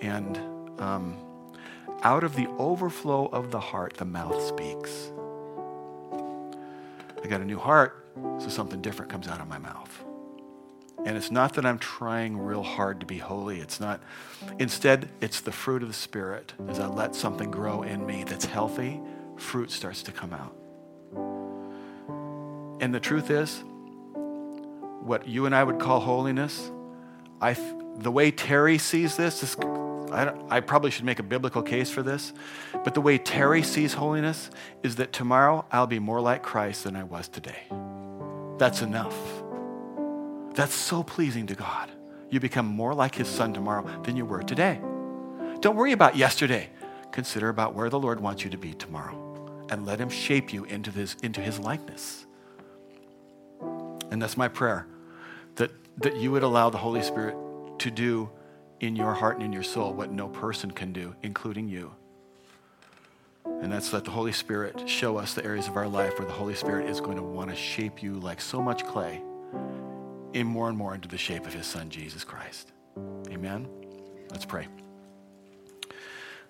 And 0.00 0.36
um, 0.80 1.16
out 2.02 2.22
of 2.22 2.36
the 2.36 2.46
overflow 2.58 3.26
of 3.26 3.50
the 3.50 3.60
heart, 3.60 3.94
the 3.94 4.04
mouth 4.04 4.40
speaks. 4.42 5.10
I 7.22 7.26
got 7.26 7.40
a 7.40 7.44
new 7.44 7.58
heart, 7.58 8.04
so 8.38 8.48
something 8.48 8.82
different 8.82 9.10
comes 9.10 9.26
out 9.28 9.40
of 9.40 9.48
my 9.48 9.58
mouth. 9.58 10.04
And 11.04 11.16
it's 11.16 11.30
not 11.30 11.54
that 11.54 11.66
I'm 11.66 11.78
trying 11.78 12.38
real 12.38 12.62
hard 12.62 13.00
to 13.00 13.06
be 13.06 13.18
holy. 13.18 13.60
It's 13.60 13.78
not. 13.78 14.00
Instead, 14.58 15.10
it's 15.20 15.40
the 15.40 15.52
fruit 15.52 15.82
of 15.82 15.88
the 15.88 15.94
Spirit. 15.94 16.54
As 16.68 16.80
I 16.80 16.86
let 16.86 17.14
something 17.14 17.50
grow 17.50 17.82
in 17.82 18.06
me 18.06 18.24
that's 18.24 18.46
healthy, 18.46 19.00
fruit 19.36 19.70
starts 19.70 20.02
to 20.04 20.12
come 20.12 20.32
out. 20.32 20.54
And 22.80 22.94
the 22.94 23.00
truth 23.00 23.30
is, 23.30 23.62
what 25.02 25.28
you 25.28 25.44
and 25.46 25.54
I 25.54 25.62
would 25.62 25.78
call 25.78 26.00
holiness, 26.00 26.70
I, 27.40 27.54
the 27.98 28.10
way 28.10 28.30
Terry 28.30 28.78
sees 28.78 29.16
this, 29.16 29.40
this 29.40 29.56
I, 30.10 30.32
I 30.48 30.60
probably 30.60 30.90
should 30.90 31.04
make 31.04 31.18
a 31.18 31.22
biblical 31.24 31.62
case 31.62 31.90
for 31.90 32.02
this, 32.02 32.32
but 32.84 32.94
the 32.94 33.00
way 33.00 33.18
Terry 33.18 33.62
sees 33.62 33.94
holiness 33.94 34.50
is 34.82 34.96
that 34.96 35.12
tomorrow 35.12 35.66
I'll 35.70 35.86
be 35.86 35.98
more 35.98 36.20
like 36.20 36.42
Christ 36.42 36.84
than 36.84 36.96
I 36.96 37.04
was 37.04 37.28
today. 37.28 37.64
That's 38.58 38.80
enough. 38.80 39.43
That's 40.54 40.74
so 40.74 41.02
pleasing 41.02 41.46
to 41.48 41.54
God. 41.54 41.90
You 42.30 42.40
become 42.40 42.66
more 42.66 42.94
like 42.94 43.14
His 43.16 43.28
Son 43.28 43.52
tomorrow 43.52 44.02
than 44.02 44.16
you 44.16 44.24
were 44.24 44.42
today. 44.42 44.80
Don't 45.60 45.76
worry 45.76 45.92
about 45.92 46.16
yesterday. 46.16 46.70
Consider 47.10 47.48
about 47.48 47.74
where 47.74 47.90
the 47.90 47.98
Lord 47.98 48.20
wants 48.20 48.44
you 48.44 48.50
to 48.50 48.56
be 48.56 48.72
tomorrow 48.72 49.20
and 49.70 49.84
let 49.84 49.98
Him 49.98 50.08
shape 50.08 50.52
you 50.52 50.64
into 50.64 50.90
His, 50.90 51.16
into 51.22 51.40
his 51.40 51.58
likeness. 51.58 52.26
And 54.10 54.22
that's 54.22 54.36
my 54.36 54.48
prayer 54.48 54.86
that, 55.56 55.70
that 55.98 56.16
you 56.16 56.30
would 56.30 56.44
allow 56.44 56.70
the 56.70 56.78
Holy 56.78 57.02
Spirit 57.02 57.36
to 57.80 57.90
do 57.90 58.30
in 58.80 58.94
your 58.94 59.14
heart 59.14 59.36
and 59.36 59.44
in 59.44 59.52
your 59.52 59.62
soul 59.62 59.92
what 59.92 60.12
no 60.12 60.28
person 60.28 60.70
can 60.70 60.92
do, 60.92 61.14
including 61.22 61.68
you. 61.68 61.92
And 63.44 63.72
that's 63.72 63.92
let 63.92 64.04
the 64.04 64.10
Holy 64.10 64.32
Spirit 64.32 64.88
show 64.88 65.16
us 65.16 65.34
the 65.34 65.44
areas 65.44 65.66
of 65.66 65.76
our 65.76 65.88
life 65.88 66.18
where 66.18 66.28
the 66.28 66.34
Holy 66.34 66.54
Spirit 66.54 66.88
is 66.88 67.00
going 67.00 67.16
to 67.16 67.22
want 67.22 67.50
to 67.50 67.56
shape 67.56 68.02
you 68.02 68.14
like 68.14 68.40
so 68.40 68.62
much 68.62 68.84
clay 68.84 69.20
in 70.34 70.46
more 70.46 70.68
and 70.68 70.76
more 70.76 70.94
into 70.94 71.08
the 71.08 71.16
shape 71.16 71.46
of 71.46 71.54
his 71.54 71.66
son, 71.66 71.88
Jesus 71.88 72.24
Christ. 72.24 72.72
Amen? 73.30 73.68
Let's 74.30 74.44
pray. 74.44 74.66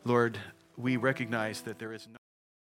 Lord, 0.05 0.39
we 0.77 0.97
recognize 0.97 1.61
that 1.63 1.79
there 1.79 1.93
is 1.93 2.09
no 2.11 2.17